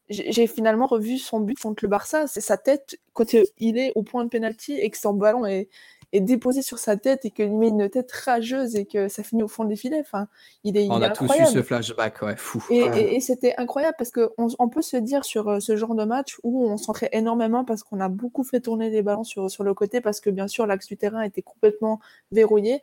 j'ai 0.10 0.48
finalement 0.48 0.88
revu 0.88 1.18
son 1.18 1.40
but 1.40 1.60
contre 1.60 1.84
le 1.84 1.90
Barça. 1.90 2.28
C'est 2.28 2.42
sa 2.42 2.58
tête 2.58 2.98
quand 3.14 3.36
il 3.58 3.78
est 3.78 3.92
au 3.96 4.04
point 4.04 4.24
de 4.24 4.30
pénalty 4.30 4.74
et 4.74 4.90
que 4.90 4.98
son 4.98 5.14
ballon 5.14 5.46
est, 5.46 5.70
est 6.14 6.22
déposé 6.22 6.62
sur 6.62 6.80
sa 6.80 6.96
tête 6.96 7.26
et 7.26 7.32
qu'il 7.32 7.56
met 7.58 7.68
une 7.68 7.90
tête 7.90 8.12
rageuse 8.12 8.76
et 8.76 8.86
que 8.86 9.10
ça 9.10 9.24
finit 9.24 9.44
au 9.44 9.48
fond 9.48 9.66
des 9.66 9.76
filets. 9.76 10.00
Enfin, 10.00 10.28
il 10.64 10.78
est, 10.78 10.88
on 10.90 11.02
a 11.02 11.10
tous 11.10 11.26
eu 11.26 11.46
ce 11.46 11.62
flashback, 11.62 12.22
ouais, 12.22 12.36
fou. 12.38 12.64
Et, 12.70 13.20
c'était 13.20 13.54
incroyable 13.58 13.96
parce 13.98 14.12
qu'on 14.12 14.48
on 14.58 14.70
peut 14.70 14.82
se 14.82 14.96
dire 14.98 15.26
sur 15.26 15.50
euh, 15.50 15.60
ce 15.60 15.76
genre 15.76 15.96
de 15.96 16.06
match 16.06 16.38
où 16.44 16.70
on 16.70 16.78
s'entrait 16.78 17.10
énormément 17.12 17.66
parce 17.66 17.84
qu'on 17.84 18.00
a 18.00 18.08
beaucoup 18.08 18.44
fait 18.44 18.62
tourner 18.62 18.90
les 18.90 19.02
ballons 19.02 19.26
sur, 19.26 19.52
sur 19.52 19.64
le 19.64 19.74
côté 19.74 20.00
parce 20.00 20.22
que 20.22 20.30
bien 20.30 20.48
sûr 20.48 20.66
l'axe 20.66 20.88
du 20.88 20.96
terrain 20.96 21.22
était 21.22 21.42
complètement 21.42 22.00
verrouillé. 22.32 22.82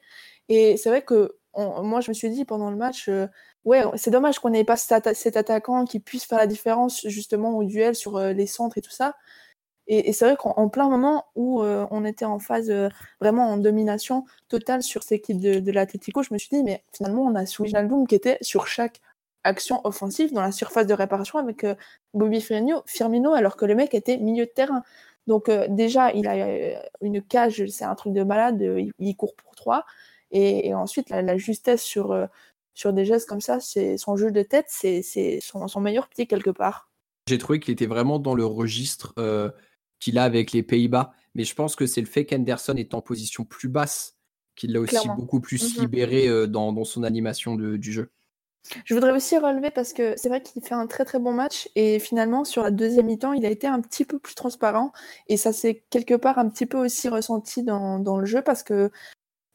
Et 0.50 0.76
c'est 0.76 0.90
vrai 0.90 1.02
que 1.02 1.36
moi 1.56 2.00
je 2.00 2.10
me 2.10 2.14
suis 2.14 2.30
dit 2.30 2.44
pendant 2.44 2.70
le 2.70 2.76
match, 2.76 3.08
euh, 3.08 3.26
ouais, 3.64 3.82
c'est 3.96 4.10
dommage 4.10 4.38
qu'on 4.38 4.50
n'ait 4.50 4.64
pas 4.64 4.76
cet, 4.76 5.36
attaquant 5.36 5.84
qui 5.84 6.00
puisse 6.00 6.24
faire 6.24 6.38
la 6.38 6.46
différence 6.46 7.06
justement 7.08 7.56
au 7.56 7.64
duel 7.64 7.94
sur 7.94 8.16
euh, 8.16 8.32
les 8.32 8.46
centres 8.46 8.78
et 8.78 8.82
tout 8.82 8.90
ça. 8.90 9.14
Et, 9.86 10.12
c'est 10.14 10.24
vrai 10.24 10.36
qu'en 10.36 10.68
plein 10.70 10.88
moment 10.88 11.26
où 11.34 11.62
euh, 11.62 11.86
on 11.90 12.06
était 12.06 12.24
en 12.24 12.38
phase 12.38 12.70
euh, 12.70 12.88
vraiment 13.20 13.50
en 13.50 13.58
domination 13.58 14.24
totale 14.48 14.82
sur 14.82 15.02
cette 15.02 15.12
équipe 15.12 15.40
de, 15.40 15.60
de 15.60 15.72
l'Atletico, 15.72 16.22
je 16.22 16.32
me 16.32 16.38
suis 16.38 16.48
dit, 16.50 16.62
mais 16.62 16.82
finalement, 16.94 17.22
on 17.22 17.34
a 17.34 17.44
Wijnaldum 17.44 18.06
qui 18.06 18.14
était 18.14 18.38
sur 18.40 18.66
chaque 18.66 19.00
action 19.44 19.82
offensive 19.84 20.32
dans 20.32 20.40
la 20.40 20.52
surface 20.52 20.86
de 20.86 20.94
réparation 20.94 21.38
avec 21.38 21.66
Bobby 22.14 22.40
Firmino, 22.40 22.82
Firmino, 22.86 23.34
alors 23.34 23.56
que 23.56 23.66
le 23.66 23.74
mec 23.74 23.92
était 23.92 24.16
milieu 24.16 24.46
de 24.46 24.50
terrain. 24.50 24.82
Donc 25.26 25.50
déjà, 25.68 26.12
il 26.12 26.26
a 26.26 26.80
une 27.02 27.20
cage, 27.22 27.66
c'est 27.66 27.84
un 27.84 27.94
truc 27.94 28.14
de 28.14 28.22
malade, 28.22 28.62
il, 28.98 29.16
court 29.16 29.34
pour 29.36 29.54
trois. 29.54 29.84
Et, 30.30 30.72
ensuite, 30.72 31.10
la, 31.10 31.36
justesse 31.36 31.82
sur, 31.82 32.26
sur 32.74 32.92
des 32.92 33.04
gestes 33.04 33.28
comme 33.28 33.40
ça, 33.40 33.60
c'est 33.60 33.96
son 33.96 34.16
jeu 34.16 34.30
de 34.30 34.42
tête, 34.42 34.66
c'est 34.68 35.02
son, 35.40 35.68
son, 35.68 35.80
meilleur 35.80 36.08
pied 36.08 36.26
quelque 36.26 36.50
part. 36.50 36.90
J'ai 37.28 37.38
trouvé 37.38 37.60
qu'il 37.60 37.72
était 37.72 37.86
vraiment 37.86 38.18
dans 38.18 38.34
le 38.34 38.44
registre 38.44 39.14
euh, 39.18 39.50
qu'il 40.00 40.18
a 40.18 40.24
avec 40.24 40.52
les 40.52 40.62
Pays-Bas, 40.62 41.12
mais 41.34 41.44
je 41.44 41.54
pense 41.54 41.76
que 41.76 41.86
c'est 41.86 42.00
le 42.00 42.06
fait 42.06 42.26
qu'Henderson 42.26 42.74
est 42.76 42.94
en 42.94 43.00
position 43.00 43.44
plus 43.44 43.68
basse 43.68 44.16
qu'il 44.56 44.72
l'a 44.72 44.80
aussi 44.80 45.08
beaucoup 45.16 45.40
plus 45.40 45.76
mmh 45.76 45.80
libéré 45.80 46.28
euh, 46.28 46.46
dans, 46.46 46.72
dans, 46.72 46.84
son 46.84 47.02
animation 47.02 47.56
de, 47.56 47.76
du 47.76 47.92
jeu. 47.92 48.10
Je 48.84 48.94
voudrais 48.94 49.12
aussi 49.12 49.36
relever 49.36 49.70
parce 49.70 49.92
que 49.92 50.14
c'est 50.16 50.28
vrai 50.28 50.42
qu'il 50.42 50.62
fait 50.62 50.74
un 50.74 50.86
très 50.86 51.04
très 51.04 51.18
bon 51.18 51.32
match 51.32 51.68
et 51.74 51.98
finalement 51.98 52.44
sur 52.44 52.62
la 52.62 52.70
deuxième 52.70 53.06
mi-temps 53.06 53.34
il 53.34 53.44
a 53.44 53.50
été 53.50 53.66
un 53.66 53.80
petit 53.80 54.06
peu 54.06 54.18
plus 54.18 54.34
transparent 54.34 54.92
et 55.28 55.36
ça 55.36 55.52
s'est 55.52 55.84
quelque 55.90 56.14
part 56.14 56.38
un 56.38 56.48
petit 56.48 56.64
peu 56.64 56.78
aussi 56.78 57.10
ressenti 57.10 57.62
dans, 57.62 57.98
dans 57.98 58.16
le 58.16 58.24
jeu 58.24 58.40
parce 58.40 58.62
que 58.62 58.90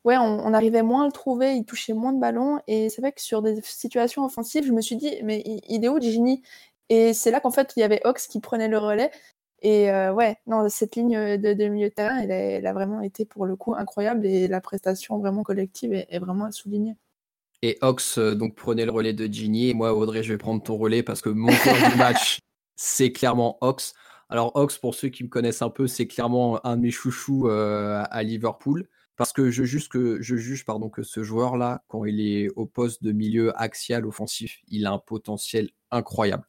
ouais, 0.05 0.17
on, 0.17 0.53
arrivait 0.53 0.83
moins 0.83 1.03
à 1.03 1.05
le 1.05 1.11
trouver, 1.11 1.55
il 1.55 1.65
touchait 1.65 1.93
moins 1.93 2.13
de 2.13 2.19
ballons. 2.19 2.59
Et 2.67 2.89
c'est 2.89 3.01
vrai 3.01 3.11
que 3.11 3.21
sur 3.21 3.41
des 3.41 3.61
situations 3.63 4.25
offensives, 4.25 4.65
je 4.65 4.71
me 4.71 4.81
suis 4.81 4.95
dit, 4.95 5.15
mais 5.23 5.43
il, 5.67 5.83
est 5.83 5.89
où 5.89 5.99
Gini 5.99 6.41
Et 6.89 7.13
c'est 7.13 7.31
là 7.31 7.39
qu'en 7.39 7.51
fait, 7.51 7.73
il 7.75 7.81
y 7.81 7.83
avait 7.83 8.01
Ox 8.05 8.27
qui 8.27 8.39
prenait 8.39 8.67
le 8.67 8.77
relais. 8.77 9.11
Et 9.61 9.91
euh, 9.91 10.13
ouais, 10.13 10.37
non, 10.47 10.69
cette 10.69 10.95
ligne 10.95 11.37
de, 11.37 11.67
milieu 11.67 11.89
de 11.89 11.93
terrain, 11.93 12.17
elle 12.19 12.65
a, 12.65 12.73
vraiment 12.73 13.01
été 13.01 13.25
pour 13.25 13.45
le 13.45 13.55
coup 13.55 13.75
incroyable 13.75 14.25
et 14.25 14.47
la 14.47 14.61
prestation 14.61 15.17
vraiment 15.19 15.43
collective 15.43 15.93
est, 15.93 16.19
vraiment 16.19 16.45
à 16.45 16.51
souligner. 16.51 16.95
Et 17.61 17.77
Ox 17.81 18.17
euh, 18.17 18.35
donc 18.35 18.55
prenait 18.55 18.85
le 18.85 18.91
relais 18.91 19.11
de 19.11 19.25
Gini. 19.25 19.69
Et 19.69 19.73
moi, 19.73 19.93
Audrey, 19.93 20.23
je 20.23 20.31
vais 20.31 20.37
prendre 20.37 20.63
ton 20.63 20.77
relais 20.77 21.03
parce 21.03 21.21
que 21.21 21.29
mon 21.29 21.51
cœur 21.51 21.91
du 21.91 21.97
match, 21.97 22.39
c'est 22.77 23.11
clairement 23.11 23.57
Ox. 23.59 23.93
Alors, 24.29 24.55
Ox, 24.55 24.77
pour 24.77 24.95
ceux 24.95 25.09
qui 25.09 25.23
me 25.23 25.29
connaissent 25.29 25.61
un 25.61 25.69
peu, 25.69 25.87
c'est 25.87 26.07
clairement 26.07 26.65
un 26.65 26.77
de 26.77 26.83
mes 26.83 26.91
chouchous 26.91 27.49
euh, 27.49 28.03
à 28.09 28.23
Liverpool. 28.23 28.87
Parce 29.19 29.33
que 29.33 29.51
je 29.51 29.65
juge 29.65 29.89
que, 29.89 30.21
je 30.21 30.37
juge, 30.37 30.63
pardon, 30.63 30.87
que 30.89 31.03
ce 31.03 31.23
joueur-là, 31.23 31.83
quand 31.89 32.05
il 32.05 32.21
est 32.21 32.47
au 32.55 32.65
poste 32.65 33.03
de 33.03 33.11
milieu 33.11 33.51
axial 33.61 34.05
offensif, 34.05 34.59
il 34.69 34.85
a 34.85 34.93
un 34.93 34.97
potentiel 34.97 35.71
incroyable. 35.91 36.47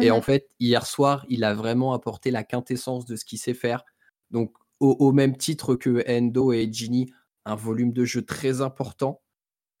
Et 0.00 0.12
en 0.12 0.20
mmh 0.20 0.22
fait, 0.22 0.48
hier 0.60 0.86
soir, 0.86 1.26
il 1.28 1.42
a 1.42 1.54
vraiment 1.54 1.92
apporté 1.92 2.30
la 2.30 2.44
quintessence 2.44 3.04
de 3.04 3.16
ce 3.16 3.24
qu'il 3.24 3.40
sait 3.40 3.52
faire. 3.52 3.84
Donc, 4.30 4.52
au, 4.78 5.10
même 5.10 5.36
titre 5.36 5.74
que 5.74 6.04
Endo 6.08 6.52
et 6.52 6.72
Gini, 6.72 7.12
un 7.46 7.56
volume 7.56 7.92
de 7.92 8.04
jeu 8.04 8.22
très 8.22 8.60
important, 8.60 9.20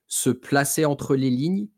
se 0.08 0.30
placer 0.30 0.84
entre 0.84 1.14
les 1.14 1.30
lignes 1.30 1.68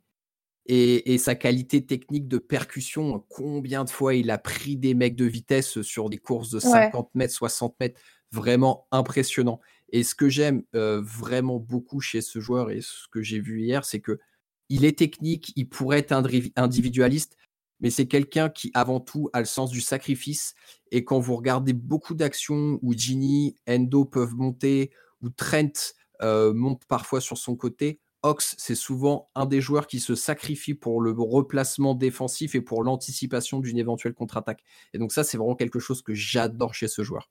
et, 0.64 1.18
sa 1.18 1.34
qualité 1.34 1.84
technique 1.84 2.28
de 2.28 2.38
percussion. 2.38 3.22
Combien 3.28 3.84
de 3.84 3.90
fois 3.90 4.14
il 4.14 4.30
a 4.30 4.38
pris 4.38 4.78
des 4.78 4.94
mecs 4.94 5.16
de 5.16 5.26
vitesse 5.26 5.82
sur 5.82 6.08
des 6.08 6.18
courses 6.18 6.48
de 6.48 6.60
50 6.60 7.14
mètres, 7.14 7.34
60 7.34 7.78
mètres, 7.78 8.00
vraiment 8.32 8.86
impressionnant. 8.90 9.60
Et 9.90 10.02
ce 10.02 10.14
que 10.14 10.28
j'aime 10.28 10.62
vraiment 10.72 11.58
beaucoup 11.58 12.00
chez 12.00 12.20
ce 12.20 12.40
joueur 12.40 12.70
et 12.70 12.80
ce 12.80 13.08
que 13.10 13.22
j'ai 13.22 13.40
vu 13.40 13.62
hier, 13.62 13.84
c'est 13.84 14.00
que 14.00 14.18
il 14.68 14.84
est 14.84 14.98
technique, 14.98 15.52
il 15.54 15.68
pourrait 15.68 16.00
être 16.00 16.12
individualiste, 16.56 17.36
mais 17.78 17.90
c'est 17.90 18.08
quelqu'un 18.08 18.48
qui 18.48 18.72
avant 18.74 19.00
tout 19.00 19.30
a 19.32 19.38
le 19.38 19.46
sens 19.46 19.70
du 19.70 19.80
sacrifice. 19.80 20.54
Et 20.90 21.04
quand 21.04 21.20
vous 21.20 21.36
regardez 21.36 21.72
beaucoup 21.72 22.14
d'actions 22.14 22.80
où 22.82 22.92
Ginny, 22.92 23.54
Endo 23.68 24.04
peuvent 24.04 24.34
monter, 24.34 24.90
ou 25.22 25.30
Trent 25.30 25.94
monte 26.20 26.84
parfois 26.86 27.20
sur 27.20 27.38
son 27.38 27.54
côté, 27.54 28.00
Ox, 28.22 28.56
c'est 28.58 28.74
souvent 28.74 29.30
un 29.36 29.46
des 29.46 29.60
joueurs 29.60 29.86
qui 29.86 30.00
se 30.00 30.16
sacrifie 30.16 30.74
pour 30.74 31.00
le 31.00 31.12
replacement 31.12 31.94
défensif 31.94 32.56
et 32.56 32.60
pour 32.60 32.82
l'anticipation 32.82 33.60
d'une 33.60 33.78
éventuelle 33.78 34.14
contre-attaque. 34.14 34.64
Et 34.94 34.98
donc 34.98 35.12
ça, 35.12 35.22
c'est 35.22 35.36
vraiment 35.36 35.54
quelque 35.54 35.78
chose 35.78 36.02
que 36.02 36.12
j'adore 36.12 36.74
chez 36.74 36.88
ce 36.88 37.04
joueur. 37.04 37.30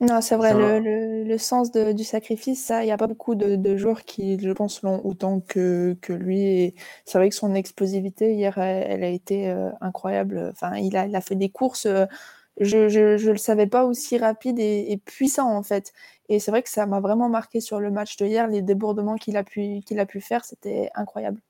Non, 0.00 0.20
c'est 0.20 0.36
vrai, 0.36 0.54
le, 0.54 1.24
le, 1.24 1.38
sens 1.38 1.72
de, 1.72 1.90
du 1.90 2.04
sacrifice, 2.04 2.64
ça, 2.64 2.84
il 2.84 2.86
n'y 2.86 2.92
a 2.92 2.96
pas 2.96 3.08
beaucoup 3.08 3.34
de, 3.34 3.56
de, 3.56 3.76
joueurs 3.76 4.04
qui, 4.04 4.38
je 4.38 4.50
pense, 4.52 4.82
l'ont 4.82 5.04
autant 5.04 5.40
que, 5.40 5.96
que 6.00 6.12
lui. 6.12 6.76
C'est 7.04 7.18
vrai 7.18 7.28
que 7.28 7.34
son 7.34 7.52
explosivité 7.56 8.32
hier, 8.32 8.56
elle, 8.58 9.02
a 9.02 9.08
été 9.08 9.50
euh, 9.50 9.70
incroyable. 9.80 10.50
Enfin, 10.52 10.76
il 10.76 10.96
a, 10.96 11.06
il 11.06 11.16
a 11.16 11.20
fait 11.20 11.34
des 11.34 11.50
courses, 11.50 11.86
euh, 11.86 12.06
je 12.60 12.76
ne 12.78 13.32
le 13.32 13.36
savais 13.38 13.66
pas 13.66 13.84
aussi 13.86 14.18
rapide 14.18 14.60
et, 14.60 14.92
et, 14.92 14.98
puissant, 14.98 15.50
en 15.52 15.64
fait. 15.64 15.92
Et 16.28 16.38
c'est 16.38 16.52
vrai 16.52 16.62
que 16.62 16.70
ça 16.70 16.86
m'a 16.86 17.00
vraiment 17.00 17.28
marqué 17.28 17.60
sur 17.60 17.80
le 17.80 17.90
match 17.90 18.16
de 18.18 18.26
hier, 18.26 18.46
les 18.46 18.62
débordements 18.62 19.16
qu'il 19.16 19.36
a, 19.36 19.42
pu, 19.42 19.80
qu'il 19.84 19.98
a 19.98 20.06
pu 20.06 20.20
faire, 20.20 20.44
c'était 20.44 20.90
incroyable 20.94 21.40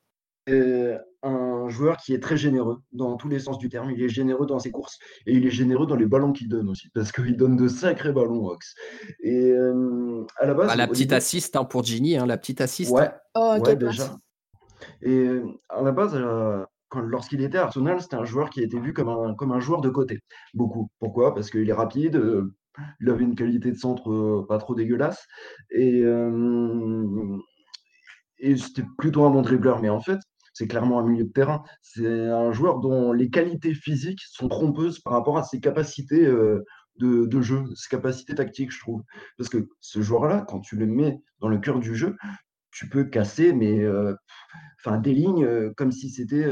un 1.21 1.67
joueur 1.69 1.97
qui 1.97 2.13
est 2.13 2.19
très 2.19 2.37
généreux 2.37 2.79
dans 2.91 3.17
tous 3.17 3.27
les 3.27 3.39
sens 3.39 3.57
du 3.57 3.69
terme. 3.69 3.91
Il 3.91 4.01
est 4.01 4.09
généreux 4.09 4.45
dans 4.45 4.59
ses 4.59 4.71
courses 4.71 4.97
et 5.25 5.33
il 5.33 5.45
est 5.45 5.51
généreux 5.51 5.85
dans 5.85 5.95
les 5.95 6.05
ballons 6.05 6.31
qu'il 6.31 6.47
donne 6.47 6.69
aussi, 6.69 6.89
parce 6.93 7.11
qu'il 7.11 7.35
donne 7.35 7.57
de 7.57 7.67
sacrés 7.67 8.13
ballons, 8.13 8.45
Ox. 8.45 8.75
Et 9.21 9.51
euh, 9.51 10.25
à 10.37 10.45
la 10.45 10.53
base. 10.53 10.67
Bah, 10.67 10.75
la 10.75 10.87
petite 10.87 11.13
assiste 11.13 11.55
hein, 11.55 11.65
pour 11.65 11.83
Ginny, 11.83 12.17
hein, 12.17 12.25
la 12.25 12.37
petite 12.37 12.61
assiste. 12.61 12.91
Ouais, 12.91 13.09
oh, 13.35 13.57
déjà. 13.75 14.15
Et 15.01 15.17
euh, 15.17 15.45
à 15.67 15.81
la 15.81 15.91
base, 15.91 16.15
euh, 16.15 16.63
lorsqu'il 16.95 17.41
était 17.41 17.57
à 17.57 17.63
Arsenal, 17.63 18.01
c'était 18.01 18.15
un 18.15 18.25
joueur 18.25 18.49
qui 18.49 18.61
était 18.61 18.79
vu 18.79 18.93
comme 18.93 19.09
un, 19.09 19.33
comme 19.35 19.51
un 19.51 19.59
joueur 19.59 19.81
de 19.81 19.89
côté. 19.89 20.19
Beaucoup. 20.53 20.89
Pourquoi? 20.99 21.35
Parce 21.35 21.49
qu'il 21.49 21.69
est 21.69 21.73
rapide. 21.73 22.21
il 23.01 23.09
avait 23.09 23.25
une 23.25 23.35
qualité 23.35 23.71
de 23.71 23.77
centre 23.77 24.45
pas 24.47 24.57
trop 24.57 24.73
dégueulasse. 24.73 25.25
Et, 25.71 26.01
et 28.37 28.55
c'était 28.55 28.85
plutôt 28.97 29.25
un 29.25 29.29
bon 29.31 29.41
dribbleur. 29.41 29.81
Mais 29.81 29.89
en 29.89 29.99
fait, 29.99 30.19
c'est 30.59 30.67
clairement 30.67 30.99
un 30.99 31.05
milieu 31.05 31.23
de 31.23 31.31
terrain. 31.31 31.63
C'est 31.81 32.05
un 32.05 32.51
joueur 32.51 32.81
dont 32.81 33.13
les 33.13 33.29
qualités 33.29 33.73
physiques 33.73 34.19
sont 34.29 34.49
trompeuses 34.49 34.99
par 34.99 35.13
rapport 35.13 35.37
à 35.37 35.43
ses 35.43 35.61
capacités 35.61 36.25
euh, 36.25 36.65
de, 36.97 37.41
jeu, 37.41 37.63
ses 37.75 37.87
capacités 37.87 38.35
tactiques, 38.35 38.73
je 38.73 38.79
trouve. 38.81 39.01
Parce 39.37 39.49
que 39.49 39.69
ce 39.79 40.01
joueur-là, 40.01 40.45
quand 40.49 40.59
tu 40.59 40.75
le 40.75 40.85
mets 40.85 41.21
dans 41.39 41.47
le 41.47 41.59
cœur 41.59 41.79
du 41.79 41.95
jeu, 41.95 42.17
tu 42.71 42.89
peux 42.89 43.05
casser, 43.05 43.53
mais 43.53 43.79
euh, 43.79 44.13
enfin 44.83 44.97
des 44.97 45.13
lignes 45.13 45.45
euh, 45.45 45.71
comme 45.77 45.93
si 45.93 46.09
c'était 46.09 46.45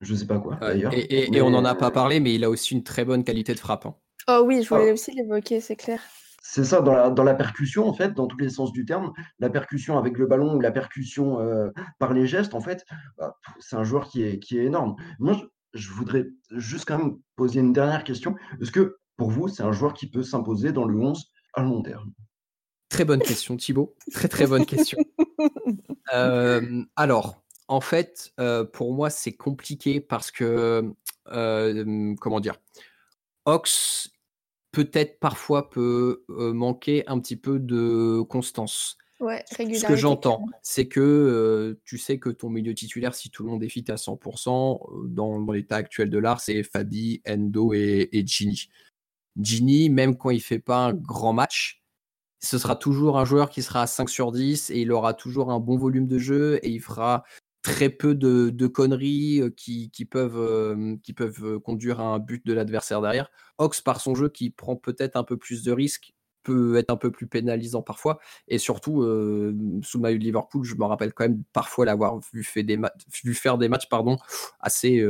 je 0.00 0.14
sais 0.14 0.26
pas 0.26 0.38
quoi 0.38 0.56
d'ailleurs. 0.56 0.92
Et, 0.94 1.42
on 1.42 1.50
n'en 1.50 1.64
a 1.66 1.74
pas 1.74 1.90
parlé, 1.90 2.20
mais 2.20 2.34
il 2.34 2.44
a 2.44 2.48
aussi 2.48 2.72
une 2.72 2.84
très 2.84 3.04
bonne 3.04 3.22
qualité 3.22 3.52
de 3.52 3.60
frappe. 3.60 3.84
Hein. 3.84 3.96
Oh 4.28 4.44
oui, 4.46 4.62
je 4.62 4.68
voulais 4.70 4.88
ah. 4.88 4.94
aussi 4.94 5.12
l'évoquer, 5.12 5.60
c'est 5.60 5.76
clair. 5.76 6.00
C'est 6.54 6.62
ça, 6.62 6.82
dans 6.82 6.92
la, 6.94 7.10
dans 7.10 7.24
la, 7.24 7.34
percussion, 7.34 7.88
en 7.88 7.92
fait, 7.92 8.14
dans 8.14 8.28
tous 8.28 8.36
les 8.36 8.48
sens 8.48 8.70
du 8.70 8.84
terme, 8.84 9.12
la 9.40 9.50
percussion 9.50 9.98
avec 9.98 10.16
le 10.16 10.28
ballon 10.28 10.54
ou 10.54 10.60
la 10.60 10.70
percussion 10.70 11.40
euh, 11.40 11.70
par 11.98 12.12
les 12.12 12.28
gestes, 12.28 12.54
en 12.54 12.60
fait, 12.60 12.84
bah, 13.18 13.36
c'est 13.58 13.74
un 13.74 13.82
joueur 13.82 14.06
qui 14.06 14.22
est, 14.22 14.38
qui 14.38 14.56
est 14.56 14.66
énorme. 14.66 14.94
Moi, 15.18 15.36
je, 15.72 15.90
voudrais 15.90 16.26
juste 16.52 16.84
quand 16.84 16.98
même 16.98 17.16
poser 17.34 17.58
une 17.58 17.72
dernière 17.72 18.04
question. 18.04 18.36
Est-ce 18.60 18.70
que 18.70 18.98
pour 19.16 19.32
vous, 19.32 19.48
c'est 19.48 19.64
un 19.64 19.72
joueur 19.72 19.94
qui 19.94 20.08
peut 20.08 20.22
s'imposer 20.22 20.70
dans 20.70 20.84
le 20.84 20.96
11 20.96 21.24
à 21.54 21.64
long 21.64 21.82
terme? 21.82 22.12
Très 22.88 23.04
bonne 23.04 23.22
question, 23.22 23.56
Thibaut. 23.56 23.96
Très, 24.12 24.28
très 24.28 24.46
bonne 24.46 24.64
question. 24.64 24.98
Euh, 26.12 26.84
alors, 26.96 27.42
en 27.66 27.80
fait, 27.80 28.32
euh, 28.38 28.62
pour 28.62 28.92
moi, 28.92 29.08
c'est 29.08 29.32
compliqué 29.32 30.00
parce 30.02 30.30
que, 30.30 30.94
comment 31.24 32.40
dire, 32.40 32.56
Ox, 33.46 34.13
peut-être 34.74 35.18
parfois 35.20 35.70
peut 35.70 36.24
manquer 36.28 37.06
un 37.06 37.18
petit 37.20 37.36
peu 37.36 37.58
de 37.58 38.20
constance. 38.28 38.98
Ouais, 39.20 39.42
Ce 39.50 39.86
que 39.86 39.96
j'entends, 39.96 40.44
c'est 40.62 40.86
que 40.86 41.78
tu 41.84 41.98
sais 41.98 42.18
que 42.18 42.28
ton 42.28 42.50
milieu 42.50 42.74
titulaire, 42.74 43.14
si 43.14 43.30
tout 43.30 43.44
le 43.44 43.50
monde 43.50 43.62
est 43.62 43.68
fit 43.68 43.84
à 43.88 43.94
100%, 43.94 45.06
dans, 45.08 45.50
l'état 45.52 45.76
actuel 45.76 46.10
de 46.10 46.18
l'art, 46.18 46.40
c'est 46.40 46.62
Fabi, 46.62 47.22
Endo 47.26 47.72
et, 47.72 48.08
et 48.12 48.26
Gini. 48.26 48.68
Gini, 49.40 49.88
même 49.88 50.16
quand 50.16 50.30
il 50.30 50.42
fait 50.42 50.58
pas 50.58 50.78
un 50.78 50.92
grand 50.92 51.32
match, 51.32 51.82
ce 52.40 52.58
sera 52.58 52.76
toujours 52.76 53.18
un 53.18 53.24
joueur 53.24 53.48
qui 53.48 53.62
sera 53.62 53.82
à 53.82 53.86
5 53.86 54.08
sur 54.08 54.32
10 54.32 54.70
et 54.70 54.80
il 54.80 54.92
aura 54.92 55.14
toujours 55.14 55.50
un 55.50 55.60
bon 55.60 55.76
volume 55.76 56.06
de 56.06 56.18
jeu 56.18 56.58
et 56.62 56.68
il 56.68 56.80
fera 56.80 57.24
très 57.64 57.88
peu 57.88 58.14
de, 58.14 58.66
conneries 58.66 59.42
qui, 59.56 59.90
peuvent, 60.08 60.98
qui 61.02 61.12
peuvent 61.14 61.58
conduire 61.60 61.98
à 61.98 62.04
un 62.04 62.18
but 62.20 62.46
de 62.46 62.52
l'adversaire 62.52 63.00
derrière. 63.00 63.30
Ox, 63.58 63.80
par 63.80 64.00
son 64.00 64.14
jeu 64.14 64.28
qui 64.28 64.50
prend 64.50 64.76
peut-être 64.76 65.16
un 65.16 65.24
peu 65.24 65.36
plus 65.36 65.64
de 65.64 65.72
risques, 65.72 66.12
peut 66.42 66.76
être 66.76 66.90
un 66.90 66.96
peu 66.96 67.10
plus 67.10 67.26
pénalisant 67.26 67.80
parfois. 67.80 68.18
Et 68.48 68.58
surtout, 68.58 69.02
sous 69.82 69.98
maillot 69.98 70.18
de 70.18 70.24
Liverpool, 70.24 70.62
je 70.62 70.74
me 70.76 70.84
rappelle 70.84 71.14
quand 71.14 71.24
même 71.24 71.42
parfois 71.54 71.86
l'avoir 71.86 72.20
vu, 72.32 72.44
faire 72.44 73.58
des 73.58 73.68
matchs 73.68 73.88
pardon, 73.88 74.18
assez, 74.60 75.02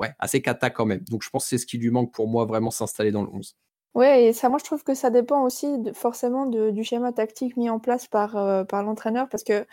ouais, 0.00 0.12
assez 0.18 0.40
cata 0.40 0.70
quand 0.70 0.86
même. 0.86 1.04
Donc 1.10 1.22
je 1.22 1.28
pense 1.28 1.44
que 1.44 1.50
c'est 1.50 1.58
ce 1.58 1.66
qui 1.66 1.76
lui 1.76 1.90
manque 1.90 2.12
pour 2.12 2.26
moi 2.26 2.46
vraiment 2.46 2.70
s'installer 2.70 3.12
dans 3.12 3.22
le 3.22 3.28
11. 3.28 3.54
Ouais, 3.94 4.24
et 4.24 4.32
ça, 4.34 4.50
moi, 4.50 4.58
je 4.58 4.64
trouve 4.64 4.84
que 4.84 4.92
ça 4.92 5.08
dépend 5.08 5.42
aussi 5.42 5.66
forcément 5.94 6.44
du 6.46 6.84
schéma 6.84 7.12
tactique 7.12 7.56
mis 7.56 7.70
en 7.70 7.78
place 7.78 8.06
par, 8.06 8.66
par 8.66 8.82
l'entraîneur, 8.82 9.28
parce 9.30 9.42
que 9.42 9.66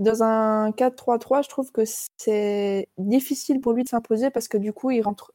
dans 0.00 0.22
un 0.22 0.70
4-3-3, 0.70 1.42
je 1.42 1.48
trouve 1.48 1.70
que 1.72 1.82
c'est 2.16 2.88
difficile 2.98 3.60
pour 3.60 3.72
lui 3.72 3.84
de 3.84 3.88
s'imposer 3.88 4.30
parce 4.30 4.48
que 4.48 4.56
du 4.56 4.72
coup, 4.72 4.90
il 4.90 5.02
rentre 5.02 5.32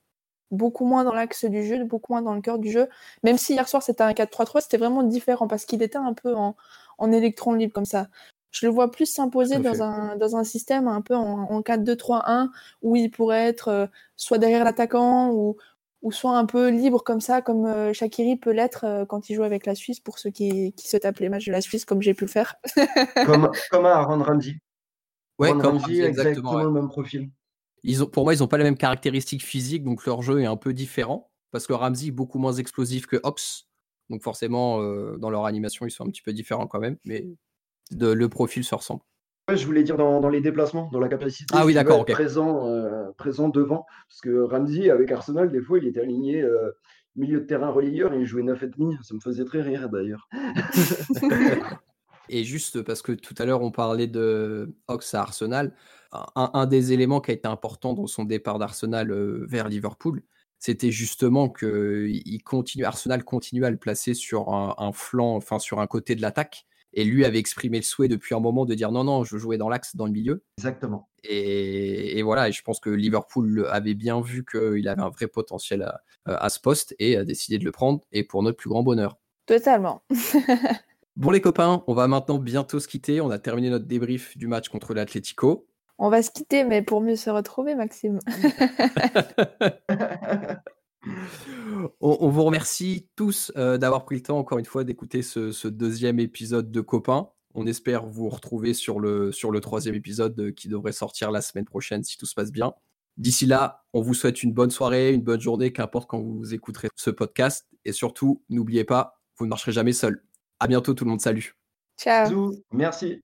beaucoup 0.51 0.85
moins 0.85 1.03
dans 1.03 1.13
l'axe 1.13 1.45
du 1.45 1.63
jeu, 1.63 1.83
beaucoup 1.83 2.13
moins 2.13 2.21
dans 2.23 2.33
le 2.33 2.41
cœur 2.41 2.57
du 2.59 2.71
jeu. 2.71 2.89
Même 3.23 3.37
si 3.37 3.53
hier 3.53 3.67
soir 3.67 3.83
c'était 3.83 4.03
un 4.03 4.11
4-3-3, 4.11 4.61
c'était 4.61 4.77
vraiment 4.77 5.03
différent 5.03 5.47
parce 5.47 5.65
qu'il 5.65 5.83
était 5.83 5.97
un 5.97 6.13
peu 6.13 6.35
en, 6.35 6.55
électron 7.11 7.53
libre 7.53 7.73
comme 7.73 7.85
ça. 7.85 8.07
Je 8.51 8.65
le 8.65 8.71
vois 8.71 8.89
plus 8.89 9.05
s'imposer 9.05 9.59
dans 9.59 9.83
un, 9.83 10.15
dans 10.15 10.35
un 10.37 10.43
système 10.43 10.87
un 10.87 11.01
peu 11.01 11.15
en, 11.15 11.61
4-2-3-1 11.61 12.49
où 12.81 12.95
il 12.95 13.11
pourrait 13.11 13.47
être 13.47 13.67
euh, 13.67 13.87
soit 14.15 14.37
derrière 14.37 14.63
l'attaquant 14.63 15.31
ou, 15.31 15.57
ou 16.05 16.11
soit 16.11 16.37
un 16.37 16.45
peu 16.45 16.69
libre 16.69 17.03
comme 17.03 17.19
ça, 17.19 17.41
comme 17.41 17.65
euh, 17.65 17.91
Shakiri 17.91 18.35
peut 18.35 18.51
l'être 18.51 18.85
euh, 18.85 19.05
quand 19.05 19.27
il 19.27 19.33
joue 19.33 19.41
avec 19.41 19.65
la 19.65 19.73
Suisse, 19.73 19.99
pour 19.99 20.19
ceux 20.19 20.29
qui, 20.29 20.71
qui 20.73 20.87
se 20.87 20.97
tapent 20.97 21.17
les 21.17 21.29
matchs 21.29 21.47
de 21.47 21.51
la 21.51 21.61
Suisse, 21.61 21.83
comme 21.83 22.03
j'ai 22.03 22.13
pu 22.13 22.25
le 22.25 22.29
faire. 22.29 22.53
comme, 23.25 23.49
comme 23.71 23.85
à 23.87 23.95
Aaron 23.95 24.21
Ramsey. 24.21 24.59
Ouais, 25.39 25.49
comme 25.49 25.79
Ramsey, 25.79 26.01
exactement, 26.01 26.61
le 26.61 26.69
même 26.69 26.89
profil. 26.89 27.31
Ils 27.81 28.03
ont, 28.03 28.05
pour 28.05 28.23
moi, 28.23 28.35
ils 28.35 28.41
n'ont 28.41 28.47
pas 28.47 28.59
les 28.59 28.63
mêmes 28.63 28.77
caractéristiques 28.77 29.43
physiques, 29.43 29.83
donc 29.83 30.05
leur 30.05 30.21
jeu 30.21 30.39
est 30.41 30.45
un 30.45 30.57
peu 30.57 30.73
différent, 30.73 31.31
parce 31.49 31.65
que 31.65 31.73
Ramsey 31.73 32.09
est 32.09 32.11
beaucoup 32.11 32.37
moins 32.37 32.53
explosif 32.53 33.07
que 33.07 33.19
Ox, 33.23 33.67
donc 34.11 34.21
forcément, 34.21 34.83
euh, 34.83 35.17
dans 35.17 35.31
leur 35.31 35.45
animation, 35.45 35.87
ils 35.87 35.91
sont 35.91 36.05
un 36.05 36.11
petit 36.11 36.21
peu 36.21 36.33
différents 36.33 36.67
quand 36.67 36.79
même, 36.79 36.97
mais 37.03 37.25
de, 37.89 38.11
le 38.11 38.29
profil 38.29 38.63
se 38.63 38.75
ressemble 38.75 39.01
je 39.53 39.65
voulais 39.65 39.83
dire 39.83 39.97
dans, 39.97 40.29
les 40.29 40.41
déplacements, 40.41 40.89
dans 40.91 40.99
la 40.99 41.07
capacité 41.07 41.53
ah, 41.55 41.65
oui, 41.65 41.73
d'accord, 41.73 42.03
présent, 42.05 42.67
euh, 42.67 43.11
présent 43.17 43.49
devant. 43.49 43.85
Parce 44.09 44.21
que 44.21 44.41
Ramsey, 44.41 44.89
avec 44.89 45.11
Arsenal, 45.11 45.51
des 45.51 45.61
fois, 45.61 45.77
il 45.77 45.87
était 45.87 46.01
aligné 46.01 46.41
euh, 46.41 46.71
milieu 47.15 47.41
de 47.41 47.45
terrain 47.45 47.69
relayeur 47.69 48.13
et 48.13 48.19
il 48.19 48.25
jouait 48.25 48.41
9,5. 48.41 49.03
Ça 49.03 49.13
me 49.13 49.19
faisait 49.19 49.45
très 49.45 49.61
rire 49.61 49.89
d'ailleurs. 49.89 50.27
et 52.29 52.43
juste 52.43 52.81
parce 52.81 53.03
que 53.03 53.11
tout 53.11 53.35
à 53.37 53.45
l'heure, 53.45 53.61
on 53.61 53.71
parlait 53.71 54.07
de 54.07 54.73
Ox 54.87 55.13
à 55.13 55.21
Arsenal, 55.21 55.75
un, 56.35 56.65
des 56.65 56.93
éléments 56.93 57.21
qui 57.21 57.31
a 57.31 57.33
été 57.33 57.47
important 57.47 57.93
dans 57.93 58.07
son 58.07 58.23
départ 58.23 58.57
d'Arsenal 58.57 59.11
euh, 59.11 59.45
vers 59.47 59.67
Liverpool, 59.67 60.23
c'était 60.57 60.89
justement 60.89 61.49
que 61.49 62.07
il 62.07 62.41
continue, 62.41 62.85
Arsenal 62.85 63.23
continue 63.23 63.65
à 63.65 63.69
le 63.69 63.77
placer 63.77 64.13
sur 64.13 64.53
un 64.53 64.91
flanc, 64.93 65.35
enfin 65.35 65.59
sur 65.59 65.81
un 65.81 65.85
côté 65.85 66.15
de 66.15 66.21
l'attaque 66.21 66.65
et 66.95 67.03
lui 67.03 67.25
avait 67.25 67.37
exprimé 67.39 67.77
le 67.77 67.83
souhait 67.83 68.07
depuis 68.07 68.33
un 68.33 68.39
moment 68.39 68.65
de 68.65 68.73
dire 68.73 68.91
non, 68.91 69.03
non, 69.03 69.23
je 69.23 69.37
jouais 69.37 69.57
dans 69.57 69.69
l'axe, 69.69 69.95
dans 69.95 70.05
le 70.05 70.11
milieu. 70.11 70.43
Exactement. 70.57 71.09
Et, 71.23 72.21
voilà, 72.23 72.49
et 72.49 72.51
je 72.51 72.61
pense 72.61 72.79
que 72.79 72.89
Liverpool 72.89 73.67
avait 73.69 73.93
bien 73.93 74.21
vu 74.21 74.45
qu'il 74.45 74.87
avait 74.87 75.01
un 75.01 75.09
vrai 75.09 75.27
potentiel 75.27 75.91
à, 76.25 76.49
ce 76.49 76.59
poste 76.59 76.95
et 76.97 77.17
a 77.17 77.25
décidé 77.25 77.57
de 77.57 77.65
le 77.65 77.71
prendre, 77.71 78.01
et 78.11 78.23
pour 78.23 78.41
notre 78.43 78.57
plus 78.57 78.69
grand 78.69 78.83
bonheur. 78.83 79.17
Totalement. 79.45 80.03
bon 81.15 81.31
les 81.31 81.41
copains, 81.41 81.83
on 81.87 81.93
va 81.93 82.07
maintenant 82.07 82.39
bientôt 82.39 82.79
se 82.79 82.87
quitter. 82.87 83.21
On 83.21 83.29
a 83.29 83.39
terminé 83.39 83.69
notre 83.69 83.85
débrief 83.85 84.37
du 84.37 84.47
match 84.47 84.69
contre 84.69 84.93
l'Atlético. 84.93 85.67
On 85.97 86.09
va 86.09 86.21
se 86.21 86.31
quitter, 86.31 86.63
mais 86.63 86.81
pour 86.81 87.01
mieux 87.01 87.15
se 87.15 87.29
retrouver, 87.29 87.75
Maxime. 87.75 88.19
On, 92.01 92.29
vous 92.29 92.43
remercie 92.43 93.07
tous 93.15 93.51
euh, 93.57 93.77
d'avoir 93.77 94.05
pris 94.05 94.15
le 94.15 94.21
temps, 94.21 94.37
encore 94.37 94.59
une 94.59 94.65
fois, 94.65 94.83
d'écouter 94.83 95.21
ce, 95.21 95.67
deuxième 95.67 96.19
épisode 96.19 96.71
de 96.71 96.81
Copains. 96.81 97.29
On 97.53 97.67
espère 97.67 98.05
vous 98.05 98.27
retrouver 98.29 98.73
sur 98.73 98.99
le, 98.99 99.31
sur 99.31 99.51
le 99.51 99.61
troisième 99.61 99.95
épisode 99.95 100.39
euh, 100.39 100.51
qui 100.51 100.67
devrait 100.67 100.91
sortir 100.91 101.31
la 101.31 101.41
semaine 101.41 101.65
prochaine 101.65 102.03
si 102.03 102.17
tout 102.17 102.25
se 102.25 102.35
passe 102.35 102.51
bien. 102.51 102.73
D'ici 103.17 103.45
là, 103.45 103.85
on 103.93 104.01
vous 104.01 104.13
souhaite 104.13 104.43
une 104.43 104.51
bonne 104.51 104.71
soirée, 104.71 105.13
une 105.13 105.21
bonne 105.21 105.39
journée, 105.39 105.71
qu'importe 105.71 106.09
quand 106.09 106.19
vous 106.19 106.53
écouterez 106.53 106.89
ce 106.95 107.09
podcast. 107.09 107.65
Et 107.85 107.93
surtout, 107.93 108.43
n'oubliez 108.49 108.83
pas, 108.83 109.21
vous 109.37 109.45
ne 109.45 109.49
marcherez 109.49 109.71
jamais 109.71 109.93
seul. 109.93 110.23
À 110.59 110.67
bientôt 110.67 110.93
tout 110.93 111.05
le 111.05 111.11
monde, 111.11 111.21
salut. 111.21 111.55
Ciao. 111.97 112.53
Merci. 112.73 113.21